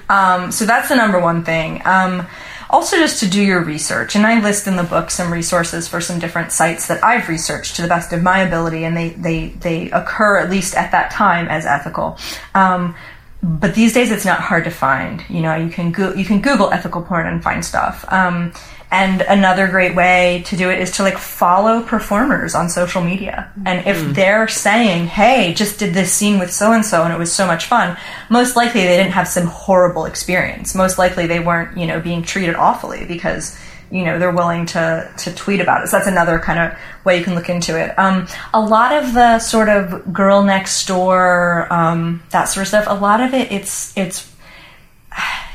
Um, 0.09 0.51
so 0.51 0.65
that's 0.65 0.89
the 0.89 0.95
number 0.95 1.19
one 1.19 1.43
thing. 1.43 1.81
Um, 1.85 2.27
also 2.73 2.97
just 2.97 3.19
to 3.19 3.29
do 3.29 3.41
your 3.41 3.63
research. 3.63 4.15
And 4.15 4.25
i 4.25 4.41
list 4.41 4.67
in 4.67 4.75
the 4.75 4.83
book 4.83 5.11
some 5.11 5.31
resources 5.31 5.87
for 5.87 6.01
some 6.01 6.19
different 6.19 6.51
sites 6.51 6.87
that 6.87 7.03
i've 7.03 7.29
researched 7.29 7.75
to 7.75 7.81
the 7.81 7.87
best 7.87 8.11
of 8.11 8.23
my 8.23 8.39
ability 8.39 8.83
and 8.83 8.97
they 8.97 9.09
they, 9.09 9.49
they 9.49 9.91
occur 9.91 10.39
at 10.39 10.49
least 10.49 10.75
at 10.75 10.91
that 10.91 11.11
time 11.11 11.47
as 11.47 11.65
ethical. 11.65 12.17
Um, 12.55 12.95
but 13.41 13.75
these 13.75 13.93
days 13.93 14.09
it's 14.09 14.25
not 14.25 14.39
hard 14.39 14.63
to 14.63 14.71
find. 14.71 15.23
You 15.29 15.41
know 15.41 15.55
you 15.55 15.69
can 15.69 15.91
go- 15.91 16.13
you 16.13 16.25
can 16.25 16.41
google 16.41 16.71
ethical 16.71 17.01
porn 17.01 17.27
and 17.27 17.43
find 17.43 17.63
stuff. 17.63 18.05
Um, 18.11 18.53
and 18.93 19.21
another 19.23 19.67
great 19.67 19.95
way 19.95 20.43
to 20.45 20.55
do 20.55 20.69
it 20.69 20.79
is 20.79 20.91
to 20.91 21.03
like 21.03 21.17
follow 21.17 21.81
performers 21.81 22.53
on 22.53 22.69
social 22.69 23.01
media 23.01 23.51
and 23.65 23.85
if 23.87 24.15
they're 24.15 24.47
saying 24.47 25.07
hey 25.07 25.53
just 25.53 25.79
did 25.79 25.93
this 25.93 26.13
scene 26.13 26.39
with 26.39 26.51
so 26.51 26.71
and 26.71 26.85
so 26.85 27.03
and 27.03 27.11
it 27.11 27.17
was 27.17 27.33
so 27.33 27.47
much 27.47 27.65
fun 27.65 27.97
most 28.29 28.55
likely 28.55 28.81
they 28.81 28.95
didn't 28.95 29.11
have 29.11 29.27
some 29.27 29.47
horrible 29.47 30.05
experience 30.05 30.75
most 30.75 30.97
likely 30.97 31.25
they 31.25 31.39
weren't 31.39 31.75
you 31.77 31.87
know 31.87 31.99
being 31.99 32.21
treated 32.21 32.55
awfully 32.55 33.03
because 33.05 33.57
you 33.93 34.03
know 34.03 34.17
they're 34.17 34.31
willing 34.31 34.65
to 34.65 35.09
to 35.17 35.33
tweet 35.35 35.61
about 35.61 35.83
it. 35.83 35.87
So 35.87 35.97
that's 35.97 36.07
another 36.07 36.39
kind 36.39 36.57
of 36.57 36.79
way 37.05 37.19
you 37.19 37.23
can 37.23 37.35
look 37.35 37.47
into 37.47 37.79
it. 37.79 37.97
Um, 37.97 38.27
a 38.51 38.59
lot 38.59 38.91
of 38.91 39.13
the 39.13 39.37
sort 39.37 39.69
of 39.69 40.11
girl 40.11 40.43
next 40.43 40.87
door, 40.87 41.71
um, 41.71 42.23
that 42.31 42.45
sort 42.45 42.63
of 42.63 42.69
stuff. 42.69 42.85
A 42.87 42.95
lot 42.95 43.21
of 43.21 43.35
it, 43.35 43.51
it's 43.51 43.95
it's 43.95 44.32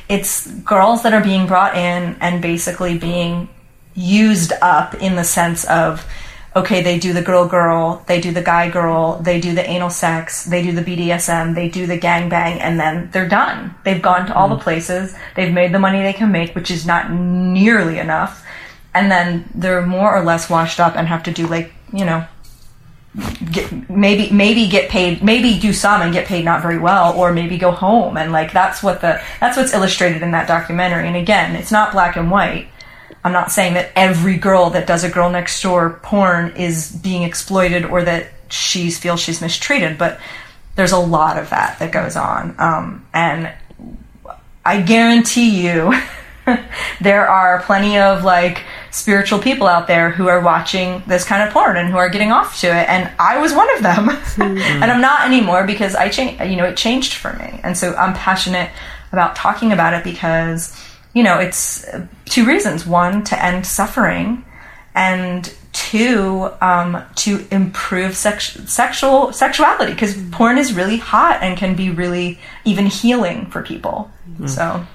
it's 0.09 0.51
girls 0.63 1.03
that 1.03 1.13
are 1.13 1.23
being 1.23 1.47
brought 1.47 1.77
in 1.77 2.17
and 2.21 2.41
basically 2.41 2.99
being 2.99 3.49
used 3.95 4.53
up 4.63 4.95
in 4.95 5.17
the 5.17 5.25
sense 5.25 5.65
of 5.67 6.07
okay, 6.57 6.83
they 6.83 6.99
do 6.99 7.13
the 7.13 7.23
girl 7.23 7.47
girl, 7.47 8.03
they 8.07 8.21
do 8.21 8.33
the 8.33 8.43
guy 8.43 8.69
girl, 8.69 9.21
they 9.23 9.41
do 9.41 9.55
the 9.55 9.69
anal 9.69 9.91
sex, 9.91 10.45
they 10.45 10.63
do 10.63 10.73
the 10.73 10.83
BDSM, 10.83 11.55
they 11.55 11.69
do 11.69 11.87
the 11.87 11.99
gangbang, 11.99 12.59
and 12.59 12.81
then 12.81 13.09
they're 13.13 13.29
done. 13.29 13.75
They've 13.85 14.03
gone 14.03 14.27
to 14.27 14.35
all 14.35 14.49
the 14.49 14.57
mm. 14.57 14.63
places, 14.63 15.15
they've 15.37 15.53
made 15.53 15.73
the 15.73 15.79
money 15.79 16.03
they 16.03 16.13
can 16.13 16.33
make, 16.33 16.55
which 16.55 16.71
is 16.71 16.87
not 16.87 17.13
nearly 17.13 17.99
enough, 17.99 18.45
and 18.95 19.11
then 19.11 19.49
they're 19.55 19.87
more 19.87 20.15
or 20.15 20.25
less 20.25 20.51
washed 20.51 20.81
up 20.81 20.97
and 20.97 21.07
have 21.07 21.23
to 21.25 21.33
do 21.33 21.47
like, 21.47 21.73
you 21.93 22.05
know, 22.05 22.27
get, 23.51 23.91
maybe 23.91 24.31
maybe 24.31 24.69
get 24.69 24.91
paid 24.91 25.23
maybe 25.23 25.59
do 25.59 25.73
some 25.73 26.03
and 26.03 26.13
get 26.13 26.27
paid 26.27 26.45
not 26.45 26.63
very 26.63 26.79
well 26.79 27.17
or 27.17 27.33
maybe 27.33 27.59
go 27.59 27.71
home. 27.71 28.17
And 28.17 28.33
like 28.33 28.53
that's 28.53 28.83
what 28.83 29.01
the 29.01 29.21
that's 29.41 29.57
what's 29.57 29.73
illustrated 29.73 30.23
in 30.23 30.33
that 30.33 30.49
documentary. 30.49 31.07
And 31.07 31.17
again 31.17 31.57
it's 31.57 31.73
not 31.73 31.93
black 31.93 32.17
and 32.17 32.31
white. 32.31 32.69
I'm 33.25 33.33
not 33.33 33.51
saying 33.51 33.75
that 33.75 33.91
every 33.97 34.37
girl 34.37 34.71
that 34.71 34.87
does 34.87 35.05
a 35.05 35.11
girl 35.11 35.31
next 35.31 35.61
door 35.63 35.99
porn 36.03 36.55
is 36.57 36.93
being 36.93 37.23
exploited 37.23 37.85
or 37.85 38.05
that 38.05 38.29
she 38.51 38.91
feels 38.91 39.21
she's 39.21 39.41
mistreated 39.41 39.99
but 39.99 40.21
there's 40.77 40.93
a 40.93 40.99
lot 40.99 41.39
of 41.39 41.51
that 41.51 41.79
that 41.81 41.91
goes 41.93 42.17
on. 42.17 42.55
Um, 42.59 43.07
and 43.13 43.53
i 44.65 44.83
guarantee 44.83 45.67
you 45.67 45.93
there 47.01 47.27
are 47.27 47.63
plenty 47.63 47.99
of 47.99 48.23
like 48.23 48.63
spiritual 48.91 49.39
people 49.39 49.67
out 49.67 49.87
there 49.87 50.11
who 50.11 50.29
are 50.29 50.41
watching 50.41 51.03
this 51.07 51.25
kind 51.25 51.43
of 51.43 51.53
porn 51.53 51.77
and 51.77 51.89
who 51.89 51.97
are 51.97 52.09
getting 52.09 52.33
off 52.33 52.61
to 52.61 52.67
it 52.67 52.89
and 52.89 53.11
i 53.19 53.39
was 53.39 53.53
one 53.53 53.69
of 53.77 53.83
them. 53.83 54.09
And 54.39 54.85
i'm 54.91 55.01
not 55.01 55.27
anymore 55.27 55.67
because 55.67 55.95
i 55.95 56.09
changed 56.09 56.43
you 56.43 56.57
know 56.57 56.65
it 56.65 56.77
changed 56.77 57.15
for 57.15 57.33
me. 57.35 57.61
And 57.63 57.77
so 57.77 57.95
i'm 57.95 58.15
passionate 58.15 58.71
about 59.13 59.37
talking 59.37 59.73
about 59.73 59.95
it 59.95 60.05
because 60.05 60.75
you 61.15 61.23
know 61.23 61.39
it's 61.39 61.87
uh, 61.89 62.07
two 62.27 62.45
reasons. 62.47 62.87
One 62.87 63.25
to 63.25 63.45
end 63.45 63.67
suffering 63.67 64.45
and 64.95 65.53
two 65.73 66.51
um, 66.61 67.03
to 67.17 67.47
improve 67.51 68.17
sex- 68.17 68.59
sexual 68.67 69.33
sexuality 69.33 69.93
because 69.93 70.17
porn 70.31 70.59
is 70.59 70.73
really 70.73 70.97
hot 70.97 71.39
and 71.43 71.57
can 71.57 71.75
be 71.75 71.91
really 71.91 72.39
even 72.65 72.87
healing 72.87 73.47
for 73.47 73.63
people. 73.63 74.11
So 74.49 74.87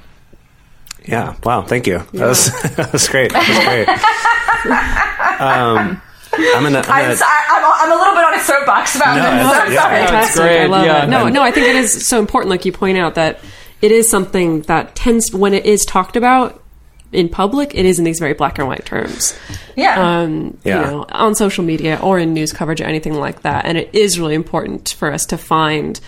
Yeah. 1.06 1.36
Wow. 1.44 1.62
Thank 1.64 1.88
you. 1.88 2.00
That 2.14 2.28
was 2.28 2.52
that 2.76 2.92
was 2.94 3.08
great. 3.08 3.32
That 3.34 3.48
was 3.48 3.60
great. 3.68 3.88
um, 5.42 6.02
I'm 6.56 6.64
gonna. 6.64 6.80
I'm 6.80 6.92
I'm, 6.92 7.02
gonna 7.04 7.16
so- 7.18 7.26
I, 7.28 7.46
I'm, 7.50 7.92
I'm 7.92 7.98
a 7.98 8.00
little 8.02 8.16
bit 8.16 8.26
on 8.26 8.34
a 8.36 8.40
soapbox 8.40 8.96
about 8.96 9.18
No, 9.18 9.24
this. 9.24 9.60
I'm 9.62 9.72
yeah. 9.72 9.82
sorry. 9.82 9.96
Fantastic. 10.08 10.42
great, 10.42 10.62
I 10.64 10.66
love 10.66 10.86
yeah. 10.86 11.04
it. 11.06 11.10
No, 11.10 11.30
no, 11.30 11.44
I 11.44 11.52
think 11.52 11.68
it 11.68 11.76
is 11.76 12.08
so 12.08 12.20
important, 12.20 12.50
like 12.50 12.66
you 12.66 12.72
point 12.72 12.98
out, 12.98 13.16
that 13.16 13.40
it 13.82 13.92
is 13.92 14.10
something 14.10 14.62
that 14.64 14.96
tends, 14.96 15.34
when 15.34 15.54
it 15.54 15.66
is 15.66 15.86
talked 15.86 16.16
about 16.16 16.62
in 17.12 17.30
public, 17.30 17.76
it 17.76 17.86
is 17.86 18.00
in 18.00 18.06
these 18.06 18.18
very 18.20 18.34
black 18.34 18.58
and 18.58 18.68
white 18.68 18.86
terms. 18.86 19.38
Yeah. 19.76 20.22
Um, 20.22 20.58
Yeah. 20.64 20.80
You 20.80 20.86
know, 20.92 21.06
on 21.10 21.36
social 21.36 21.64
media 21.64 22.00
or 22.02 22.18
in 22.18 22.34
news 22.34 22.52
coverage 22.54 22.82
or 22.82 22.86
anything 22.86 23.14
like 23.14 23.44
that. 23.44 23.66
And 23.66 23.78
it 23.78 23.94
is 23.94 24.20
really 24.20 24.34
important 24.36 24.90
for 24.98 25.12
us 25.12 25.26
to 25.28 25.38
find 25.38 26.00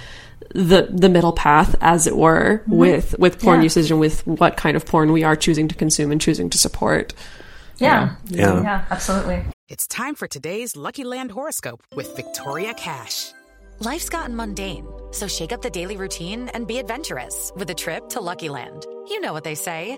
the 0.54 0.88
the 0.92 1.10
middle 1.10 1.34
path, 1.34 1.76
as 1.82 2.08
it 2.08 2.16
were, 2.18 2.60
mm-hmm. 2.64 2.76
with 2.78 3.16
with 3.20 3.40
porn 3.40 3.60
Yeah. 3.60 3.64
usage 3.64 3.92
and 3.92 4.00
with 4.00 4.26
what 4.28 4.58
kind 4.58 4.76
of 4.78 4.86
porn 4.86 5.12
we 5.12 5.24
are 5.24 5.36
choosing 5.36 5.68
to 5.68 5.76
consume 5.76 6.12
and 6.12 6.22
choosing 6.22 6.50
to 6.50 6.58
support. 6.58 7.14
yeah. 7.78 8.16
Yeah. 8.28 8.62
Yeah, 8.62 8.86
absolutely. 8.90 9.44
It's 9.68 9.88
time 9.88 10.16
for 10.16 10.28
today's 10.28 10.76
Lucky 10.78 11.04
Land 11.04 11.32
horoscope 11.32 11.82
with 11.96 12.16
Victoria 12.16 12.74
Cash. 12.74 13.34
Life's 13.80 14.08
gotten 14.10 14.36
mundane, 14.36 14.88
so 15.12 15.28
shake 15.28 15.52
up 15.52 15.62
the 15.62 15.70
daily 15.70 15.98
routine 15.98 16.48
and 16.54 16.66
be 16.68 16.78
adventurous 16.78 17.52
with 17.58 17.70
a 17.70 17.74
trip 17.74 18.08
to 18.10 18.22
Lucky 18.22 18.48
Land. 18.48 18.86
You 19.10 19.20
know 19.20 19.34
what 19.34 19.44
they 19.44 19.56
say 19.56 19.98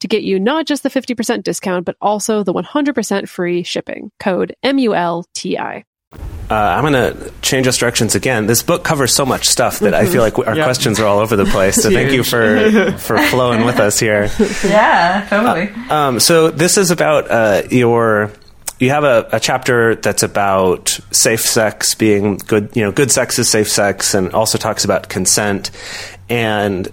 to 0.00 0.08
get 0.08 0.22
you 0.22 0.38
not 0.40 0.66
just 0.66 0.82
the 0.82 0.88
50% 0.90 1.42
discount, 1.42 1.84
but 1.84 1.96
also 2.00 2.42
the 2.42 2.52
100% 2.52 3.28
free 3.28 3.62
shipping. 3.62 4.10
Code 4.18 4.54
M-U-L-T-I. 4.62 5.84
Uh, 6.12 6.54
I'm 6.54 6.82
going 6.82 6.94
to 6.94 7.32
change 7.42 7.68
us 7.68 7.76
directions 7.78 8.16
again. 8.16 8.46
This 8.48 8.62
book 8.64 8.82
covers 8.82 9.14
so 9.14 9.24
much 9.24 9.46
stuff 9.46 9.78
that 9.80 9.94
I 9.94 10.06
feel 10.06 10.20
like 10.22 10.36
our 10.38 10.56
Yep. 10.56 10.64
questions 10.64 10.98
are 10.98 11.06
all 11.06 11.20
over 11.20 11.36
the 11.36 11.44
place. 11.44 11.76
So 11.76 11.90
thank 11.92 12.10
you 12.10 12.24
for 12.24 12.90
for 12.98 13.16
flowing 13.18 13.64
with 13.64 13.78
us 13.78 14.00
here. 14.00 14.28
Yeah, 14.64 15.26
totally. 15.30 15.68
Um, 15.88 16.18
so 16.18 16.50
this 16.50 16.76
is 16.76 16.90
about 16.90 17.30
uh, 17.30 17.62
your. 17.70 18.32
You 18.80 18.90
have 18.90 19.04
a, 19.04 19.28
a 19.30 19.38
chapter 19.38 19.94
that's 19.94 20.22
about 20.24 20.98
safe 21.12 21.42
sex 21.42 21.94
being 21.94 22.38
good. 22.38 22.70
You 22.74 22.82
know, 22.82 22.90
good 22.92 23.12
sex 23.12 23.38
is 23.38 23.48
safe 23.48 23.68
sex, 23.68 24.14
and 24.14 24.32
also 24.32 24.58
talks 24.58 24.84
about 24.84 25.08
consent. 25.08 25.70
And 26.28 26.88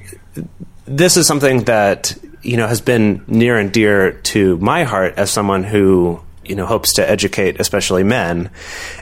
this 0.86 1.18
is 1.18 1.26
something 1.26 1.64
that 1.64 2.16
you 2.48 2.58
know 2.58 2.68
has 2.68 2.82
been 2.82 3.24
near 3.28 3.58
and 3.58 3.72
dear 3.72 4.14
to 4.14 4.58
my 4.58 4.84
heart 4.84 5.16
as 5.18 5.30
someone 5.30 5.64
who 5.64 6.22
you 6.46 6.56
know 6.56 6.66
hopes 6.66 6.94
to 6.94 7.08
educate, 7.08 7.60
especially 7.60 8.04
men, 8.04 8.50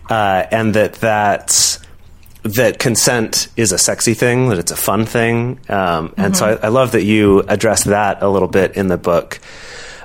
uh, 0.09 0.45
and 0.51 0.73
that 0.73 0.93
that's 0.93 1.79
that 2.43 2.79
consent 2.79 3.47
is 3.55 3.71
a 3.71 3.77
sexy 3.77 4.13
thing, 4.13 4.49
that 4.49 4.57
it's 4.57 4.71
a 4.71 4.75
fun 4.75 5.05
thing, 5.05 5.59
um, 5.69 6.13
and 6.17 6.35
so 6.35 6.57
I, 6.61 6.65
I 6.65 6.67
love 6.69 6.91
that 6.93 7.03
you 7.03 7.41
address 7.41 7.85
that 7.85 8.21
a 8.21 8.29
little 8.29 8.47
bit 8.47 8.75
in 8.75 8.87
the 8.87 8.97
book. 8.97 9.39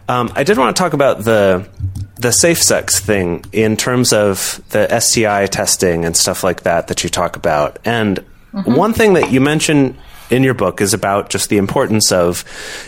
Um, 0.09 0.33
I 0.35 0.42
did 0.42 0.59
want 0.59 0.76
to 0.76 0.81
talk 0.81 0.92
about 0.92 1.24
the 1.24 1.68
the 2.16 2.33
safe 2.33 2.62
sex 2.62 3.00
thing 3.00 3.44
in 3.53 3.79
terms 3.79 4.12
of 4.12 4.62
the 4.70 5.00
STI 5.00 5.46
testing 5.46 6.04
and 6.04 6.14
stuff 6.14 6.44
like 6.44 6.64
that 6.64 6.88
that 6.88 7.02
you 7.02 7.08
talk 7.08 7.37
about. 7.37 7.79
And 7.87 8.23
one 8.64 8.92
thing 8.92 9.14
that 9.14 9.33
you 9.33 9.40
mention 9.40 9.96
in 10.31 10.42
your 10.42 10.54
book 10.54 10.81
is 10.81 10.94
about 10.94 11.31
just 11.31 11.48
the 11.48 11.58
importance 11.58 12.12
of 12.12 12.44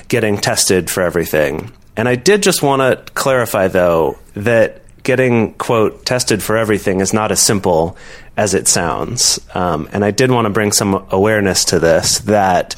getting 0.09 0.39
tested 0.39 0.91
for 0.91 1.03
everything. 1.03 1.73
And 1.97 2.09
I 2.09 2.15
did 2.15 2.43
just 2.43 2.63
want 2.63 2.81
to 2.81 3.13
clarify 3.13 3.69
though 3.69 4.19
that 4.35 4.83
getting 5.03 5.53
quote 5.55 6.05
tested 6.07 6.43
for 6.43 6.57
everything 6.57 7.01
is 7.01 7.13
not 7.13 7.33
as 7.33 7.41
simple 7.41 7.97
as 8.37 8.55
it 8.55 8.69
sounds. 8.69 9.41
Um, 9.55 9.89
and 9.93 10.05
I 10.05 10.11
did 10.11 10.31
want 10.31 10.47
to 10.47 10.51
bring 10.51 10.73
some 10.73 11.07
awareness 11.11 11.67
to 11.67 11.79
this 11.79 12.21
that 12.21 12.75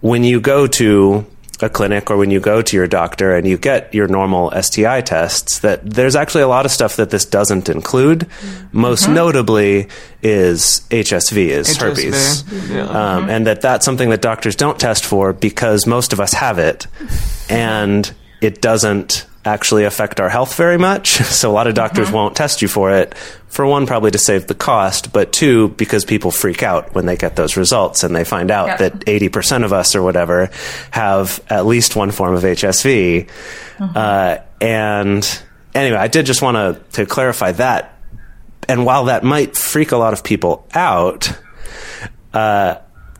when 0.00 0.24
you 0.24 0.40
go 0.40 0.66
to 0.66 1.24
a 1.62 1.68
clinic 1.68 2.10
or 2.10 2.16
when 2.16 2.30
you 2.30 2.40
go 2.40 2.62
to 2.62 2.76
your 2.76 2.86
doctor 2.86 3.34
and 3.34 3.46
you 3.46 3.56
get 3.56 3.92
your 3.94 4.08
normal 4.08 4.50
STI 4.60 5.00
tests 5.00 5.60
that 5.60 5.88
there's 5.88 6.16
actually 6.16 6.42
a 6.42 6.48
lot 6.48 6.64
of 6.64 6.70
stuff 6.70 6.96
that 6.96 7.10
this 7.10 7.24
doesn't 7.24 7.68
include. 7.68 8.26
Most 8.72 9.08
notably 9.08 9.88
is 10.22 10.82
HSV, 10.90 11.36
is 11.36 11.68
HSV, 11.76 11.80
herpes, 11.80 12.70
yeah. 12.70 12.82
um, 12.84 13.30
and 13.30 13.46
that 13.46 13.60
that's 13.60 13.84
something 13.84 14.10
that 14.10 14.20
doctors 14.20 14.56
don't 14.56 14.78
test 14.78 15.04
for 15.04 15.32
because 15.32 15.86
most 15.86 16.12
of 16.12 16.20
us 16.20 16.32
have 16.32 16.58
it, 16.58 16.86
and 17.50 18.12
it 18.40 18.60
doesn't 18.60 19.26
actually 19.44 19.84
affect 19.84 20.20
our 20.20 20.28
health 20.28 20.54
very 20.56 20.76
much. 20.78 21.18
So 21.40 21.50
a 21.50 21.54
lot 21.54 21.66
of 21.66 21.74
doctors 21.74 22.10
won't 22.10 22.36
test 22.36 22.60
you 22.60 22.68
for 22.68 22.90
it. 22.90 23.14
For 23.48 23.64
one, 23.66 23.86
probably 23.86 24.10
to 24.10 24.18
save 24.18 24.46
the 24.46 24.54
cost, 24.54 25.12
but 25.12 25.32
two, 25.32 25.68
because 25.70 26.04
people 26.04 26.30
freak 26.30 26.62
out 26.62 26.94
when 26.94 27.06
they 27.06 27.16
get 27.16 27.34
those 27.36 27.56
results 27.56 28.04
and 28.04 28.14
they 28.14 28.24
find 28.24 28.50
out 28.50 28.66
Yep. 28.66 28.78
that 28.78 28.92
80% 29.06 29.64
of 29.64 29.72
us 29.72 29.94
or 29.96 30.02
whatever 30.02 30.50
have 30.90 31.40
at 31.48 31.64
least 31.66 31.96
one 31.96 32.10
form 32.10 32.34
of 32.34 32.42
HSV. 32.42 33.28
Uh, 33.80 34.36
and 34.60 35.42
anyway, 35.74 35.96
I 35.96 36.08
did 36.08 36.26
just 36.26 36.42
want 36.42 36.56
to, 36.56 36.80
to 37.00 37.06
clarify 37.06 37.52
that. 37.52 37.96
And 38.68 38.84
while 38.84 39.06
that 39.06 39.24
might 39.24 39.56
freak 39.56 39.90
a 39.92 39.96
lot 39.96 40.12
of 40.12 40.22
people 40.22 40.68
out, 40.74 41.32
uh, 42.34 42.76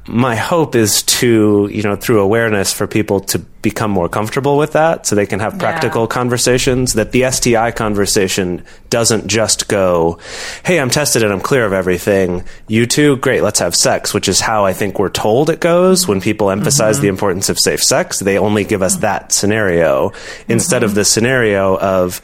my 0.08 0.34
hope 0.34 0.74
is 0.74 1.02
to, 1.02 1.68
you 1.70 1.82
know, 1.82 1.94
through 1.94 2.20
awareness 2.20 2.72
for 2.72 2.86
people 2.86 3.20
to 3.20 3.38
become 3.38 3.90
more 3.90 4.08
comfortable 4.08 4.56
with 4.56 4.72
that 4.72 5.06
so 5.06 5.14
they 5.14 5.26
can 5.26 5.40
have 5.40 5.58
practical 5.58 6.02
Yeah. 6.02 6.08
conversations. 6.08 6.94
That 6.94 7.12
the 7.12 7.24
STI 7.24 7.70
conversation 7.70 8.62
doesn't 8.88 9.26
just 9.26 9.68
go, 9.68 10.18
hey, 10.64 10.80
I'm 10.80 10.88
tested 10.88 11.22
and 11.22 11.32
I'm 11.32 11.40
clear 11.40 11.66
of 11.66 11.72
everything. 11.74 12.44
You 12.66 12.86
too? 12.86 13.16
Great, 13.16 13.42
let's 13.42 13.58
have 13.60 13.74
sex, 13.76 14.14
which 14.14 14.28
is 14.28 14.40
how 14.40 14.64
I 14.64 14.72
think 14.72 14.98
we're 14.98 15.10
told 15.10 15.50
it 15.50 15.60
goes 15.60 16.08
when 16.08 16.20
people 16.20 16.50
emphasize 16.50 16.96
mm-hmm. 16.96 17.02
the 17.02 17.08
importance 17.08 17.50
of 17.50 17.58
safe 17.58 17.82
sex. 17.82 18.20
They 18.20 18.38
only 18.38 18.64
give 18.64 18.82
us 18.82 18.96
that 18.96 19.32
scenario 19.32 20.08
mm-hmm. 20.08 20.52
instead 20.52 20.82
of 20.82 20.94
the 20.94 21.04
scenario 21.04 21.76
of, 21.78 22.22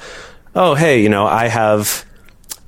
oh, 0.54 0.74
hey, 0.74 1.02
you 1.02 1.10
know, 1.10 1.26
I 1.26 1.48
have 1.48 2.06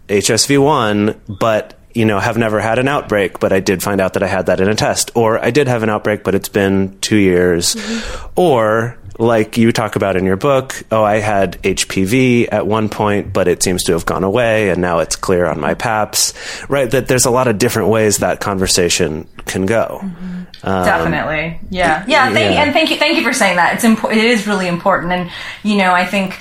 HSV1, 0.09 1.18
but 1.40 1.78
you 1.99 2.05
know, 2.05 2.20
have 2.20 2.38
never 2.38 2.61
had 2.61 2.78
an 2.78 2.86
outbreak, 2.86 3.40
but 3.40 3.53
I 3.53 3.59
did 3.59 3.82
find 3.82 4.01
out 4.01 4.12
that 4.12 4.22
I 4.22 4.28
had 4.28 4.46
that 4.46 4.61
in 4.61 4.68
a 4.68 4.74
test. 4.76 5.11
Or 5.16 5.44
I 5.44 5.51
did 5.51 5.66
have 5.66 5.82
an 5.82 5.88
outbreak, 5.90 6.22
but 6.22 6.36
it's 6.36 6.49
been 6.49 6.96
two 7.01 7.16
years. 7.16 7.76
Or 8.36 8.96
like 9.18 9.59
you 9.59 9.72
talk 9.72 9.96
about 9.96 10.14
in 10.14 10.24
your 10.24 10.36
book, 10.36 10.80
oh, 10.92 11.03
I 11.03 11.16
had 11.16 11.61
HPV 11.62 12.53
at 12.53 12.68
one 12.68 12.88
point, 12.88 13.32
but 13.32 13.49
it 13.49 13.64
seems 13.64 13.82
to 13.84 13.94
have 13.94 14.07
gone 14.07 14.22
away 14.22 14.70
and 14.70 14.80
now 14.80 15.01
it's 15.01 15.16
clear 15.16 15.44
on 15.44 15.59
my 15.59 15.74
PAPS, 15.74 16.34
right? 16.68 16.88
That 16.88 17.09
there's 17.09 17.24
a 17.24 17.32
lot 17.32 17.49
of 17.49 17.59
different 17.59 17.88
ways 17.88 18.18
that 18.18 18.38
conversation 18.38 19.26
can 19.46 19.66
go. 19.66 19.99
Um, 20.01 20.84
Definitely, 20.84 21.59
yeah, 21.68 22.05
yeah. 22.07 22.32
Thank, 22.32 22.55
yeah. 22.55 22.62
And 22.62 22.72
thank 22.72 22.90
you, 22.90 22.96
thank 22.96 23.16
you 23.16 23.24
for 23.24 23.32
saying 23.32 23.57
that. 23.57 23.74
It's 23.74 23.84
important. 23.84 24.20
It 24.20 24.30
is 24.30 24.46
really 24.46 24.68
important, 24.68 25.12
and 25.12 25.30
you 25.62 25.76
know, 25.76 25.92
I 25.92 26.05
think 26.05 26.38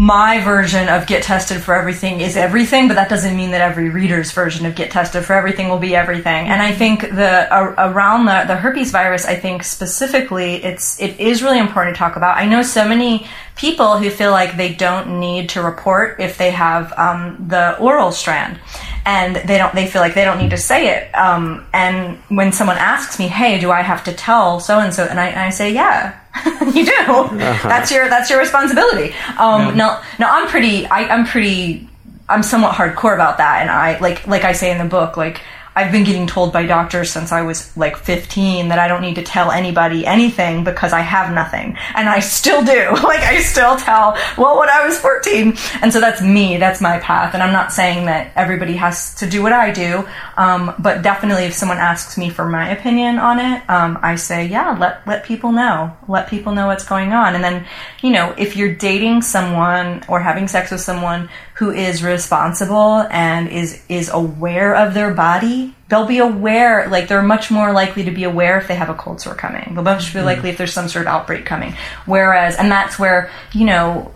my 0.00 0.40
version 0.40 0.88
of 0.88 1.08
get 1.08 1.24
tested 1.24 1.60
for 1.60 1.74
everything 1.74 2.20
is 2.20 2.36
everything, 2.36 2.86
but 2.86 2.94
that 2.94 3.08
doesn't 3.08 3.36
mean 3.36 3.50
that 3.50 3.60
every 3.60 3.90
reader's 3.90 4.30
version 4.30 4.64
of 4.64 4.76
get 4.76 4.92
tested 4.92 5.24
for 5.24 5.32
everything 5.32 5.68
will 5.68 5.80
be 5.80 5.96
everything. 5.96 6.46
And 6.46 6.62
I 6.62 6.70
think 6.70 7.00
the 7.00 7.48
a, 7.52 7.90
around 7.90 8.26
the 8.26 8.44
the 8.46 8.54
herpes 8.54 8.92
virus, 8.92 9.26
I 9.26 9.34
think 9.34 9.64
specifically, 9.64 10.62
it's 10.62 11.00
it 11.02 11.18
is 11.18 11.42
really 11.42 11.58
important 11.58 11.96
to 11.96 11.98
talk 11.98 12.14
about. 12.14 12.36
I 12.36 12.46
know 12.46 12.62
so 12.62 12.86
many 12.86 13.26
people 13.56 13.98
who 13.98 14.08
feel 14.08 14.30
like 14.30 14.56
they 14.56 14.72
don't 14.72 15.18
need 15.18 15.48
to 15.50 15.62
report 15.62 16.20
if 16.20 16.38
they 16.38 16.52
have 16.52 16.96
um, 16.96 17.46
the 17.48 17.76
oral 17.78 18.12
strand 18.12 18.60
and 19.04 19.36
they 19.36 19.58
don't 19.58 19.74
they 19.74 19.86
feel 19.86 20.02
like 20.02 20.14
they 20.14 20.24
don't 20.24 20.38
need 20.38 20.50
to 20.50 20.56
say 20.56 20.88
it 20.88 21.12
um, 21.14 21.64
and 21.72 22.18
when 22.28 22.52
someone 22.52 22.76
asks 22.76 23.18
me 23.18 23.28
hey 23.28 23.58
do 23.58 23.70
i 23.70 23.82
have 23.82 24.04
to 24.04 24.12
tell 24.12 24.60
so 24.60 24.78
and 24.78 24.92
so 24.92 25.04
and 25.04 25.18
I, 25.18 25.46
I 25.46 25.50
say 25.50 25.72
yeah 25.72 26.18
you 26.72 26.84
do. 26.84 27.36
That's 27.36 27.90
your 27.90 28.08
that's 28.08 28.30
your 28.30 28.38
responsibility. 28.38 29.12
Um, 29.38 29.76
no 29.76 30.00
no 30.18 30.26
i'm 30.28 30.46
pretty 30.48 30.86
I, 30.86 31.08
i'm 31.08 31.26
pretty 31.26 31.88
i'm 32.28 32.42
somewhat 32.42 32.74
hardcore 32.74 33.14
about 33.14 33.38
that 33.38 33.62
and 33.62 33.70
i 33.70 33.98
like 33.98 34.26
like 34.26 34.44
i 34.44 34.52
say 34.52 34.70
in 34.70 34.78
the 34.78 34.84
book 34.84 35.16
like 35.16 35.40
I've 35.78 35.92
been 35.92 36.02
getting 36.02 36.26
told 36.26 36.52
by 36.52 36.66
doctors 36.66 37.08
since 37.08 37.30
I 37.30 37.42
was 37.42 37.74
like 37.76 37.96
15 37.96 38.66
that 38.66 38.80
I 38.80 38.88
don't 38.88 39.00
need 39.00 39.14
to 39.14 39.22
tell 39.22 39.52
anybody 39.52 40.04
anything 40.04 40.64
because 40.64 40.92
I 40.92 41.02
have 41.02 41.32
nothing. 41.32 41.76
And 41.94 42.08
I 42.08 42.18
still 42.18 42.64
do. 42.64 42.96
Like, 43.08 43.20
I 43.20 43.40
still 43.40 43.76
tell, 43.76 44.18
well, 44.36 44.58
when 44.58 44.68
I 44.68 44.84
was 44.84 44.98
14. 44.98 45.56
And 45.80 45.90
so 45.90 45.98
that's 45.98 46.20
me. 46.20 46.58
That's 46.58 46.80
my 46.82 46.98
path. 46.98 47.32
And 47.32 47.42
I'm 47.42 47.52
not 47.52 47.72
saying 47.72 48.04
that 48.04 48.32
everybody 48.36 48.74
has 48.76 49.14
to 49.14 49.30
do 49.30 49.42
what 49.42 49.52
I 49.52 49.70
do. 49.70 50.06
Um, 50.36 50.74
but 50.78 51.00
definitely 51.00 51.44
if 51.44 51.54
someone 51.54 51.78
asks 51.78 52.18
me 52.18 52.28
for 52.28 52.46
my 52.46 52.68
opinion 52.70 53.18
on 53.18 53.38
it, 53.38 53.62
um, 53.70 53.98
I 54.02 54.16
say, 54.16 54.46
yeah, 54.46 54.76
let, 54.78 55.06
let 55.06 55.24
people 55.24 55.52
know. 55.52 55.96
Let 56.06 56.28
people 56.28 56.52
know 56.52 56.66
what's 56.66 56.84
going 56.84 57.12
on. 57.12 57.34
And 57.34 57.42
then, 57.42 57.66
you 58.02 58.10
know, 58.10 58.34
if 58.36 58.56
you're 58.56 58.74
dating 58.74 59.22
someone 59.22 60.04
or 60.06 60.20
having 60.20 60.48
sex 60.48 60.70
with 60.70 60.82
someone 60.82 61.30
who 61.58 61.70
is 61.70 62.02
responsible 62.02 63.06
and 63.10 63.48
is 63.48 63.82
is 63.88 64.08
aware 64.12 64.74
of 64.74 64.94
their 64.94 65.12
body 65.12 65.74
they'll 65.88 66.06
be 66.06 66.18
aware 66.18 66.88
like 66.88 67.08
they're 67.08 67.22
much 67.22 67.50
more 67.50 67.72
likely 67.72 68.04
to 68.04 68.10
be 68.10 68.24
aware 68.24 68.58
if 68.58 68.68
they 68.68 68.74
have 68.74 68.90
a 68.90 68.94
cold 68.94 69.20
sore 69.20 69.34
coming. 69.34 69.74
They'll 69.74 69.82
much 69.82 70.12
be 70.12 70.18
mm-hmm. 70.18 70.26
likely 70.26 70.50
if 70.50 70.58
there's 70.58 70.72
some 70.72 70.88
sort 70.88 71.06
of 71.06 71.08
outbreak 71.08 71.46
coming. 71.46 71.74
Whereas 72.06 72.56
and 72.56 72.70
that's 72.70 72.98
where 72.98 73.30
you 73.52 73.64
know 73.64 74.12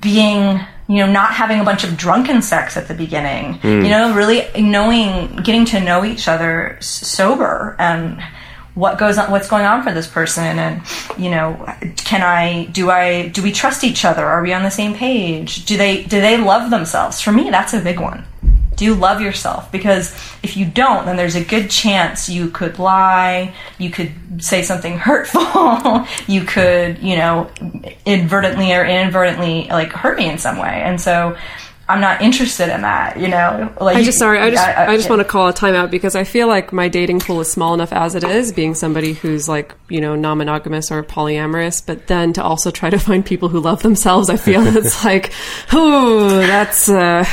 being 0.00 0.60
you 0.88 0.96
know 0.96 1.10
not 1.10 1.32
having 1.32 1.60
a 1.60 1.64
bunch 1.64 1.84
of 1.84 1.96
drunken 1.96 2.42
sex 2.42 2.76
at 2.76 2.86
the 2.88 2.94
beginning 2.94 3.54
you 3.54 3.60
mm. 3.60 3.88
know 3.88 4.14
really 4.14 4.46
knowing 4.60 5.36
getting 5.36 5.64
to 5.64 5.80
know 5.80 6.04
each 6.04 6.28
other 6.28 6.76
sober 6.80 7.76
and 7.78 8.22
what 8.74 8.98
goes 8.98 9.18
on 9.18 9.30
what's 9.30 9.48
going 9.48 9.64
on 9.64 9.82
for 9.82 9.92
this 9.92 10.06
person 10.06 10.58
and 10.58 10.82
you 11.18 11.28
know 11.28 11.54
can 11.96 12.22
i 12.22 12.64
do 12.66 12.90
i 12.90 13.28
do 13.28 13.42
we 13.42 13.52
trust 13.52 13.84
each 13.84 14.04
other? 14.04 14.24
Are 14.24 14.42
we 14.42 14.52
on 14.52 14.62
the 14.62 14.70
same 14.70 14.94
page? 14.94 15.64
Do 15.64 15.76
they 15.76 16.04
do 16.04 16.20
they 16.20 16.36
love 16.36 16.70
themselves? 16.70 17.20
For 17.20 17.32
me 17.32 17.50
that's 17.50 17.74
a 17.74 17.80
big 17.80 18.00
one. 18.00 18.24
Do 18.76 18.86
you 18.86 18.94
love 18.94 19.20
yourself? 19.20 19.70
Because 19.70 20.12
if 20.42 20.56
you 20.56 20.66
don't 20.66 21.04
then 21.06 21.16
there's 21.16 21.34
a 21.34 21.44
good 21.44 21.70
chance 21.70 22.28
you 22.28 22.50
could 22.50 22.78
lie 22.78 23.54
you 23.78 23.90
could 23.90 24.12
say 24.38 24.62
something 24.62 24.96
hurtful 24.98 26.06
you 26.26 26.44
could 26.44 26.98
you 26.98 27.16
know 27.16 27.50
inadvertently 28.06 28.72
or 28.72 28.84
inadvertently 28.84 29.66
like 29.68 29.92
hurt 29.92 30.18
me 30.18 30.28
in 30.28 30.38
some 30.38 30.58
way. 30.58 30.82
And 30.82 31.00
so 31.00 31.36
i'm 31.90 32.00
not 32.00 32.22
interested 32.22 32.72
in 32.72 32.82
that 32.82 33.18
you 33.18 33.28
know 33.28 33.72
like 33.80 33.96
I 33.96 34.02
just 34.02 34.18
sorry. 34.18 34.38
I 34.38 34.50
just 34.50 34.66
I, 34.66 34.96
just 34.96 35.10
want 35.10 35.20
to 35.20 35.24
call 35.24 35.48
a 35.48 35.52
timeout 35.52 35.90
because 35.90 36.14
I 36.14 36.24
feel 36.24 36.48
like 36.48 36.72
my 36.72 36.88
dating 36.88 37.20
pool 37.20 37.40
is 37.40 37.50
small 37.50 37.74
enough 37.74 37.92
as 37.92 38.14
it 38.14 38.24
is, 38.24 38.52
being 38.52 38.74
somebody 38.74 39.12
who's 39.12 39.48
like 39.48 39.74
you 39.88 40.00
know 40.00 40.16
non-monogamous 40.16 40.90
or 40.90 41.02
polyamorous. 41.02 41.84
But 41.84 42.06
then 42.06 42.32
to 42.34 42.42
also 42.42 42.70
try 42.70 42.90
to 42.90 42.98
find 43.10 43.24
people 43.24 43.48
who 43.48 43.60
love 43.60 43.82
themselves, 43.82 44.30
I 44.30 44.36
feel 44.36 44.66
it's 44.76 45.04
like, 45.04 45.32
oh, 45.72 46.28
that's. 46.38 46.88
Uh, 46.88 47.24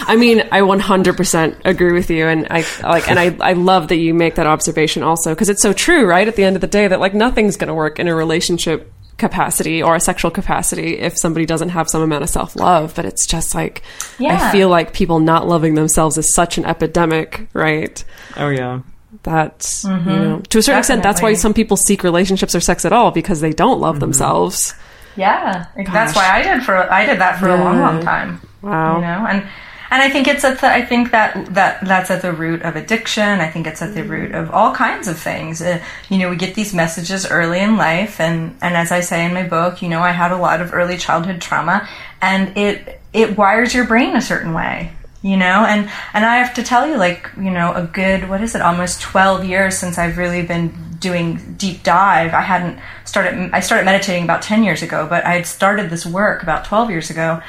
I 0.00 0.16
mean, 0.16 0.40
I 0.52 0.60
100% 0.60 1.60
agree 1.64 1.92
with 1.92 2.10
you, 2.10 2.26
and 2.26 2.46
I 2.50 2.64
like, 2.82 3.08
and 3.08 3.18
I 3.18 3.36
I 3.40 3.52
love 3.52 3.88
that 3.88 3.96
you 3.96 4.14
make 4.14 4.36
that 4.36 4.46
observation 4.46 5.02
also 5.02 5.34
because 5.34 5.48
it's 5.48 5.62
so 5.62 5.72
true, 5.72 6.06
right? 6.06 6.26
At 6.26 6.36
the 6.36 6.44
end 6.44 6.56
of 6.56 6.60
the 6.60 6.66
day, 6.66 6.88
that 6.88 7.00
like 7.00 7.14
nothing's 7.14 7.56
going 7.56 7.68
to 7.68 7.74
work 7.74 7.98
in 7.98 8.08
a 8.08 8.14
relationship 8.14 8.92
capacity 9.18 9.82
or 9.82 9.94
a 9.94 10.00
sexual 10.00 10.30
capacity 10.30 10.98
if 10.98 11.16
somebody 11.16 11.46
doesn't 11.46 11.70
have 11.70 11.88
some 11.88 12.02
amount 12.02 12.22
of 12.22 12.28
self-love 12.28 12.94
but 12.94 13.06
it's 13.06 13.26
just 13.26 13.54
like 13.54 13.82
i 14.20 14.52
feel 14.52 14.68
like 14.68 14.92
people 14.92 15.20
not 15.20 15.48
loving 15.48 15.74
themselves 15.74 16.18
is 16.18 16.34
such 16.34 16.58
an 16.58 16.66
epidemic 16.66 17.46
right? 17.52 18.04
Oh 18.36 18.50
yeah. 18.50 18.82
that 19.22 19.80
you 19.84 19.90
mm-hmm. 19.90 20.08
know 20.08 20.40
to 20.40 20.58
a 20.58 20.62
certain 20.62 20.78
extent 20.78 21.02
that's 21.02 21.22
why 21.22 21.34
some 21.34 21.54
people 21.54 21.76
seek 21.76 22.02
relationships 22.02 22.54
or 22.54 22.60
sex 22.60 22.84
at 22.84 22.92
all 22.92 23.10
because 23.10 23.40
they 23.40 23.52
don't 23.52 23.80
love 23.80 23.96
mm-hmm. 23.96 24.00
themselves. 24.00 24.74
Yeah, 25.16 25.66
that's 25.74 26.14
why 26.14 26.28
I 26.28 26.42
did 26.42 26.62
for 26.62 26.76
I 26.76 27.06
did 27.06 27.18
that 27.20 27.40
for 27.40 27.48
a 27.48 27.56
long, 27.56 27.80
long 27.80 28.02
time. 28.02 28.40
Wow. 28.60 28.96
you 28.96 29.00
know, 29.00 29.26
and 29.26 29.48
and 29.90 30.02
I 30.02 30.10
think 30.10 30.28
it's 30.28 30.44
at 30.44 30.60
the, 30.60 30.68
I 30.68 30.84
think 30.84 31.10
that 31.12 31.54
that 31.54 31.84
that's 31.84 32.10
at 32.10 32.22
the 32.22 32.32
root 32.32 32.62
of 32.62 32.76
addiction. 32.76 33.40
I 33.40 33.50
think 33.50 33.66
it's 33.66 33.82
at 33.82 33.94
the 33.94 34.04
root 34.04 34.34
of 34.34 34.50
all 34.50 34.74
kinds 34.74 35.08
of 35.08 35.18
things. 35.18 35.62
Uh, 35.62 35.82
you 36.08 36.18
know, 36.18 36.30
we 36.30 36.36
get 36.36 36.54
these 36.54 36.74
messages 36.74 37.26
early 37.26 37.60
in 37.60 37.76
life, 37.76 38.20
and 38.20 38.56
and 38.62 38.76
as 38.76 38.92
I 38.92 39.00
say 39.00 39.24
in 39.24 39.34
my 39.34 39.46
book, 39.46 39.82
you 39.82 39.88
know, 39.88 40.00
I 40.00 40.12
had 40.12 40.32
a 40.32 40.36
lot 40.36 40.60
of 40.60 40.74
early 40.74 40.96
childhood 40.96 41.40
trauma, 41.40 41.88
and 42.20 42.56
it 42.56 43.00
it 43.12 43.36
wires 43.36 43.74
your 43.74 43.86
brain 43.86 44.16
a 44.16 44.22
certain 44.22 44.52
way. 44.52 44.92
You 45.22 45.36
know, 45.36 45.64
and 45.66 45.90
and 46.12 46.24
I 46.24 46.36
have 46.36 46.54
to 46.54 46.62
tell 46.62 46.86
you, 46.86 46.96
like, 46.96 47.28
you 47.36 47.50
know, 47.50 47.72
a 47.72 47.82
good 47.82 48.28
what 48.28 48.42
is 48.42 48.54
it, 48.54 48.62
almost 48.62 49.00
twelve 49.00 49.44
years 49.44 49.76
since 49.76 49.98
I've 49.98 50.18
really 50.18 50.42
been 50.42 50.72
doing 51.00 51.54
deep 51.58 51.82
dive. 51.82 52.32
I 52.32 52.42
hadn't 52.42 52.78
started. 53.04 53.50
I 53.52 53.60
started 53.60 53.86
meditating 53.86 54.22
about 54.22 54.42
ten 54.42 54.62
years 54.62 54.82
ago, 54.82 55.06
but 55.08 55.24
I 55.24 55.32
had 55.32 55.46
started 55.46 55.90
this 55.90 56.06
work 56.06 56.42
about 56.42 56.64
twelve 56.64 56.90
years 56.90 57.10
ago. 57.10 57.42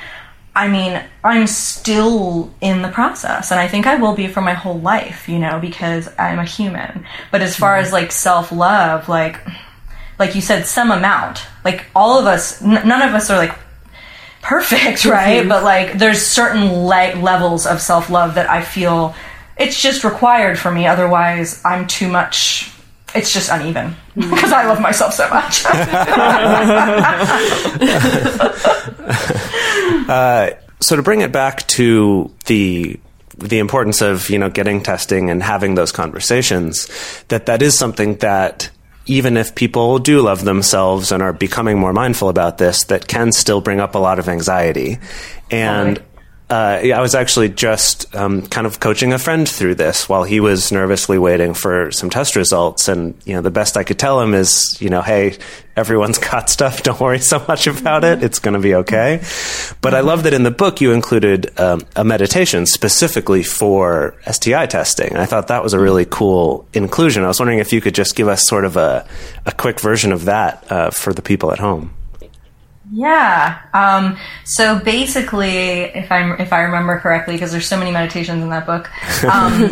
I 0.57 0.67
mean, 0.69 0.99
I'm 1.23 1.45
still 1.45 2.51
in 2.61 2.81
the 2.81 2.87
process, 2.87 3.51
and 3.51 3.59
I 3.59 3.67
think 3.67 3.85
I 3.85 3.97
will 3.97 4.15
be 4.15 4.27
for 4.27 4.41
my 4.41 4.53
whole 4.53 4.79
life, 4.79 5.29
you 5.29 5.37
know, 5.37 5.59
because 5.59 6.09
I'm 6.17 6.39
a 6.39 6.45
human. 6.45 7.05
But 7.31 7.43
as 7.43 7.55
far 7.55 7.77
as 7.77 7.93
like 7.93 8.11
self 8.11 8.51
love, 8.51 9.07
like, 9.07 9.39
like 10.17 10.33
you 10.33 10.41
said, 10.41 10.65
some 10.65 10.89
amount, 10.89 11.45
like 11.63 11.85
all 11.95 12.17
of 12.17 12.25
us, 12.25 12.59
n- 12.59 12.87
none 12.87 13.03
of 13.03 13.13
us 13.13 13.29
are 13.29 13.37
like 13.37 13.55
perfect, 14.41 15.05
right? 15.05 15.47
But 15.47 15.63
like, 15.63 15.99
there's 15.99 16.25
certain 16.25 16.87
le- 16.87 17.21
levels 17.21 17.67
of 17.67 17.79
self 17.79 18.09
love 18.09 18.33
that 18.33 18.49
I 18.49 18.63
feel 18.63 19.13
it's 19.57 19.79
just 19.79 20.03
required 20.03 20.57
for 20.57 20.71
me. 20.71 20.87
Otherwise, 20.87 21.61
I'm 21.63 21.85
too 21.85 22.07
much 22.07 22.73
it's 23.15 23.31
just 23.31 23.49
uneven 23.49 23.95
mm. 24.15 24.29
because 24.29 24.51
I 24.51 24.67
love 24.67 24.81
myself 24.81 25.13
so 25.13 25.29
much. 25.29 25.63
Uh, 30.09 30.51
so 30.79 30.95
to 30.95 31.01
bring 31.01 31.21
it 31.21 31.31
back 31.31 31.67
to 31.67 32.31
the 32.45 32.99
the 33.37 33.59
importance 33.59 34.01
of 34.01 34.29
you 34.29 34.39
know 34.39 34.49
getting 34.49 34.81
testing 34.81 35.29
and 35.29 35.43
having 35.43 35.75
those 35.75 35.91
conversations 35.91 36.87
that 37.27 37.45
that 37.45 37.61
is 37.61 37.77
something 37.77 38.15
that 38.15 38.69
even 39.07 39.37
if 39.37 39.55
people 39.55 39.99
do 39.99 40.21
love 40.21 40.43
themselves 40.43 41.11
and 41.11 41.23
are 41.23 41.33
becoming 41.33 41.79
more 41.79 41.93
mindful 41.93 42.29
about 42.29 42.57
this 42.57 42.83
that 42.85 43.07
can 43.07 43.31
still 43.31 43.61
bring 43.61 43.79
up 43.79 43.95
a 43.95 43.97
lot 43.97 44.19
of 44.19 44.27
anxiety. 44.27 44.99
And 45.49 46.01
uh, 46.49 46.79
I 46.95 47.01
was 47.01 47.13
actually 47.13 47.49
just 47.49 48.15
um, 48.15 48.47
kind 48.47 48.65
of 48.65 48.79
coaching 48.79 49.11
a 49.11 49.19
friend 49.19 49.47
through 49.47 49.75
this 49.75 50.07
while 50.07 50.23
he 50.23 50.39
was 50.39 50.71
nervously 50.71 51.17
waiting 51.17 51.53
for 51.53 51.91
some 51.91 52.09
test 52.09 52.37
results. 52.37 52.87
And, 52.87 53.21
you 53.25 53.33
know, 53.33 53.41
the 53.41 53.51
best 53.51 53.75
I 53.75 53.83
could 53.83 53.99
tell 53.99 54.21
him 54.21 54.33
is, 54.33 54.81
you 54.81 54.89
know, 54.89 55.01
hey, 55.01 55.37
everyone's 55.75 56.17
got 56.31 56.49
stuff. 56.49 56.83
Don't 56.83 57.01
worry 57.01 57.19
so 57.19 57.43
much 57.49 57.67
about 57.67 58.05
it. 58.05 58.23
It's 58.23 58.39
going 58.39 58.53
to 58.53 58.61
be 58.61 58.75
okay. 58.75 59.21
But 59.81 59.93
I 59.93 59.99
love 59.99 60.23
that 60.23 60.33
in 60.33 60.43
the 60.43 60.51
book 60.51 60.79
you 60.79 60.93
included 60.93 61.59
um, 61.59 61.81
a 61.97 62.05
meditation 62.05 62.65
specifically 62.65 63.43
for 63.43 64.15
STI 64.31 64.67
testing. 64.67 65.17
I 65.17 65.25
thought 65.25 65.47
that 65.47 65.63
was 65.63 65.73
a 65.73 65.79
really 65.79 66.05
cool 66.05 66.65
inclusion. 66.71 67.25
I 67.25 67.27
was 67.27 67.41
wondering 67.41 67.59
if 67.59 67.73
you 67.73 67.81
could 67.81 67.95
just 67.95 68.15
give 68.15 68.29
us 68.29 68.47
sort 68.47 68.63
of 68.63 68.77
a, 68.77 69.05
a 69.45 69.51
quick 69.51 69.81
version 69.81 70.13
of 70.13 70.25
that 70.25 70.71
uh, 70.71 70.91
for 70.91 71.13
the 71.13 71.21
people 71.21 71.51
at 71.51 71.59
home. 71.59 71.96
Yeah. 72.91 73.59
Um, 73.73 74.17
so 74.45 74.79
basically, 74.79 75.81
if 75.81 76.11
I 76.11 76.35
if 76.35 76.53
I 76.53 76.61
remember 76.61 76.99
correctly, 76.99 77.35
because 77.35 77.51
there's 77.51 77.67
so 77.67 77.77
many 77.77 77.91
meditations 77.91 78.41
in 78.41 78.49
that 78.49 78.65
book, 78.65 78.89
um, 79.23 79.63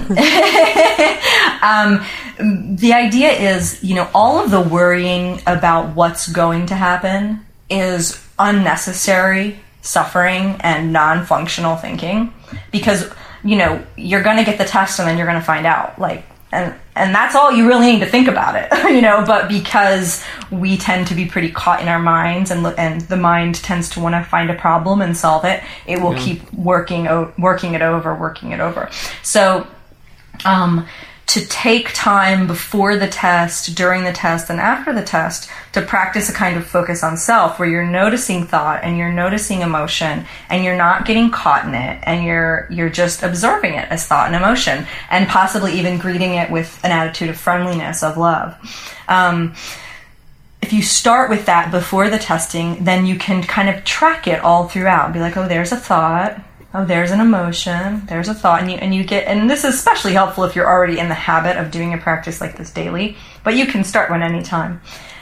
um, 1.61 2.75
the 2.75 2.93
idea 2.93 3.31
is, 3.31 3.83
you 3.83 3.95
know, 3.95 4.09
all 4.13 4.43
of 4.43 4.51
the 4.51 4.61
worrying 4.61 5.41
about 5.47 5.95
what's 5.95 6.27
going 6.27 6.65
to 6.67 6.75
happen 6.75 7.45
is 7.69 8.21
unnecessary 8.37 9.59
suffering 9.81 10.57
and 10.61 10.91
non-functional 10.91 11.77
thinking, 11.77 12.33
because 12.71 13.09
you 13.43 13.55
know 13.55 13.81
you're 13.95 14.23
going 14.23 14.37
to 14.37 14.43
get 14.43 14.57
the 14.57 14.65
test 14.65 14.99
and 14.99 15.07
then 15.07 15.17
you're 15.17 15.27
going 15.27 15.39
to 15.39 15.45
find 15.45 15.65
out, 15.65 15.99
like 15.99 16.25
and 16.55 16.73
and 16.95 17.13
that's 17.13 17.35
all 17.35 17.51
you 17.51 17.67
really 17.67 17.85
need 17.91 17.99
to 17.99 18.05
think 18.05 18.27
about 18.27 18.55
it 18.55 18.67
you 18.95 19.01
know 19.01 19.23
but 19.27 19.47
because 19.49 20.23
we 20.51 20.77
tend 20.77 21.07
to 21.07 21.13
be 21.15 21.25
pretty 21.25 21.51
caught 21.51 21.81
in 21.81 21.87
our 21.87 21.99
minds 21.99 22.51
and 22.51 22.63
look- 22.63 22.79
and 22.79 23.01
the 23.01 23.17
mind 23.17 23.55
tends 23.55 23.89
to 23.89 23.99
want 23.99 24.15
to 24.15 24.23
find 24.23 24.49
a 24.49 24.55
problem 24.55 25.01
and 25.01 25.15
solve 25.17 25.43
it 25.45 25.61
it 25.85 26.01
will 26.01 26.15
keep 26.15 26.53
working 26.53 27.07
o- 27.07 27.31
working 27.37 27.73
it 27.73 27.81
over 27.81 28.15
working 28.15 28.51
it 28.51 28.59
over. 28.59 28.89
So 29.23 29.67
um, 30.45 30.87
to 31.27 31.45
take 31.47 31.91
time 31.93 32.45
before 32.45 32.97
the 32.97 33.07
test, 33.07 33.75
during 33.75 34.03
the 34.03 34.13
test, 34.13 34.49
and 34.49 34.59
after 34.59 34.93
the 34.93 35.03
test 35.03 35.49
to 35.73 35.81
practice 35.81 36.29
a 36.29 36.33
kind 36.33 36.55
of 36.55 36.65
focus 36.65 37.03
on 37.03 37.17
self 37.17 37.57
where 37.57 37.67
you're 37.67 37.85
noticing 37.85 38.45
thought 38.45 38.83
and 38.83 38.97
you're 38.97 39.11
noticing 39.11 39.61
emotion 39.61 40.25
and 40.49 40.63
you're 40.63 40.77
not 40.77 41.05
getting 41.05 41.31
caught 41.31 41.65
in 41.65 41.73
it 41.73 41.99
and 42.03 42.23
you're 42.23 42.67
you're 42.69 42.89
just 42.89 43.23
observing 43.23 43.73
it 43.73 43.89
as 43.89 44.05
thought 44.05 44.27
and 44.27 44.35
emotion 44.35 44.85
and 45.09 45.27
possibly 45.27 45.73
even 45.73 45.97
greeting 45.97 46.35
it 46.35 46.51
with 46.51 46.79
an 46.83 46.91
attitude 46.91 47.29
of 47.29 47.37
friendliness 47.37 48.03
of 48.03 48.17
love. 48.17 48.55
Um, 49.07 49.55
if 50.61 50.73
you 50.73 50.81
start 50.81 51.29
with 51.29 51.45
that 51.45 51.69
before 51.69 52.09
the 52.09 52.17
testing, 52.17 52.83
then 52.83 53.05
you 53.05 53.17
can 53.17 53.43
kind 53.43 53.69
of 53.69 53.83
track 53.83 54.27
it 54.27 54.39
all 54.39 54.67
throughout. 54.67 55.13
Be 55.13 55.19
like, 55.19 55.37
oh, 55.37 55.47
there's 55.47 55.71
a 55.71 55.77
thought. 55.77 56.41
Oh, 56.77 56.83
there's 56.83 57.11
an 57.11 57.21
emotion. 57.21 58.05
There's 58.07 58.27
a 58.27 58.33
thought, 58.33 58.61
and 58.61 58.69
you 58.69 58.77
and 58.77 58.93
you 58.93 59.05
get. 59.05 59.27
And 59.27 59.49
this 59.49 59.63
is 59.63 59.75
especially 59.75 60.11
helpful 60.11 60.43
if 60.43 60.57
you're 60.57 60.67
already 60.67 60.99
in 60.99 61.07
the 61.07 61.15
habit 61.15 61.55
of 61.55 61.71
doing 61.71 61.93
a 61.93 61.97
practice 61.97 62.41
like 62.41 62.57
this 62.57 62.69
daily. 62.69 63.15
But 63.45 63.55
you 63.55 63.65
can 63.65 63.85
start 63.85 64.09
one 64.09 64.21
anytime. 64.21 64.81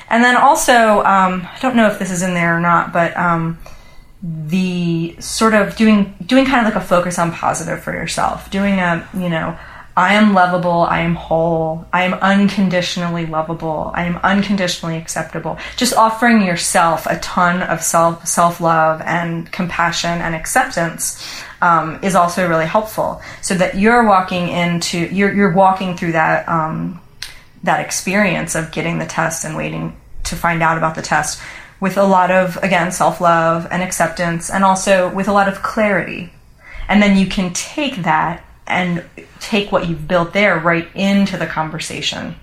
And 0.10 0.24
then 0.24 0.36
also, 0.36 1.04
um, 1.04 1.48
I 1.48 1.60
don't 1.62 1.76
know 1.76 1.86
if 1.86 2.00
this 2.00 2.10
is 2.10 2.24
in 2.24 2.34
there 2.34 2.58
or 2.58 2.60
not, 2.60 2.92
but 2.92 3.16
um, 3.16 3.60
the 4.24 5.16
sort 5.20 5.54
of 5.54 5.76
doing 5.76 6.16
doing 6.26 6.46
kind 6.46 6.66
of 6.66 6.74
like 6.74 6.84
a 6.84 6.86
focus 6.86 7.20
on 7.20 7.32
positive 7.32 7.84
for 7.84 7.94
yourself. 7.94 8.50
Doing 8.50 8.80
a 8.80 9.08
you 9.14 9.30
know 9.30 9.56
I 9.96 10.16
am 10.16 10.34
lovable, 10.34 10.82
I 10.82 11.02
am 11.02 11.14
whole, 11.14 11.86
I 11.94 12.04
am 12.04 12.16
unconditionally 12.16 13.28
lovable, 13.28 13.92
I 13.94 14.06
am 14.06 14.18
unconditionally 14.18 14.98
acceptable. 14.98 15.60
Just 15.78 15.94
offering 15.94 16.42
yourself 16.42 17.06
a 17.06 17.20
ton 17.20 17.62
of 17.62 17.84
self 17.84 18.28
self 18.28 18.60
love 18.60 19.02
and 19.02 19.52
compassion 19.52 20.20
and 20.22 20.34
acceptance 20.34 21.24
um, 21.62 22.00
is 22.02 22.16
also 22.16 22.50
really 22.50 22.66
helpful. 22.66 23.22
So 23.42 23.54
that 23.56 23.78
you're 23.78 24.04
walking 24.04 24.48
into 24.50 24.98
you're 24.98 25.34
you're 25.34 25.54
walking 25.54 25.96
through 25.96 26.14
that 26.14 26.50
um, 26.50 27.00
that 27.64 27.80
experience 27.80 28.56
of 28.56 28.72
getting 28.72 28.98
the 28.98 29.06
test 29.06 29.46
and 29.46 29.56
waiting 29.56 29.96
to 30.24 30.36
find 30.36 30.64
out 30.64 30.78
about 30.78 30.96
the 30.96 31.04
test 31.04 31.40
with 31.80 31.98
a 31.98 32.04
lot 32.04 32.32
of 32.32 32.58
again 32.64 32.92
self 32.92 33.22
love 33.22 33.68
and 33.70 33.84
acceptance 33.84 34.50
and 34.50 34.64
also 34.64 35.14
with 35.14 35.28
a 35.28 35.34
lot 35.34 35.48
of 35.48 35.62
clarity 35.62 36.32
and 36.88 37.02
then 37.02 37.18
you 37.18 37.28
can 37.28 37.52
take 37.54 37.98
that 38.04 38.44
and 38.68 39.04
take 39.40 39.72
what 39.72 39.88
you've 39.88 40.08
built 40.08 40.34
there 40.34 40.58
right 40.58 40.88
into 40.96 41.38
the 41.38 41.46
conversation. 41.46 42.36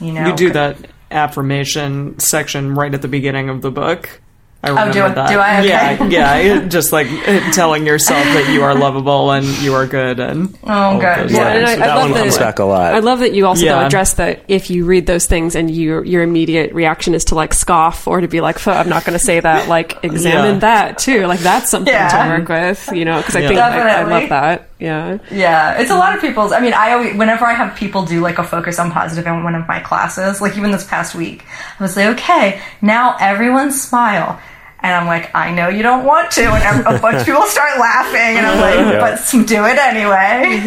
You 0.00 0.12
know, 0.12 0.26
You 0.26 0.36
do 0.36 0.52
that 0.52 0.88
affirmation 1.10 2.18
section 2.18 2.74
right 2.74 2.92
at 2.92 3.02
the 3.02 3.08
beginning 3.08 3.48
of 3.48 3.62
the 3.62 3.70
book. 3.70 4.20
I 4.64 4.68
remember 4.70 4.90
Oh, 4.90 4.92
do 4.92 5.02
I- 5.04 5.08
that. 5.10 5.28
do 5.28 5.38
I? 5.38 5.58
Okay. 5.98 6.08
Yeah, 6.12 6.38
yeah. 6.60 6.68
Just 6.68 6.92
like 6.92 7.06
telling 7.52 7.86
yourself 7.86 8.22
that 8.24 8.50
you 8.52 8.62
are 8.62 8.74
lovable 8.74 9.30
and 9.30 9.46
you 9.62 9.74
are 9.74 9.86
good 9.86 10.20
and 10.20 10.56
Oh, 10.64 10.72
all 10.72 10.98
good. 10.98 11.18
those 11.28 11.32
Yeah, 11.32 11.48
and. 11.48 11.66
I- 11.66 11.72
I 11.72 11.76
that 11.76 11.94
love 11.96 12.10
one 12.10 12.20
comes 12.20 12.38
back 12.38 12.58
a 12.58 12.64
lot. 12.64 12.94
I 12.94 12.98
love 13.00 13.18
that 13.20 13.32
you 13.34 13.46
also 13.46 13.64
Yeah. 13.66 13.86
address 13.86 14.14
that 14.14 14.42
if 14.48 14.70
you 14.70 14.84
read 14.84 15.06
those 15.06 15.26
things 15.26 15.54
and 15.54 15.70
your 15.70 16.04
your 16.04 16.22
immediate 16.22 16.72
reaction 16.72 17.14
is 17.14 17.24
to 17.26 17.34
like 17.34 17.52
scoff 17.54 18.06
or 18.08 18.20
to 18.20 18.28
be 18.28 18.40
like, 18.40 18.58
"Fuck, 18.58 18.76
I'm 18.76 18.88
not 18.88 19.04
going 19.04 19.18
to 19.18 19.24
say 19.24 19.40
that. 19.40 19.68
Like, 19.74 19.98
examine 20.04 20.54
Yeah. 20.54 20.60
that 20.60 20.98
too. 20.98 21.26
Like, 21.26 21.40
that's 21.40 21.70
something 21.70 21.92
Yeah. 21.92 22.08
to 22.08 22.38
work 22.38 22.48
with, 22.48 22.90
you 22.92 23.04
know? 23.04 23.16
Because 23.18 23.34
I 23.36 23.40
Yeah. 23.40 23.48
think 23.48 23.60
I, 23.60 24.00
I 24.00 24.02
love 24.04 24.28
that. 24.28 24.68
Yeah. 24.78 25.18
Yeah, 25.30 25.80
it's 25.80 25.90
a 25.90 25.96
lot 25.96 26.14
of 26.14 26.20
people's. 26.20 26.52
I 26.52 26.60
mean, 26.60 26.74
I 26.74 26.92
always, 26.92 27.14
whenever 27.16 27.44
I 27.44 27.54
have 27.54 27.74
people 27.74 28.04
do 28.04 28.20
like 28.20 28.38
a 28.38 28.44
focus 28.44 28.78
on 28.78 28.90
positive 28.92 29.26
in 29.26 29.42
one 29.42 29.54
of 29.54 29.66
my 29.66 29.80
classes, 29.80 30.40
like 30.40 30.56
even 30.56 30.70
this 30.70 30.84
past 30.84 31.14
week, 31.14 31.44
I 31.78 31.82
was 31.82 31.96
like, 31.96 32.06
okay, 32.18 32.60
now 32.82 33.16
everyone 33.20 33.72
smile. 33.72 34.38
And 34.84 34.92
I'm 34.92 35.06
like, 35.06 35.34
I 35.34 35.50
know 35.50 35.68
you 35.70 35.82
don't 35.82 36.04
want 36.04 36.30
to, 36.32 36.42
and 36.44 36.80
a 36.86 36.98
bunch 37.00 37.16
of 37.20 37.24
people 37.24 37.42
start 37.46 37.78
laughing, 37.78 38.36
and 38.36 38.46
I'm 38.46 38.60
like, 38.60 39.00
but 39.00 39.12
s- 39.14 39.32
do 39.32 39.64
it 39.64 39.78
anyway. 39.78 40.60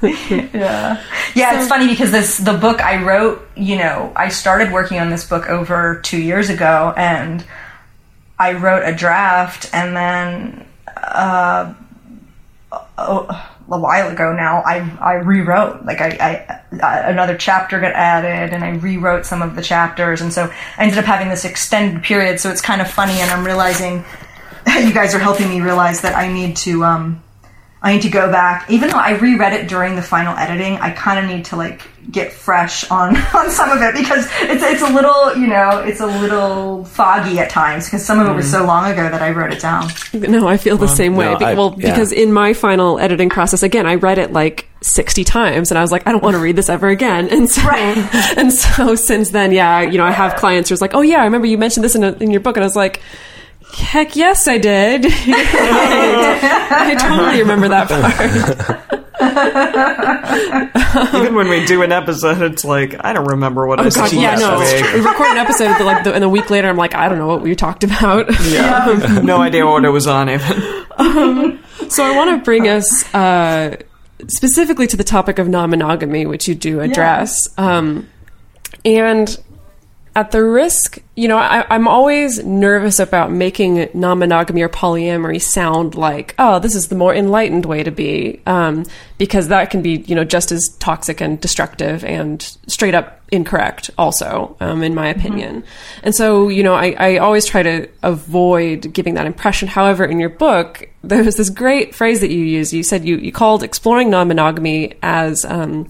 yeah, 0.54 1.04
yeah. 1.34 1.58
it's 1.60 1.68
funny 1.68 1.88
because 1.88 2.10
this 2.12 2.38
the 2.38 2.54
book 2.54 2.80
I 2.80 3.04
wrote. 3.04 3.46
You 3.56 3.76
know, 3.76 4.10
I 4.16 4.30
started 4.30 4.72
working 4.72 4.98
on 5.00 5.10
this 5.10 5.28
book 5.28 5.50
over 5.50 6.00
two 6.02 6.16
years 6.16 6.48
ago, 6.48 6.94
and 6.96 7.44
I 8.38 8.54
wrote 8.54 8.84
a 8.88 8.94
draft, 8.94 9.68
and 9.74 9.94
then 9.94 10.66
uh, 10.96 11.74
a 13.70 13.78
while 13.78 14.10
ago 14.10 14.32
now, 14.32 14.62
I 14.64 14.78
I 15.00 15.14
rewrote 15.14 15.84
like 15.84 16.00
I, 16.00 16.08
I 16.20 16.76
uh, 16.76 17.10
another 17.10 17.36
chapter 17.36 17.80
got 17.80 17.92
added, 17.92 18.54
and 18.54 18.64
I 18.64 18.70
rewrote 18.70 19.26
some 19.26 19.42
of 19.42 19.56
the 19.56 19.62
chapters, 19.62 20.20
and 20.20 20.32
so 20.32 20.52
I 20.76 20.82
ended 20.82 20.98
up 20.98 21.04
having 21.04 21.28
this 21.28 21.44
extended 21.44 22.02
period. 22.02 22.40
So 22.40 22.50
it's 22.50 22.60
kind 22.60 22.80
of 22.80 22.90
funny, 22.90 23.20
and 23.20 23.30
I'm 23.30 23.44
realizing 23.44 24.04
you 24.66 24.92
guys 24.92 25.14
are 25.14 25.18
helping 25.18 25.48
me 25.48 25.60
realize 25.60 26.00
that 26.02 26.16
I 26.16 26.32
need 26.32 26.56
to 26.58 26.84
um 26.84 27.22
I 27.80 27.92
need 27.92 28.02
to 28.02 28.10
go 28.10 28.30
back. 28.30 28.68
Even 28.70 28.90
though 28.90 28.98
I 28.98 29.12
reread 29.12 29.52
it 29.52 29.68
during 29.68 29.94
the 29.94 30.02
final 30.02 30.36
editing, 30.36 30.74
I 30.78 30.90
kind 30.90 31.18
of 31.24 31.30
need 31.32 31.44
to 31.46 31.56
like 31.56 31.82
get 32.10 32.32
fresh 32.32 32.90
on 32.90 33.16
on 33.34 33.50
some 33.50 33.70
of 33.70 33.82
it 33.82 33.94
because 33.94 34.26
it's 34.42 34.62
it's 34.62 34.82
a 34.82 34.92
little 34.92 35.36
you 35.36 35.46
know 35.46 35.80
it's 35.80 36.00
a 36.00 36.06
little 36.06 36.84
foggy 36.86 37.38
at 37.38 37.50
times 37.50 37.84
because 37.84 38.04
some 38.04 38.18
of 38.18 38.26
it 38.26 38.32
was 38.32 38.46
mm. 38.46 38.52
so 38.52 38.64
long 38.64 38.90
ago 38.90 39.08
that 39.08 39.22
I 39.22 39.30
wrote 39.30 39.52
it 39.52 39.60
down. 39.60 39.88
No, 40.12 40.48
I 40.48 40.56
feel 40.56 40.76
the 40.76 40.88
same 40.88 41.14
way. 41.16 41.26
no, 41.26 41.38
Be- 41.38 41.44
I- 41.44 41.54
well, 41.54 41.74
yeah. 41.78 41.90
because 41.90 42.12
in 42.12 42.32
my 42.32 42.52
final 42.52 42.98
editing 42.98 43.28
process, 43.28 43.62
again, 43.62 43.86
I 43.86 43.94
read 43.94 44.18
it 44.18 44.32
like 44.32 44.68
60 44.80 45.22
times 45.24 45.70
and 45.70 45.78
I 45.78 45.82
was 45.82 45.92
like, 45.92 46.06
I 46.06 46.12
don't 46.12 46.22
want 46.22 46.34
to 46.34 46.40
read 46.40 46.56
this 46.56 46.68
ever 46.68 46.88
again. 46.88 47.28
And 47.38 47.48
so, 47.48 47.62
Right. 47.62 47.96
and 48.36 48.52
so 48.52 48.94
since 48.96 49.30
then, 49.30 49.52
yeah, 49.52 49.82
you 49.82 49.98
know, 49.98 50.04
I 50.04 50.10
have 50.10 50.34
clients 50.36 50.70
who's 50.70 50.80
like, 50.80 50.94
oh 50.94 51.02
yeah, 51.02 51.20
I 51.20 51.24
remember 51.24 51.46
you 51.46 51.58
mentioned 51.58 51.84
this 51.84 51.94
in, 51.94 52.02
a, 52.02 52.12
in 52.14 52.30
your 52.32 52.40
book. 52.40 52.56
And 52.56 52.64
I 52.64 52.66
was 52.66 52.74
like, 52.76 53.00
heck 53.72 54.16
yes, 54.16 54.46
I 54.48 54.58
did. 54.58 55.06
I 55.10 56.94
totally 56.98 57.40
remember 57.42 57.68
that 57.68 57.88
part. 59.18 61.14
Even 61.14 61.34
when 61.34 61.48
we 61.48 61.64
do 61.66 61.82
an 61.82 61.92
episode, 61.92 62.40
it's 62.42 62.64
like 62.64 62.94
I 63.04 63.12
don't 63.12 63.26
remember 63.28 63.66
what 63.66 63.80
I 63.80 63.86
Oh 63.86 63.88
said 63.88 64.00
god, 64.02 64.12
yeah, 64.12 64.36
last 64.36 64.40
no. 64.40 64.58
week. 64.58 64.94
We 64.94 65.00
record 65.00 65.28
an 65.30 65.36
episode, 65.38 65.74
but 65.78 65.84
like, 65.84 66.04
the, 66.04 66.14
and 66.14 66.22
a 66.24 66.28
week 66.28 66.50
later, 66.50 66.68
I'm 66.68 66.76
like, 66.76 66.94
I 66.94 67.08
don't 67.08 67.18
know 67.18 67.26
what 67.26 67.42
we 67.42 67.54
talked 67.54 67.84
about. 67.84 68.26
Yeah, 68.44 69.20
no 69.22 69.38
idea 69.40 69.66
what 69.66 69.84
it 69.84 69.90
was 69.90 70.06
on 70.06 70.28
even. 70.30 70.78
So 71.90 72.04
I 72.04 72.14
want 72.16 72.30
to 72.38 72.44
bring 72.44 72.68
us 72.68 73.12
uh, 73.14 73.76
specifically 74.28 74.86
to 74.88 74.96
the 74.96 75.04
topic 75.04 75.38
of 75.38 75.48
non-monogamy, 75.48 76.26
which 76.26 76.46
you 76.48 76.54
do 76.54 76.80
address. 76.80 77.48
Um, 77.58 78.08
and 78.84 79.36
at 80.14 80.30
the 80.30 80.42
risk, 80.42 80.98
you 81.14 81.28
know, 81.28 81.36
I, 81.36 81.64
I'm 81.72 81.86
always 81.86 82.44
nervous 82.44 82.98
about 82.98 83.30
making 83.30 83.88
non 83.94 84.18
monogamy 84.18 84.62
or 84.62 84.68
polyamory 84.68 85.40
sound 85.40 85.94
like, 85.94 86.34
oh, 86.38 86.58
this 86.58 86.74
is 86.74 86.88
the 86.88 86.94
more 86.94 87.14
enlightened 87.14 87.66
way 87.66 87.82
to 87.82 87.90
be, 87.90 88.40
um, 88.46 88.84
because 89.18 89.48
that 89.48 89.70
can 89.70 89.82
be, 89.82 90.04
you 90.06 90.14
know, 90.14 90.24
just 90.24 90.50
as 90.50 90.68
toxic 90.78 91.20
and 91.20 91.40
destructive 91.40 92.04
and 92.04 92.42
straight 92.66 92.94
up 92.94 93.20
incorrect, 93.30 93.90
also, 93.98 94.56
um, 94.60 94.82
in 94.82 94.94
my 94.94 95.08
opinion. 95.08 95.62
And 96.02 96.14
so, 96.14 96.48
you 96.48 96.62
know, 96.62 96.74
I, 96.74 96.96
I 96.98 97.16
always 97.18 97.44
try 97.44 97.62
to 97.62 97.88
avoid 98.02 98.92
giving 98.92 99.14
that 99.14 99.26
impression. 99.26 99.68
However, 99.68 100.04
in 100.04 100.18
your 100.18 100.30
book, 100.30 100.88
there 101.02 101.22
was 101.22 101.36
this 101.36 101.50
great 101.50 101.94
phrase 101.94 102.20
that 102.20 102.30
you 102.30 102.42
used. 102.42 102.72
You 102.72 102.82
said 102.82 103.04
you, 103.04 103.16
you 103.18 103.32
called 103.32 103.62
exploring 103.62 104.10
non 104.10 104.28
monogamy 104.28 104.94
as, 105.02 105.44
um, 105.44 105.86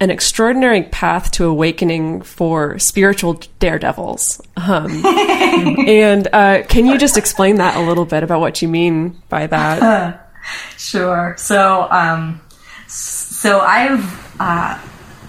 an 0.00 0.10
extraordinary 0.10 0.82
path 0.84 1.30
to 1.32 1.44
awakening 1.44 2.22
for 2.22 2.78
spiritual 2.78 3.40
daredevils. 3.58 4.40
Um, 4.56 5.04
and 5.06 6.26
uh, 6.32 6.62
can 6.66 6.86
you 6.86 6.96
just 6.96 7.18
explain 7.18 7.56
that 7.56 7.76
a 7.76 7.80
little 7.80 8.06
bit 8.06 8.22
about 8.22 8.40
what 8.40 8.62
you 8.62 8.68
mean 8.68 9.20
by 9.28 9.46
that? 9.46 10.26
Sure. 10.78 11.34
So, 11.38 11.86
um, 11.90 12.40
so 12.86 13.60
I've 13.60 14.40
uh, 14.40 14.80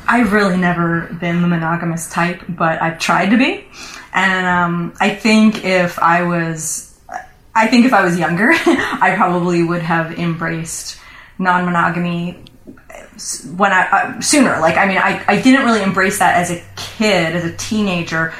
I've 0.07 0.31
really 0.31 0.57
never 0.57 1.01
been 1.19 1.41
the 1.41 1.47
monogamous 1.49 2.09
type, 2.09 2.41
but 2.47 2.81
I've 2.81 2.97
tried 2.97 3.31
to 3.31 3.37
be, 3.37 3.65
and 4.13 4.47
um, 4.47 4.93
I 4.99 5.13
think 5.13 5.63
if 5.65 5.99
I 5.99 6.23
was, 6.23 6.97
I 7.53 7.67
think 7.67 7.85
if 7.85 7.93
I 7.93 8.03
was 8.03 8.17
younger, 8.17 8.51
I 8.55 9.13
probably 9.17 9.63
would 9.63 9.81
have 9.81 10.17
embraced 10.17 10.97
non-monogamy 11.37 12.37
when 13.57 13.71
I 13.71 13.87
uh, 13.89 14.21
sooner. 14.21 14.59
Like, 14.59 14.77
I 14.77 14.87
mean, 14.87 14.97
I, 14.97 15.23
I 15.27 15.41
didn't 15.41 15.65
really 15.65 15.81
embrace 15.81 16.19
that 16.19 16.35
as 16.35 16.51
a 16.51 16.63
kid, 16.75 17.35
as 17.35 17.45
a 17.45 17.55
teenager, 17.55 18.33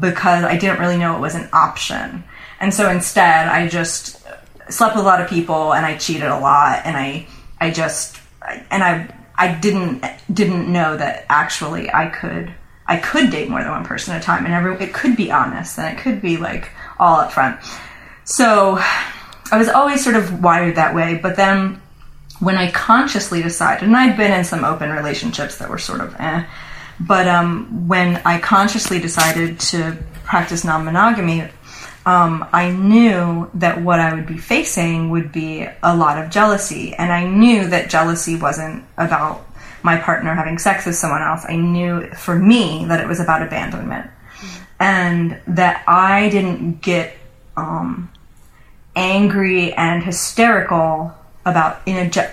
because 0.00 0.44
I 0.44 0.56
didn't 0.56 0.80
really 0.80 0.96
know 0.96 1.16
it 1.16 1.20
was 1.20 1.34
an 1.34 1.48
option. 1.52 2.24
And 2.60 2.72
so 2.72 2.90
instead, 2.90 3.48
I 3.48 3.68
just 3.68 4.24
slept 4.68 4.96
with 4.96 5.04
a 5.04 5.06
lot 5.06 5.20
of 5.20 5.28
people 5.28 5.74
and 5.74 5.84
I 5.84 5.96
cheated 5.96 6.28
a 6.28 6.38
lot 6.38 6.82
and 6.84 6.96
I 6.96 7.26
I 7.60 7.70
just 7.70 8.18
and 8.70 8.82
I 8.82 9.14
I 9.36 9.54
didn't 9.54 10.04
didn't 10.32 10.72
know 10.72 10.96
that 10.96 11.26
actually 11.28 11.90
I 11.92 12.06
could 12.06 12.52
I 12.86 12.96
could 12.96 13.30
date 13.30 13.48
more 13.48 13.62
than 13.62 13.70
one 13.70 13.84
person 13.84 14.14
at 14.14 14.22
a 14.22 14.24
time 14.24 14.44
and 14.44 14.54
every 14.54 14.74
it 14.82 14.94
could 14.94 15.16
be 15.16 15.30
honest 15.30 15.78
and 15.78 15.96
it 15.96 16.00
could 16.00 16.22
be 16.22 16.36
like 16.36 16.70
all 16.98 17.16
up 17.16 17.32
front. 17.32 17.60
So 18.24 18.78
I 19.50 19.58
was 19.58 19.68
always 19.68 20.02
sort 20.02 20.16
of 20.16 20.42
wired 20.42 20.76
that 20.76 20.94
way, 20.94 21.18
but 21.22 21.36
then 21.36 21.80
when 22.44 22.56
I 22.56 22.70
consciously 22.70 23.42
decided, 23.42 23.84
and 23.84 23.96
I'd 23.96 24.16
been 24.16 24.32
in 24.32 24.44
some 24.44 24.64
open 24.64 24.90
relationships 24.90 25.58
that 25.58 25.68
were 25.68 25.78
sort 25.78 26.00
of 26.00 26.14
eh, 26.18 26.44
but 27.00 27.26
um, 27.26 27.88
when 27.88 28.16
I 28.24 28.38
consciously 28.38 29.00
decided 29.00 29.58
to 29.60 29.96
practice 30.24 30.64
non 30.64 30.84
monogamy, 30.84 31.48
um, 32.06 32.46
I 32.52 32.70
knew 32.70 33.50
that 33.54 33.82
what 33.82 33.98
I 33.98 34.14
would 34.14 34.26
be 34.26 34.38
facing 34.38 35.10
would 35.10 35.32
be 35.32 35.66
a 35.82 35.96
lot 35.96 36.22
of 36.22 36.30
jealousy. 36.30 36.94
And 36.94 37.12
I 37.12 37.24
knew 37.26 37.66
that 37.68 37.90
jealousy 37.90 38.36
wasn't 38.36 38.84
about 38.96 39.46
my 39.82 39.96
partner 39.96 40.34
having 40.34 40.58
sex 40.58 40.86
with 40.86 40.96
someone 40.96 41.22
else. 41.22 41.44
I 41.48 41.56
knew 41.56 42.08
for 42.10 42.38
me 42.38 42.84
that 42.86 43.00
it 43.00 43.08
was 43.08 43.20
about 43.20 43.42
abandonment. 43.42 44.10
And 44.78 45.40
that 45.46 45.84
I 45.88 46.28
didn't 46.28 46.82
get 46.82 47.16
um, 47.56 48.10
angry 48.94 49.72
and 49.72 50.02
hysterical 50.02 51.14
about 51.44 51.80
in 51.86 51.96
a 51.96 52.10
je- 52.10 52.32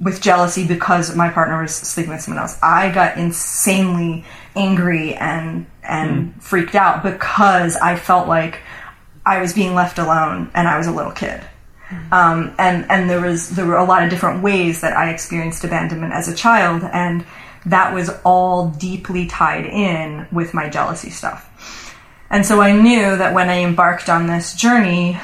with 0.00 0.20
jealousy 0.20 0.66
because 0.66 1.14
my 1.16 1.28
partner 1.28 1.60
was 1.60 1.74
sleeping 1.74 2.12
with 2.12 2.22
someone 2.22 2.42
else. 2.42 2.58
I 2.62 2.90
got 2.92 3.18
insanely 3.18 4.24
angry 4.56 5.14
and 5.14 5.66
and 5.82 6.42
freaked 6.42 6.74
out 6.74 7.02
because 7.02 7.76
I 7.76 7.96
felt 7.96 8.28
like 8.28 8.60
I 9.26 9.40
was 9.40 9.52
being 9.52 9.74
left 9.74 9.98
alone 9.98 10.50
and 10.54 10.68
I 10.68 10.78
was 10.78 10.86
a 10.86 10.92
little 10.92 11.12
kid. 11.12 11.40
Um, 12.10 12.54
and 12.58 12.90
and 12.90 13.10
there 13.10 13.20
was 13.20 13.50
there 13.50 13.66
were 13.66 13.76
a 13.76 13.84
lot 13.84 14.02
of 14.02 14.10
different 14.10 14.42
ways 14.42 14.80
that 14.80 14.96
I 14.96 15.10
experienced 15.10 15.64
abandonment 15.64 16.12
as 16.12 16.28
a 16.28 16.34
child, 16.34 16.82
and 16.82 17.24
that 17.66 17.94
was 17.94 18.10
all 18.24 18.68
deeply 18.70 19.26
tied 19.26 19.66
in 19.66 20.26
with 20.32 20.54
my 20.54 20.68
jealousy 20.68 21.10
stuff. 21.10 21.50
And 22.30 22.44
so 22.44 22.60
I 22.60 22.72
knew 22.72 23.16
that 23.16 23.34
when 23.34 23.48
I 23.48 23.58
embarked 23.58 24.08
on 24.08 24.26
this 24.26 24.54
journey 24.54 25.20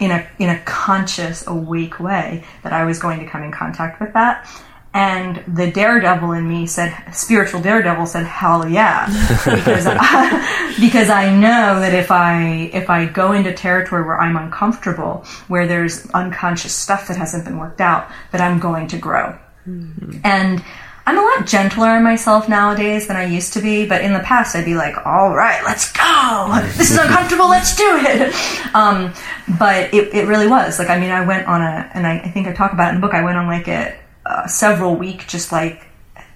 in 0.00 0.10
a 0.10 0.28
in 0.38 0.50
a 0.50 0.60
conscious, 0.60 1.46
awake 1.46 2.00
way, 2.00 2.44
that 2.62 2.72
I 2.72 2.84
was 2.84 2.98
going 2.98 3.20
to 3.20 3.26
come 3.26 3.42
in 3.42 3.52
contact 3.52 4.00
with 4.00 4.12
that. 4.14 4.48
And 4.94 5.42
the 5.48 5.72
daredevil 5.72 6.30
in 6.32 6.48
me 6.48 6.68
said, 6.68 6.96
spiritual 7.12 7.60
daredevil 7.60 8.06
said, 8.06 8.26
"Hell 8.26 8.68
yeah," 8.68 9.06
because 9.44 9.86
I, 9.88 10.76
because 10.80 11.10
I 11.10 11.34
know 11.34 11.80
that 11.80 11.92
if 11.94 12.12
I 12.12 12.70
if 12.72 12.88
I 12.88 13.06
go 13.06 13.32
into 13.32 13.52
territory 13.52 14.04
where 14.04 14.20
I'm 14.20 14.36
uncomfortable, 14.36 15.24
where 15.48 15.66
there's 15.66 16.08
unconscious 16.10 16.72
stuff 16.72 17.08
that 17.08 17.16
hasn't 17.16 17.44
been 17.44 17.58
worked 17.58 17.80
out, 17.80 18.08
that 18.30 18.40
I'm 18.40 18.60
going 18.60 18.86
to 18.88 18.96
grow. 18.96 19.36
Mm-hmm. 19.66 20.20
And 20.22 20.62
I'm 21.06 21.18
a 21.18 21.20
lot 21.20 21.46
gentler 21.46 21.88
on 21.88 22.02
myself 22.02 22.48
nowadays 22.48 23.08
than 23.08 23.16
I 23.16 23.26
used 23.26 23.52
to 23.54 23.60
be, 23.60 23.86
but 23.86 24.02
in 24.02 24.14
the 24.14 24.20
past 24.20 24.56
I'd 24.56 24.64
be 24.64 24.74
like, 24.74 25.06
all 25.06 25.34
right, 25.34 25.62
let's 25.64 25.92
go. 25.92 26.60
This 26.76 26.90
is 26.90 26.96
uncomfortable, 26.96 27.48
let's 27.48 27.76
do 27.76 27.98
it. 28.00 28.34
Um, 28.74 29.14
but 29.56 29.94
it, 29.94 30.12
it 30.12 30.26
really 30.26 30.48
was. 30.48 30.80
Like, 30.80 30.90
I 30.90 30.98
mean, 30.98 31.12
I 31.12 31.24
went 31.24 31.46
on 31.46 31.62
a, 31.62 31.88
and 31.94 32.08
I, 32.08 32.18
I 32.18 32.28
think 32.30 32.48
I 32.48 32.52
talk 32.52 32.72
about 32.72 32.88
it 32.88 32.96
in 32.96 33.00
the 33.00 33.06
book, 33.06 33.14
I 33.14 33.22
went 33.22 33.36
on 33.36 33.46
like 33.46 33.68
a, 33.68 33.96
a 34.26 34.48
several 34.48 34.96
week, 34.96 35.28
just 35.28 35.52
like 35.52 35.86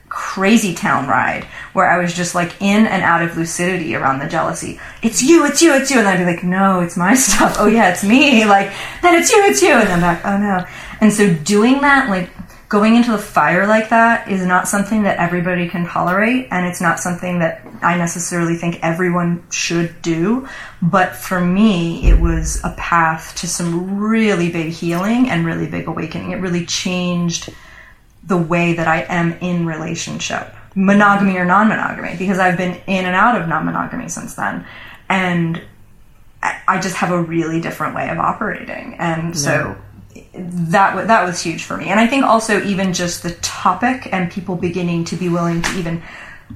crazy 0.09 0.75
town 0.75 1.07
ride 1.09 1.45
where 1.73 1.91
I 1.91 1.99
was 1.99 2.15
just 2.15 2.35
like 2.35 2.61
in 2.61 2.87
and 2.87 3.03
out 3.03 3.23
of 3.23 3.37
lucidity 3.37 3.95
around 3.95 4.21
the 4.21 4.29
jealousy. 4.29 4.81
It's 5.03 5.23
you, 5.23 5.45
it's 5.47 5.61
you, 5.61 5.75
it's 5.75 5.91
you. 5.91 5.99
And 5.99 6.09
I'd 6.09 6.19
be 6.19 6.25
like, 6.25 6.45
no, 6.45 6.81
it's 6.81 6.97
my 6.97 7.15
stuff. 7.17 7.57
Oh 7.59 7.67
yeah, 7.67 7.91
it's 7.91 8.05
me. 8.05 8.45
Like, 8.45 8.73
then 9.03 9.15
it's 9.21 9.31
you, 9.31 9.43
it's 9.45 9.63
you. 9.63 9.73
And 9.73 9.89
I'm 9.89 10.01
back, 10.01 10.25
oh 10.25 10.37
no. 10.39 10.65
And 11.01 11.13
so 11.13 11.33
doing 11.35 11.81
that, 11.81 12.09
like, 12.09 12.31
going 12.69 12.97
into 12.97 13.11
the 13.11 13.19
fire 13.19 13.67
like 13.67 13.89
that 13.89 14.29
is 14.29 14.45
not 14.45 14.69
something 14.69 15.05
that 15.05 15.19
everybody 15.19 15.69
can 15.69 15.87
tolerate 15.87 16.49
and 16.51 16.67
it's 16.67 16.81
not 16.81 17.01
something 17.01 17.39
that 17.39 17.67
I 17.83 17.97
necessarily 17.97 18.57
think 18.57 18.79
everyone 18.83 19.43
should 19.51 20.03
do. 20.03 20.47
But 20.83 21.17
for 21.17 21.41
me 21.41 22.09
it 22.09 22.21
was 22.21 22.63
a 22.65 22.75
path 22.77 23.35
to 23.37 23.47
some 23.47 23.99
really 23.99 24.51
big 24.51 24.73
healing 24.73 25.31
and 25.31 25.47
really 25.47 25.67
big 25.67 25.89
awakening. 25.89 26.33
It 26.33 26.37
really 26.37 26.67
changed 26.67 27.55
the 28.23 28.37
way 28.37 28.75
that 28.75 28.87
I 28.87 29.03
am 29.09 29.33
in 29.35 29.65
relationship 29.65 30.55
monogamy 30.75 31.37
or 31.37 31.45
non-monogamy 31.45 32.17
because 32.19 32.39
I've 32.39 32.57
been 32.57 32.75
in 32.87 33.05
and 33.05 33.17
out 33.17 33.41
of 33.41 33.49
non-monogamy 33.49 34.09
since 34.09 34.35
then. 34.35 34.67
And 35.09 35.63
I 36.43 36.79
just 36.81 36.97
have 36.97 37.11
a 37.11 37.21
really 37.21 37.61
different 37.61 37.97
way 37.97 38.09
of 38.11 38.19
operating. 38.19 38.95
And 38.99 39.37
so 39.37 39.77
that 40.35 40.95
wa- 40.95 41.05
that 41.05 41.25
was 41.25 41.43
huge 41.43 41.65
for 41.65 41.77
me. 41.77 41.89
And 41.89 41.99
I 42.01 42.07
think 42.07 42.25
also 42.25 42.63
even 42.65 42.93
just 42.93 43.23
the 43.23 43.33
topic 43.37 44.09
and 44.13 44.31
people 44.31 44.57
beginning 44.57 45.05
to 45.07 45.17
be 45.17 45.29
willing 45.29 45.63
to 45.63 45.79
even 45.79 46.03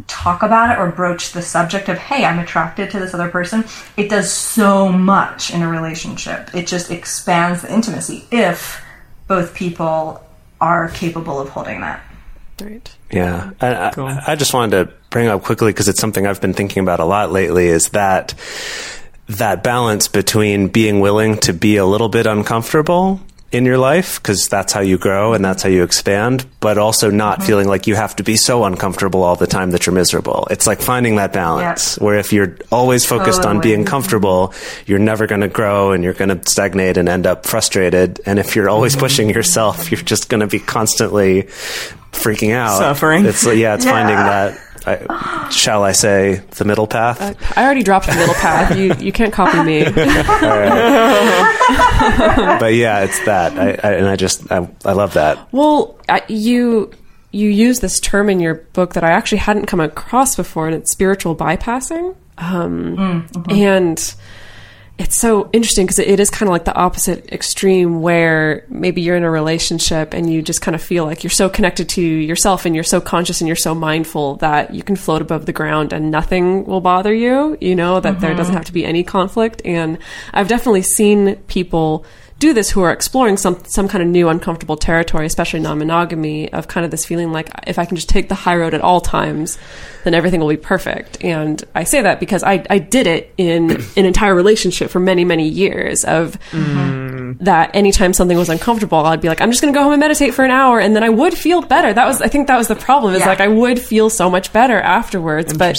talk 0.06 0.42
about 0.42 0.70
it 0.70 0.80
or 0.80 0.90
broach 0.90 1.32
the 1.32 1.42
subject 1.42 1.88
of 1.88 1.98
hey, 1.98 2.24
I'm 2.24 2.38
attracted 2.38 2.90
to 2.92 2.98
this 2.98 3.14
other 3.14 3.28
person. 3.28 3.64
It 3.96 4.08
does 4.08 4.32
so 4.32 4.88
much 4.88 5.52
in 5.52 5.62
a 5.62 5.68
relationship. 5.68 6.54
It 6.54 6.66
just 6.66 6.90
expands 6.90 7.62
the 7.62 7.72
intimacy 7.72 8.26
if 8.30 8.82
both 9.28 9.54
people 9.54 10.24
are 10.60 10.88
capable 10.90 11.40
of 11.40 11.48
holding 11.48 11.80
that. 11.80 12.02
Right. 12.60 12.96
Yeah, 13.10 13.50
and 13.60 13.74
I, 13.74 14.22
I 14.28 14.36
just 14.36 14.54
wanted 14.54 14.84
to 14.84 14.92
bring 15.10 15.26
up 15.26 15.42
quickly 15.42 15.72
because 15.72 15.88
it's 15.88 16.00
something 16.00 16.26
I've 16.26 16.40
been 16.40 16.54
thinking 16.54 16.82
about 16.82 17.00
a 17.00 17.04
lot 17.04 17.32
lately. 17.32 17.66
Is 17.66 17.90
that 17.90 18.34
that 19.26 19.62
balance 19.62 20.08
between 20.08 20.68
being 20.68 21.00
willing 21.00 21.38
to 21.38 21.52
be 21.52 21.76
a 21.76 21.86
little 21.86 22.08
bit 22.08 22.26
uncomfortable 22.26 23.20
in 23.52 23.66
your 23.66 23.78
life 23.78 24.20
because 24.20 24.48
that's 24.48 24.72
how 24.72 24.80
you 24.80 24.98
grow 24.98 25.34
and 25.34 25.44
that's 25.44 25.62
how 25.62 25.68
you 25.68 25.84
expand, 25.84 26.46
but 26.60 26.78
also 26.78 27.10
not 27.10 27.38
mm-hmm. 27.38 27.46
feeling 27.46 27.68
like 27.68 27.86
you 27.86 27.94
have 27.94 28.16
to 28.16 28.22
be 28.22 28.36
so 28.36 28.64
uncomfortable 28.64 29.22
all 29.22 29.36
the 29.36 29.46
time 29.46 29.70
that 29.70 29.86
you're 29.86 29.94
miserable. 29.94 30.48
It's 30.50 30.66
like 30.66 30.80
finding 30.80 31.16
that 31.16 31.32
balance 31.32 31.98
where 31.98 32.18
if 32.18 32.32
you're 32.32 32.56
always 32.70 33.04
focused 33.04 33.44
on 33.44 33.60
being 33.60 33.80
mm-hmm. 33.80 33.88
comfortable, 33.88 34.54
you're 34.86 34.98
never 34.98 35.26
going 35.26 35.42
to 35.42 35.48
grow 35.48 35.92
and 35.92 36.02
you're 36.02 36.14
going 36.14 36.36
to 36.36 36.50
stagnate 36.50 36.96
and 36.96 37.08
end 37.08 37.26
up 37.26 37.46
frustrated. 37.46 38.20
And 38.26 38.38
if 38.38 38.56
you're 38.56 38.70
always 38.70 38.92
mm-hmm. 38.92 39.00
pushing 39.00 39.30
yourself, 39.30 39.90
you're 39.90 40.00
just 40.00 40.28
going 40.28 40.40
to 40.40 40.46
be 40.46 40.58
constantly 40.58 41.44
freaking 42.12 42.52
out, 42.52 42.78
Suffering. 42.78 43.26
It's 43.26 43.44
yeah, 43.44 43.74
it's 43.74 43.84
finding 43.84 44.16
that. 44.16 44.58
I, 44.86 45.48
shall 45.50 45.84
I 45.84 45.92
say 45.92 46.42
the 46.50 46.64
middle 46.64 46.86
path? 46.86 47.20
Uh, 47.20 47.34
I 47.56 47.64
already 47.64 47.82
dropped 47.82 48.06
the 48.06 48.14
middle 48.14 48.34
path. 48.34 48.76
You 48.76 48.94
you 48.98 49.12
can't 49.12 49.32
copy 49.32 49.62
me. 49.62 49.84
but 49.84 49.94
yeah, 52.74 53.00
it's 53.00 53.24
that, 53.24 53.58
I, 53.58 53.78
I, 53.82 53.92
and 53.94 54.06
I 54.08 54.16
just 54.16 54.50
I, 54.50 54.68
I 54.84 54.92
love 54.92 55.14
that. 55.14 55.52
Well, 55.52 55.98
I, 56.08 56.22
you 56.28 56.92
you 57.32 57.48
use 57.48 57.80
this 57.80 57.98
term 58.00 58.28
in 58.28 58.40
your 58.40 58.54
book 58.54 58.94
that 58.94 59.04
I 59.04 59.10
actually 59.10 59.38
hadn't 59.38 59.66
come 59.66 59.80
across 59.80 60.36
before, 60.36 60.66
and 60.66 60.74
it's 60.76 60.92
spiritual 60.92 61.34
bypassing. 61.34 62.14
Um, 62.38 62.96
mm, 62.96 63.28
mm-hmm. 63.32 63.52
And 63.52 64.14
it's 65.02 65.18
so 65.18 65.50
interesting 65.52 65.84
because 65.84 65.98
it 65.98 66.20
is 66.20 66.30
kind 66.30 66.48
of 66.48 66.52
like 66.52 66.64
the 66.64 66.74
opposite 66.74 67.32
extreme 67.32 68.02
where 68.02 68.64
maybe 68.68 69.00
you're 69.00 69.16
in 69.16 69.24
a 69.24 69.30
relationship 69.30 70.14
and 70.14 70.32
you 70.32 70.42
just 70.42 70.62
kind 70.62 70.76
of 70.76 70.82
feel 70.82 71.04
like 71.04 71.24
you're 71.24 71.30
so 71.30 71.48
connected 71.48 71.88
to 71.88 72.00
yourself 72.00 72.64
and 72.64 72.76
you're 72.76 72.84
so 72.84 73.00
conscious 73.00 73.40
and 73.40 73.48
you're 73.48 73.56
so 73.56 73.74
mindful 73.74 74.36
that 74.36 74.72
you 74.72 74.84
can 74.84 74.94
float 74.94 75.20
above 75.20 75.46
the 75.46 75.52
ground 75.52 75.92
and 75.92 76.12
nothing 76.12 76.64
will 76.66 76.80
bother 76.80 77.12
you, 77.12 77.58
you 77.60 77.74
know, 77.74 77.98
that 77.98 78.20
there 78.20 78.32
doesn't 78.32 78.52
mm-hmm. 78.52 78.58
have 78.58 78.64
to 78.64 78.72
be 78.72 78.84
any 78.84 79.02
conflict. 79.02 79.60
And 79.64 79.98
I've 80.32 80.46
definitely 80.46 80.82
seen 80.82 81.34
people 81.48 82.06
do 82.42 82.52
this 82.52 82.68
who 82.70 82.82
are 82.82 82.90
exploring 82.90 83.36
some 83.36 83.56
some 83.66 83.86
kind 83.86 84.02
of 84.02 84.08
new 84.08 84.28
uncomfortable 84.28 84.76
territory, 84.76 85.26
especially 85.26 85.60
non-monogamy, 85.60 86.52
of 86.52 86.66
kind 86.66 86.84
of 86.84 86.90
this 86.90 87.04
feeling 87.04 87.30
like 87.30 87.48
if 87.68 87.78
I 87.78 87.84
can 87.84 87.94
just 87.94 88.08
take 88.08 88.28
the 88.28 88.34
high 88.34 88.56
road 88.56 88.74
at 88.74 88.80
all 88.80 89.00
times, 89.00 89.58
then 90.02 90.12
everything 90.12 90.40
will 90.40 90.48
be 90.48 90.56
perfect. 90.56 91.22
And 91.22 91.62
I 91.72 91.84
say 91.84 92.02
that 92.02 92.18
because 92.18 92.42
I, 92.42 92.66
I 92.68 92.78
did 92.78 93.06
it 93.06 93.32
in 93.38 93.70
an 93.96 94.06
entire 94.06 94.34
relationship 94.34 94.90
for 94.90 94.98
many 94.98 95.24
many 95.24 95.48
years 95.48 96.02
of 96.02 96.36
mm-hmm. 96.50 97.44
that 97.44 97.70
anytime 97.74 98.12
something 98.12 98.36
was 98.36 98.48
uncomfortable, 98.48 98.98
I'd 98.98 99.20
be 99.20 99.28
like, 99.28 99.40
I'm 99.40 99.52
just 99.52 99.62
going 99.62 99.72
to 99.72 99.78
go 99.78 99.84
home 99.84 99.92
and 99.92 100.00
meditate 100.00 100.34
for 100.34 100.44
an 100.44 100.50
hour, 100.50 100.80
and 100.80 100.96
then 100.96 101.04
I 101.04 101.10
would 101.10 101.38
feel 101.38 101.62
better. 101.62 101.94
That 101.94 102.06
was 102.06 102.20
I 102.20 102.26
think 102.26 102.48
that 102.48 102.56
was 102.56 102.66
the 102.66 102.74
problem 102.74 103.14
is 103.14 103.20
Yeah. 103.20 103.28
like 103.28 103.40
I 103.40 103.46
would 103.46 103.78
feel 103.78 104.10
so 104.10 104.28
much 104.28 104.52
better 104.52 104.80
afterwards. 104.80 105.56
But 105.56 105.78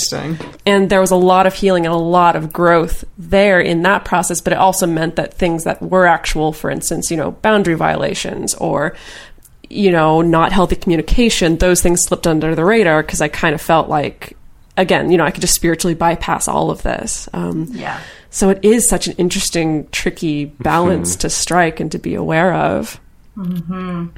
and 0.65 0.89
there 0.89 1.01
was 1.01 1.11
a 1.11 1.17
lot 1.17 1.45
of 1.45 1.53
healing 1.53 1.85
and 1.85 1.93
a 1.93 1.97
lot 1.97 2.37
of 2.37 2.53
growth 2.53 3.03
there 3.17 3.59
in 3.59 3.81
that 3.81 4.05
process 4.05 4.39
but 4.39 4.53
it 4.53 4.59
also 4.59 4.87
meant 4.87 5.17
that 5.17 5.33
things 5.33 5.65
that 5.65 5.81
were 5.81 6.05
actual 6.05 6.52
for 6.53 6.69
instance 6.69 7.09
you 7.11 7.17
know 7.17 7.31
boundary 7.31 7.73
violations 7.75 8.53
or 8.55 8.95
you 9.69 9.91
know 9.91 10.21
not 10.21 10.51
healthy 10.51 10.75
communication 10.75 11.57
those 11.57 11.81
things 11.81 12.03
slipped 12.03 12.27
under 12.27 12.53
the 12.55 12.63
radar 12.65 13.01
because 13.01 13.21
i 13.21 13.27
kind 13.27 13.53
of 13.55 13.61
felt 13.61 13.89
like 13.89 14.37
again 14.77 15.11
you 15.11 15.17
know 15.17 15.25
i 15.25 15.31
could 15.31 15.41
just 15.41 15.55
spiritually 15.55 15.95
bypass 15.95 16.47
all 16.47 16.69
of 16.71 16.81
this 16.83 17.27
um, 17.33 17.67
Yeah. 17.71 17.99
so 18.29 18.49
it 18.49 18.59
is 18.63 18.87
such 18.87 19.07
an 19.07 19.13
interesting 19.17 19.87
tricky 19.91 20.45
balance 20.45 21.15
to 21.17 21.29
strike 21.29 21.79
and 21.79 21.91
to 21.91 21.97
be 21.99 22.15
aware 22.15 22.53
of 22.53 22.99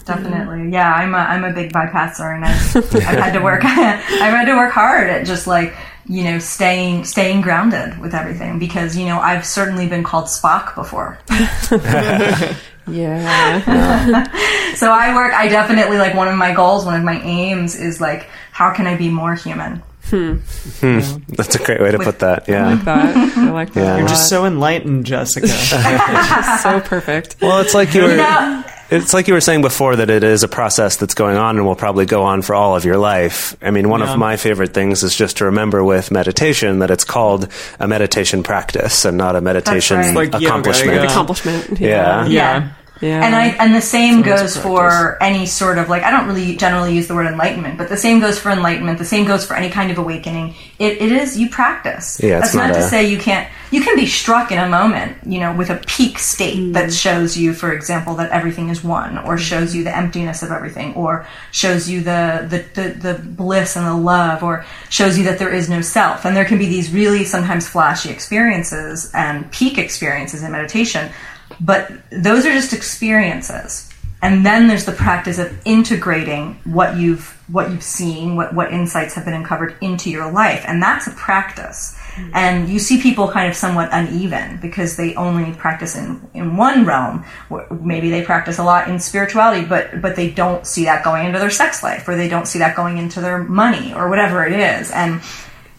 Definitely, 0.05 0.71
yeah. 0.73 0.93
I'm 0.93 1.13
a 1.13 1.17
I'm 1.19 1.43
a 1.45 1.53
big 1.53 1.71
bypasser, 1.71 2.35
and 2.35 2.43
I've, 2.43 2.75
I've 2.95 3.17
had 3.23 3.33
to 3.33 3.41
work. 3.41 3.63
I've 3.65 3.99
had 4.01 4.45
to 4.45 4.55
work 4.55 4.73
hard 4.73 5.09
at 5.09 5.25
just 5.25 5.47
like 5.47 5.73
you 6.07 6.23
know 6.23 6.39
staying 6.39 7.03
staying 7.05 7.41
grounded 7.41 7.97
with 7.99 8.13
everything 8.13 8.59
because 8.59 8.95
you 8.95 9.05
know 9.05 9.19
I've 9.19 9.45
certainly 9.45 9.87
been 9.87 10.03
called 10.03 10.25
Spock 10.25 10.75
before. 10.75 11.17
yeah 12.87 14.25
So 14.75 14.91
I 14.91 15.15
work. 15.15 15.33
I 15.33 15.47
definitely 15.47 15.97
like 15.97 16.13
one 16.15 16.27
of 16.27 16.35
my 16.35 16.53
goals, 16.53 16.85
one 16.85 16.95
of 16.95 17.03
my 17.03 17.19
aims 17.21 17.75
is 17.75 17.99
like 18.01 18.27
how 18.51 18.71
can 18.73 18.85
I 18.87 18.95
be 18.95 19.09
more 19.09 19.33
human? 19.35 19.81
Hmm. 20.05 20.35
Hmm. 20.81 20.99
That's 21.29 21.55
a 21.55 21.63
great 21.63 21.81
way 21.81 21.89
to 21.91 21.97
put 21.97 22.19
that. 22.19 22.47
Yeah. 22.47 22.67
I 22.67 22.73
like 22.75 22.83
that 22.85 23.37
i 23.37 23.49
like 23.51 23.73
that 23.73 23.81
Yeah. 23.83 23.97
You're 23.97 24.07
just 24.07 24.29
so 24.29 24.45
enlightened, 24.45 25.05
Jessica. 25.07 25.47
so 25.47 26.79
perfect 26.81 27.37
Well, 27.41 27.59
it's 27.61 27.73
like 27.73 27.93
you 27.95 28.03
were. 28.03 28.15
know- 28.17 28.63
It's 28.91 29.13
like 29.13 29.27
you 29.27 29.33
were 29.33 29.41
saying 29.41 29.61
before 29.61 29.95
that 29.95 30.09
it 30.11 30.23
is 30.23 30.43
a 30.43 30.47
process 30.47 30.97
that's 30.97 31.15
going 31.15 31.37
on 31.37 31.57
and 31.57 31.65
will 31.65 31.75
probably 31.75 32.05
go 32.05 32.21
on 32.23 32.43
for 32.43 32.53
all 32.53 32.75
of 32.75 32.85
your 32.85 32.97
life. 32.97 33.57
I 33.61 33.71
mean, 33.71 33.89
one 33.89 34.01
Yeah. 34.01 34.13
of 34.13 34.19
my 34.19 34.37
favorite 34.37 34.73
things 34.75 35.01
is 35.01 35.15
just 35.15 35.37
to 35.37 35.45
remember 35.45 35.83
with 35.83 36.11
meditation 36.11 36.79
that 36.79 36.91
it's 36.91 37.03
called 37.03 37.47
a 37.79 37.87
meditation 37.87 38.43
practice 38.43 39.03
and 39.05 39.17
not 39.17 39.35
a 39.35 39.41
meditation 39.41 39.97
right. 39.97 40.15
Like 40.15 40.33
yoga, 40.33 40.45
accomplishment. 40.45 40.97
yeah. 40.97 41.03
accomplishment 41.05 41.79
Yeah. 41.79 42.25
Yeah. 42.27 42.67
Yeah 43.01 43.25
And 43.25 43.35
I 43.35 43.47
and 43.47 43.75
the 43.75 43.81
same 43.81 44.23
So 44.23 44.31
it's 44.31 44.41
goes 44.41 44.57
a 44.57 44.61
for 44.61 45.21
any 45.21 45.45
sort 45.45 45.77
of 45.77 45.89
like 45.89 46.03
I 46.03 46.11
don't 46.11 46.27
really 46.27 46.55
generally 46.55 46.95
use 46.95 47.07
the 47.07 47.15
word 47.15 47.27
enlightenment, 47.27 47.77
but 47.77 47.89
the 47.89 47.97
same 47.97 48.19
goes 48.19 48.39
for 48.39 48.51
enlightenment. 48.51 48.99
The 48.99 49.05
same 49.05 49.25
goes 49.25 49.45
for 49.45 49.55
any 49.55 49.69
kind 49.69 49.91
of 49.91 49.97
awakening. 49.97 50.55
It, 50.79 51.01
it 51.01 51.11
is 51.11 51.37
you 51.37 51.49
practice. 51.49 52.19
Yeah, 52.21 52.39
That's 52.39 52.53
not, 52.53 52.69
not 52.69 52.75
to 52.75 52.83
say 52.83 53.09
you 53.09 53.17
can't. 53.17 53.49
You 53.71 53.81
can 53.81 53.95
be 53.97 54.05
struck 54.05 54.51
in 54.51 54.59
a 54.59 54.69
moment, 54.69 55.17
you 55.25 55.39
know, 55.39 55.53
with 55.53 55.69
a 55.69 55.77
peak 55.87 56.19
state 56.19 56.73
that 56.73 56.89
mm. 56.89 57.01
shows 57.01 57.35
you, 57.35 57.53
for 57.53 57.73
example, 57.73 58.15
that 58.15 58.31
everything 58.31 58.69
is 58.69 58.83
one, 58.83 59.17
or 59.17 59.37
shows 59.37 59.75
you 59.75 59.83
the 59.83 59.95
emptiness 59.95 60.43
of 60.43 60.51
everything, 60.51 60.93
or 60.93 61.27
shows 61.51 61.89
you 61.89 62.01
the 62.01 62.47
the, 62.49 62.81
the, 62.81 62.89
the 62.91 63.13
bliss 63.19 63.75
and 63.75 63.85
the 63.85 63.95
love, 63.95 64.43
or 64.43 64.65
shows 64.89 65.17
you 65.17 65.25
that 65.25 65.39
there 65.39 65.53
is 65.53 65.69
no 65.69 65.81
self. 65.81 66.25
And 66.25 66.35
there 66.35 66.45
can 66.45 66.57
be 66.57 66.67
these 66.67 66.91
really 66.93 67.25
sometimes 67.25 67.67
flashy 67.67 68.09
experiences 68.09 69.11
and 69.13 69.51
peak 69.51 69.77
experiences 69.77 70.43
in 70.43 70.51
meditation 70.51 71.11
but 71.59 71.91
those 72.11 72.45
are 72.45 72.51
just 72.51 72.73
experiences. 72.73 73.91
And 74.21 74.43
then 74.43 74.67
there's 74.67 74.85
the 74.85 74.91
practice 74.91 75.37
of 75.37 75.55
integrating 75.65 76.55
what 76.63 76.97
you've 76.97 77.31
what 77.47 77.69
you've 77.69 77.83
seen 77.83 78.35
what 78.35 78.55
what 78.55 78.73
insights 78.73 79.13
have 79.13 79.23
been 79.23 79.35
uncovered 79.35 79.75
into 79.81 80.09
your 80.09 80.31
life. 80.31 80.63
And 80.67 80.81
that's 80.81 81.05
a 81.05 81.11
practice. 81.11 81.95
Mm-hmm. 82.15 82.31
And 82.33 82.69
you 82.69 82.79
see 82.79 82.99
people 82.99 83.29
kind 83.29 83.47
of 83.47 83.55
somewhat 83.55 83.89
uneven 83.91 84.57
because 84.61 84.97
they 84.97 85.13
only 85.13 85.53
practice 85.53 85.95
in 85.95 86.27
in 86.33 86.57
one 86.57 86.85
realm. 86.85 87.23
Maybe 87.69 88.09
they 88.09 88.23
practice 88.23 88.57
a 88.57 88.63
lot 88.63 88.89
in 88.89 88.99
spirituality 88.99 89.63
but 89.63 90.01
but 90.01 90.15
they 90.15 90.31
don't 90.31 90.65
see 90.65 90.85
that 90.85 91.03
going 91.03 91.27
into 91.27 91.37
their 91.37 91.51
sex 91.51 91.83
life 91.83 92.07
or 92.07 92.15
they 92.15 92.29
don't 92.29 92.47
see 92.47 92.57
that 92.59 92.75
going 92.75 92.97
into 92.97 93.21
their 93.21 93.43
money 93.43 93.93
or 93.93 94.09
whatever 94.09 94.43
it 94.43 94.59
is. 94.59 94.89
And 94.89 95.21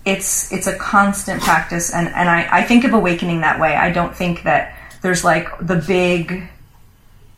it's 0.04 0.52
it's 0.52 0.68
a 0.68 0.76
constant 0.76 1.42
practice. 1.42 1.92
And 1.92 2.06
and 2.08 2.28
I, 2.28 2.46
I 2.58 2.62
think 2.62 2.84
of 2.84 2.92
awakening 2.92 3.40
that 3.40 3.58
way. 3.58 3.74
I 3.74 3.90
don't 3.90 4.14
think 4.14 4.44
that 4.44 4.75
there's 5.02 5.24
like 5.24 5.48
the 5.60 5.76
big 5.76 6.48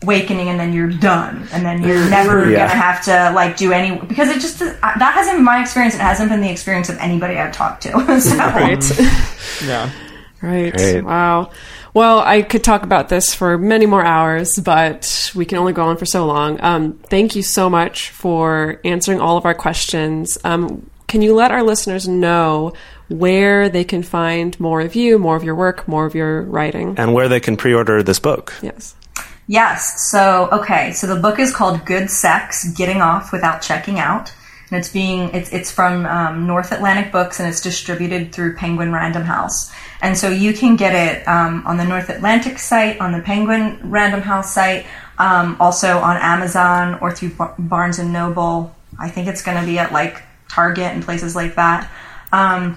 awakening 0.03 0.49
and 0.49 0.61
then 0.61 0.73
you're 0.73 0.91
done 0.93 1.49
and 1.53 1.67
then 1.67 1.83
you're 1.83 2.09
never 2.09 2.49
Yeah. 2.51 2.69
gonna 2.69 2.81
have 2.81 3.05
to 3.07 3.33
like 3.35 3.57
do 3.57 3.73
any 3.73 3.97
because 3.99 4.29
it 4.29 4.41
just 4.41 4.61
that 4.61 5.13
hasn't 5.15 5.37
been 5.39 5.45
my 5.45 5.61
experience 5.61 5.95
it 5.97 6.01
hasn't 6.01 6.31
been 6.31 6.41
the 6.41 6.51
experience 6.51 6.89
of 6.89 6.97
anybody 6.99 7.37
i've 7.37 7.53
talked 7.53 7.83
to 7.83 7.91
so 8.21 8.37
right 8.37 9.01
yeah. 9.67 9.91
Right. 10.41 10.73
Great. 10.73 11.01
Wow. 11.03 11.51
Well, 11.95 12.21
I 12.21 12.43
could 12.43 12.63
talk 12.63 12.85
about 12.85 13.09
this 13.09 13.35
for 13.35 13.59
many 13.59 13.87
more 13.87 14.05
hours, 14.05 14.55
but 14.55 15.33
we 15.35 15.45
can 15.45 15.59
only 15.59 15.73
go 15.73 15.83
on 15.83 15.97
for 15.97 16.07
so 16.07 16.27
long. 16.27 16.61
Um, 16.63 16.93
thank 17.11 17.35
you 17.35 17.43
so 17.43 17.69
much 17.69 18.11
for 18.11 18.81
answering 18.85 19.21
all 19.21 19.37
of 19.37 19.45
our 19.45 19.55
questions. 19.55 20.39
Um, 20.45 20.89
can 21.09 21.23
you 21.23 21.35
let 21.35 21.51
our 21.51 21.65
listeners 21.65 22.07
know 22.07 22.73
where 23.09 23.69
they 23.69 23.85
can 23.85 24.03
find 24.03 24.59
more 24.61 24.81
of 24.81 24.95
you, 24.95 25.19
more 25.19 25.37
of 25.37 25.45
your 25.45 25.55
work, 25.55 25.89
more 25.89 26.07
of 26.07 26.15
your 26.15 26.43
writing? 26.43 26.95
and 26.99 27.15
where 27.15 27.29
they 27.29 27.41
can 27.41 27.57
pre-order 27.57 28.03
this 28.03 28.19
book. 28.19 28.55
Yes. 28.63 28.95
Yes. 29.47 30.11
So 30.11 30.49
okay. 30.53 30.93
So 30.93 31.07
the 31.07 31.21
book 31.21 31.39
is 31.39 31.55
called 31.55 31.85
Good 31.87 32.11
Sex: 32.11 32.71
Getting 32.73 33.01
Off 33.01 33.33
Without 33.33 33.63
Checking 33.63 33.99
Out, 33.99 34.31
and 34.71 34.79
it's 34.79 34.91
being 34.91 35.31
it's 35.35 35.51
it's 35.53 35.71
from 35.71 36.05
um, 36.05 36.47
North 36.47 36.71
Atlantic 36.71 37.11
Books, 37.11 37.41
and 37.41 37.49
it's 37.49 37.63
distributed 37.63 38.33
through 38.33 38.57
Penguin 38.57 38.93
Random 38.93 39.23
House. 39.23 39.73
And 40.03 40.17
so 40.17 40.29
you 40.29 40.53
can 40.53 40.77
get 40.77 40.95
it 40.95 41.27
um, 41.27 41.67
on 41.67 41.79
the 41.79 41.85
North 41.85 42.11
Atlantic 42.11 42.59
site, 42.59 43.01
on 43.01 43.13
the 43.13 43.21
Penguin 43.21 43.79
Random 43.91 44.21
House 44.21 44.53
site, 44.55 44.87
um, 45.19 45.57
also 45.59 45.99
on 45.99 46.17
Amazon 46.19 46.99
or 47.01 47.13
through 47.13 47.31
Bar- 47.31 47.55
Barnes 47.59 47.99
and 47.99 48.13
Noble. 48.13 48.75
I 48.99 49.09
think 49.09 49.29
it's 49.29 49.43
going 49.43 49.59
to 49.59 49.67
be 49.67 49.79
at 49.79 49.93
like 49.93 50.23
Target 50.49 50.93
and 50.93 51.03
places 51.03 51.35
like 51.35 51.57
that. 51.57 51.91
Um, 52.33 52.77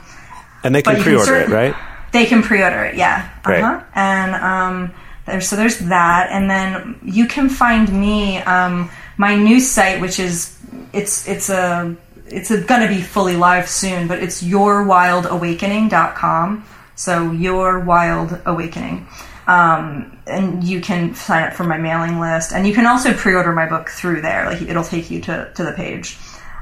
And 0.64 0.76
they 0.76 0.82
But 0.82 0.95
can 0.95 1.03
can 1.03 1.05
pre-order 1.16 1.36
it, 1.36 1.49
right? 1.49 1.76
they 2.12 2.26
can 2.26 2.41
pre-order 2.43 2.84
it, 2.86 2.95
yeah. 2.95 3.30
Uh-huh. 3.45 3.84
And 3.95 4.36
um, 4.36 4.91
there's 5.26 5.47
so 5.47 5.55
there's 5.55 5.80
that, 5.80 6.30
and 6.32 6.49
then 6.49 6.99
you 7.03 7.28
can 7.28 7.49
find 7.49 7.91
me 7.91 8.38
um, 8.39 8.89
my 9.18 9.36
new 9.36 9.59
site, 9.59 9.99
which 10.01 10.20
is 10.20 10.57
it's 10.93 11.28
it's 11.28 11.49
a 11.49 11.95
it's 12.28 12.51
a, 12.51 12.62
gonna 12.62 12.88
be 12.88 13.01
fully 13.01 13.36
live 13.36 13.68
soon, 13.70 14.07
but 14.07 14.20
it's 14.20 14.41
yourwildawakening.com. 14.43 16.66
So 16.95 17.32
your 17.32 17.80
wild 17.80 18.39
awakening. 18.45 19.07
Um, 19.47 20.20
and 20.28 20.64
you 20.64 20.82
can 20.82 21.16
sign 21.16 21.47
up 21.47 21.53
for 21.53 21.64
my 21.64 21.78
mailing 21.78 22.20
list, 22.20 22.53
and 22.53 22.68
you 22.68 22.74
can 22.74 22.86
also 22.86 23.14
pre-order 23.14 23.51
my 23.51 23.68
book 23.68 23.89
through 23.89 24.22
there. 24.22 24.45
Like 24.45 24.62
it'll 24.62 24.84
take 24.84 25.09
you 25.09 25.20
to 25.22 25.51
to 25.55 25.64
the 25.64 25.72
page. 25.72 26.18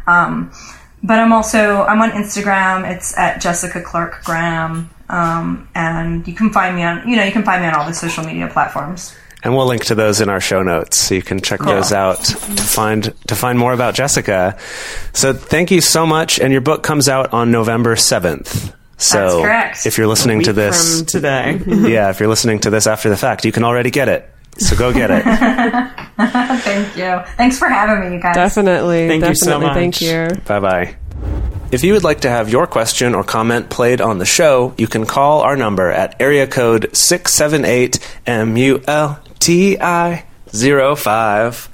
Um, 0.07 0.51
but 1.03 1.19
I'm 1.19 1.33
also 1.33 1.83
I'm 1.83 2.01
on 2.01 2.11
Instagram. 2.11 2.89
It's 2.89 3.17
at 3.17 3.41
Jessica 3.41 3.81
Clark 3.81 4.23
Graham, 4.23 4.89
um, 5.09 5.67
and 5.75 6.27
you 6.27 6.33
can 6.33 6.51
find 6.51 6.75
me 6.75 6.83
on 6.83 7.07
you 7.07 7.15
know 7.15 7.23
you 7.23 7.31
can 7.31 7.43
find 7.43 7.61
me 7.61 7.67
on 7.67 7.75
all 7.75 7.85
the 7.85 7.93
social 7.93 8.23
media 8.23 8.47
platforms. 8.47 9.15
And 9.41 9.55
we'll 9.55 9.67
link 9.67 9.85
to 9.85 9.95
those 9.95 10.19
in 10.19 10.27
our 10.27 10.41
show 10.41 10.63
notes, 10.63 10.97
so 10.97 11.15
you 11.15 11.21
can 11.21 11.39
check 11.39 11.61
those 11.61 11.93
out 11.93 12.25
to 12.25 12.35
find 12.35 13.13
to 13.27 13.35
find 13.35 13.57
more 13.57 13.71
about 13.71 13.93
Jessica. 13.95 14.57
So 15.13 15.31
thank 15.33 15.71
you 15.71 15.79
so 15.79 16.05
much, 16.05 16.39
and 16.39 16.51
your 16.51 16.61
book 16.61 16.83
comes 16.83 17.07
out 17.07 17.31
on 17.33 17.49
November 17.49 17.95
seventh. 17.95 18.75
So 18.97 19.17
That's 19.17 19.33
correct. 19.35 19.85
if 19.85 19.97
you're 19.97 20.07
listening 20.07 20.41
to 20.41 20.49
Week 20.49 20.55
this, 20.57 20.97
from 20.97 21.05
today. 21.05 21.61
yeah, 21.67 22.09
if 22.09 22.19
you're 22.19 22.27
listening 22.27 22.59
to 22.59 22.69
this 22.69 22.85
after 22.85 23.09
the 23.09 23.15
fact, 23.15 23.45
you 23.45 23.53
can 23.53 23.63
already 23.63 23.91
get 23.91 24.09
it. 24.09 24.29
So 24.59 24.75
go 24.75 24.93
get 24.93 25.09
it. 25.11 25.23
Thank 26.63 26.97
you. 26.97 27.21
Thanks 27.37 27.57
for 27.57 27.69
having 27.69 28.09
me, 28.09 28.15
you 28.15 28.21
guys. 28.21 28.35
Definitely. 28.35 29.07
Thank 29.07 29.23
you 29.23 29.33
definitely. 29.33 29.67
so 29.67 29.73
Thank 29.73 30.01
you. 30.01 30.27
bye 30.45 30.59
bye. 30.59 30.95
If 31.71 31.83
you 31.83 31.93
would 31.93 32.03
like 32.03 32.21
to 32.21 32.29
have 32.29 32.49
your 32.49 32.65
question 32.65 33.13
or 33.13 33.23
comment 33.23 33.69
played 33.69 34.01
on 34.01 34.17
the 34.17 34.25
show, 34.25 34.73
you 34.77 34.87
can 34.87 35.05
call 35.05 35.41
our 35.41 35.55
number 35.55 35.91
at 35.91 36.19
area 36.19 36.47
code 36.47 36.89
678 36.95 37.99
MULTI 38.25 39.77
05. 40.97 41.69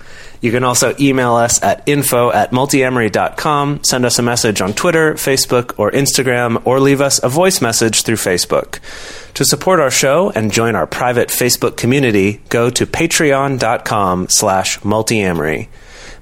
You 0.46 0.52
can 0.52 0.64
also 0.64 0.94
email 1.00 1.34
us 1.34 1.64
at 1.64 1.82
info 1.88 2.32
at 2.32 2.52
multiamory.com, 2.52 3.84
send 3.84 4.06
us 4.06 4.20
a 4.20 4.22
message 4.22 4.62
on 4.62 4.74
Twitter, 4.74 5.16
Facebook, 5.16 5.74
or 5.80 5.90
Instagram, 5.90 6.62
or 6.68 6.80
leave 6.80 7.02
us 7.02 7.20
a 7.24 7.30
voice 7.30 7.62
message 7.62 8.04
through 8.04 8.18
Facebook. 8.18 8.78
To 9.34 9.44
support 9.44 9.80
our 9.80 9.90
show 9.90 10.30
and 10.36 10.52
join 10.52 10.76
our 10.76 10.86
private 10.86 11.30
Facebook 11.30 11.78
community, 11.78 12.44
go 12.50 12.70
to 12.70 12.86
patreon.com 12.86 14.30
slash 14.30 14.80
multiamory. 14.82 15.68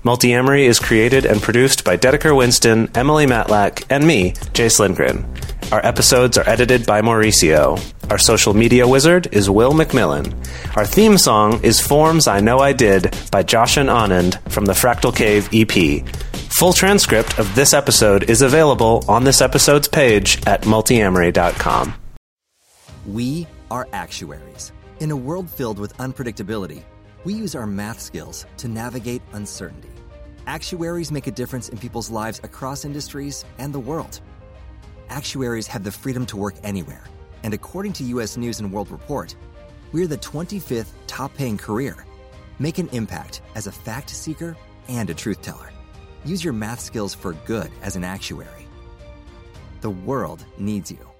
Multiamory 0.05 0.67
is 0.67 0.79
created 0.79 1.25
and 1.25 1.41
produced 1.41 1.83
by 1.83 1.97
Dedeker 1.97 2.33
Winston, 2.33 2.89
Emily 2.95 3.25
Matlack, 3.25 3.83
and 3.89 4.07
me, 4.07 4.35
Jase 4.53 4.79
Lindgren. 4.79 5.25
Our 5.73 5.83
episodes 5.83 6.37
are 6.37 6.47
edited 6.47 6.85
by 6.85 7.01
Mauricio. 7.01 7.81
Our 8.11 8.19
social 8.19 8.53
media 8.53 8.87
wizard 8.87 9.27
is 9.31 9.49
Will 9.49 9.73
McMillan. 9.73 10.31
Our 10.77 10.85
theme 10.85 11.17
song 11.17 11.63
is 11.63 11.81
Forms 11.81 12.27
I 12.27 12.41
Know 12.41 12.59
I 12.59 12.73
Did 12.73 13.17
by 13.31 13.41
Josh 13.41 13.77
and 13.77 13.89
Anand 13.89 14.39
from 14.51 14.65
the 14.65 14.73
Fractal 14.73 15.15
Cave 15.15 15.49
EP. 15.51 16.07
Full 16.59 16.73
transcript 16.73 17.39
of 17.39 17.55
this 17.55 17.73
episode 17.73 18.29
is 18.29 18.43
available 18.43 19.03
on 19.07 19.23
this 19.23 19.41
episode's 19.41 19.87
page 19.87 20.37
at 20.45 20.61
multiamory.com. 20.61 21.95
We 23.07 23.47
are 23.71 23.87
actuaries. 23.93 24.73
In 24.99 25.09
a 25.09 25.15
world 25.15 25.49
filled 25.49 25.79
with 25.79 25.97
unpredictability, 25.97 26.83
we 27.23 27.33
use 27.33 27.55
our 27.55 27.65
math 27.65 27.99
skills 27.99 28.45
to 28.57 28.67
navigate 28.67 29.23
uncertainty. 29.31 29.89
Actuaries 30.45 31.11
make 31.11 31.25
a 31.25 31.31
difference 31.31 31.69
in 31.69 31.79
people's 31.79 32.11
lives 32.11 32.39
across 32.43 32.85
industries 32.85 33.43
and 33.57 33.73
the 33.73 33.79
world. 33.79 34.21
Actuaries 35.13 35.67
have 35.67 35.83
the 35.83 35.91
freedom 35.91 36.25
to 36.25 36.35
work 36.37 36.55
anywhere, 36.63 37.03
and 37.43 37.53
according 37.53 37.93
to 37.93 38.03
US 38.15 38.35
News 38.35 38.59
and 38.59 38.73
World 38.73 38.89
Report, 38.89 39.35
we're 39.91 40.07
the 40.07 40.17
25th 40.17 40.89
top 41.05 41.31
paying 41.35 41.55
career. 41.55 42.03
Make 42.57 42.79
an 42.79 42.89
impact 42.93 43.43
as 43.53 43.67
a 43.67 43.71
fact 43.71 44.09
seeker 44.09 44.57
and 44.87 45.07
a 45.11 45.13
truth 45.13 45.43
teller. 45.43 45.71
Use 46.25 46.43
your 46.43 46.53
math 46.53 46.79
skills 46.79 47.13
for 47.13 47.33
good 47.45 47.69
as 47.83 47.95
an 47.95 48.03
actuary. 48.03 48.65
The 49.81 49.91
world 49.91 50.43
needs 50.57 50.89
you. 50.89 51.12